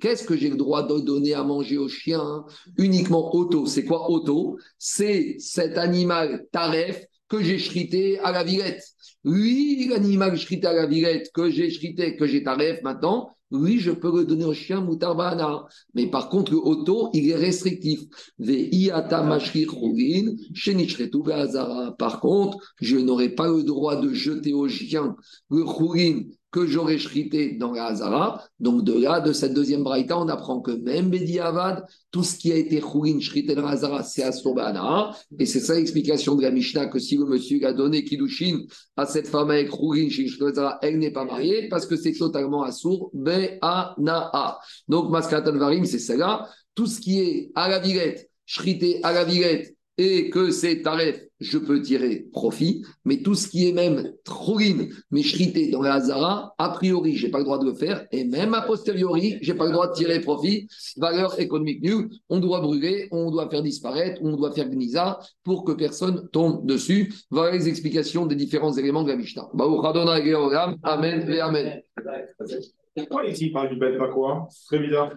Qu'est-ce 0.00 0.24
que 0.24 0.36
j'ai 0.36 0.48
le 0.48 0.56
droit 0.56 0.86
de 0.86 1.00
donner 1.00 1.34
à 1.34 1.42
manger 1.44 1.76
au 1.76 1.86
chien? 1.86 2.44
Uniquement 2.78 3.34
auto. 3.34 3.66
C'est 3.66 3.84
quoi 3.84 4.10
auto 4.10 4.58
C'est 4.78 5.36
cet 5.38 5.76
animal 5.76 6.46
taref 6.50 7.04
que 7.28 7.42
j'ai 7.42 7.56
chrité 7.56 8.18
à 8.20 8.32
la 8.32 8.44
villette. 8.44 8.82
Oui, 9.24 9.86
l'animal 9.90 10.38
chrité 10.38 10.66
à 10.66 10.72
la 10.72 10.86
villette 10.86 11.30
que 11.32 11.50
j'ai 11.50 11.68
chrité, 11.68 12.16
que 12.16 12.26
j'ai 12.26 12.42
taref 12.42 12.82
maintenant, 12.82 13.30
oui, 13.52 13.78
je 13.78 13.92
peux 13.92 14.12
le 14.12 14.24
donner 14.24 14.44
au 14.44 14.54
chien 14.54 14.80
mutarbana. 14.80 15.66
Mais 15.94 16.08
par 16.08 16.28
contre, 16.28 16.52
le 16.52 16.58
auto, 16.58 17.10
il 17.12 17.30
est 17.30 17.36
restrictif. 17.36 18.00
Par 21.98 22.20
contre, 22.20 22.58
je 22.80 22.96
n'aurai 22.96 23.28
pas 23.28 23.48
le 23.48 23.62
droit 23.62 24.00
de 24.00 24.12
jeter 24.12 24.52
au 24.52 24.68
chien 24.68 25.14
le 25.50 25.64
choulin 25.64 26.22
que 26.56 26.66
j'aurais 26.66 26.96
shrité 26.96 27.52
dans 27.52 27.72
la 27.72 27.84
Hazara. 27.84 28.42
Donc 28.60 28.82
de 28.82 28.98
là, 28.98 29.20
de 29.20 29.34
cette 29.34 29.52
deuxième 29.52 29.82
braïta, 29.82 30.18
on 30.18 30.26
apprend 30.28 30.62
que 30.62 30.70
même 30.70 31.10
Bedi 31.10 31.38
Avad, 31.38 31.84
tout 32.10 32.24
ce 32.24 32.34
qui 32.38 32.50
a 32.50 32.56
été 32.56 32.80
choulin 32.80 33.20
shrité 33.20 33.54
dans 33.54 33.66
la 33.66 33.72
Hazara, 33.72 34.02
c'est 34.02 34.22
Asobana. 34.22 35.14
Et 35.38 35.44
c'est 35.44 35.60
ça 35.60 35.74
l'explication 35.74 36.34
de 36.34 36.40
la 36.40 36.50
Mishnah, 36.50 36.86
que 36.86 36.98
si 36.98 37.18
le 37.18 37.26
monsieur 37.26 37.62
a 37.66 37.74
donné 37.74 38.04
Kidushin 38.04 38.60
à 38.96 39.04
cette 39.04 39.28
femme 39.28 39.50
avec 39.50 39.68
Hazara, 39.70 40.78
elle 40.80 40.98
n'est 40.98 41.10
pas 41.10 41.26
mariée 41.26 41.68
parce 41.68 41.84
que 41.84 41.94
c'est 41.94 42.14
totalement 42.14 42.62
Assour, 42.62 43.10
Be'anaa. 43.12 44.58
Donc 44.88 45.10
Maskatan 45.10 45.58
Varim, 45.58 45.84
c'est 45.84 45.98
celle-là. 45.98 46.48
Tout 46.74 46.86
ce 46.86 47.00
qui 47.00 47.20
est 47.20 47.52
à 47.54 47.68
la 47.68 47.80
villette, 47.80 48.30
shrité 48.46 49.00
à 49.02 49.12
la 49.12 49.24
villette, 49.24 49.76
et 49.98 50.30
que 50.30 50.50
c'est 50.50 50.80
taref, 50.80 51.20
je 51.40 51.58
peux 51.58 51.80
tirer 51.82 52.26
profit, 52.32 52.82
mais 53.04 53.18
tout 53.18 53.34
ce 53.34 53.48
qui 53.48 53.68
est 53.68 53.72
même 53.72 54.12
trourine, 54.24 54.88
mais 55.10 55.22
shrité 55.22 55.70
dans 55.70 55.82
la 55.82 55.94
Hazara, 55.94 56.54
a 56.58 56.68
priori, 56.70 57.16
je 57.16 57.26
n'ai 57.26 57.30
pas 57.30 57.38
le 57.38 57.44
droit 57.44 57.58
de 57.58 57.66
le 57.66 57.74
faire, 57.74 58.06
et 58.12 58.24
même 58.24 58.54
a 58.54 58.62
posteriori, 58.62 59.38
je 59.42 59.52
n'ai 59.52 59.58
pas 59.58 59.66
le 59.66 59.72
droit 59.72 59.88
de 59.88 59.94
tirer 59.94 60.20
profit, 60.20 60.68
valeur 60.96 61.38
économique 61.40 61.82
nulle, 61.82 62.08
on 62.28 62.38
doit 62.38 62.60
brûler, 62.60 63.08
on 63.10 63.30
doit 63.30 63.48
faire 63.48 63.62
disparaître, 63.62 64.20
on 64.22 64.36
doit 64.36 64.52
faire 64.52 64.68
gnisa 64.68 65.18
pour 65.44 65.64
que 65.64 65.72
personne 65.72 66.28
tombe 66.32 66.66
dessus. 66.66 67.12
Voilà 67.30 67.56
les 67.56 67.68
explications 67.68 68.26
des 68.26 68.36
différents 68.36 68.72
éléments 68.72 69.02
de 69.02 69.10
la 69.10 69.16
Mishnah. 69.16 69.48
Amen 70.82 71.30
et 71.30 71.40
Amen. 71.40 71.82
Pourquoi 72.96 73.26
ici 73.26 73.46
il 73.46 73.52
parle 73.52 73.68
du 73.68 73.76
bête 73.76 73.98
pas 73.98 74.08
quoi 74.08 74.48
C'est 74.50 74.76
très 74.76 74.78
bizarre. 74.78 75.12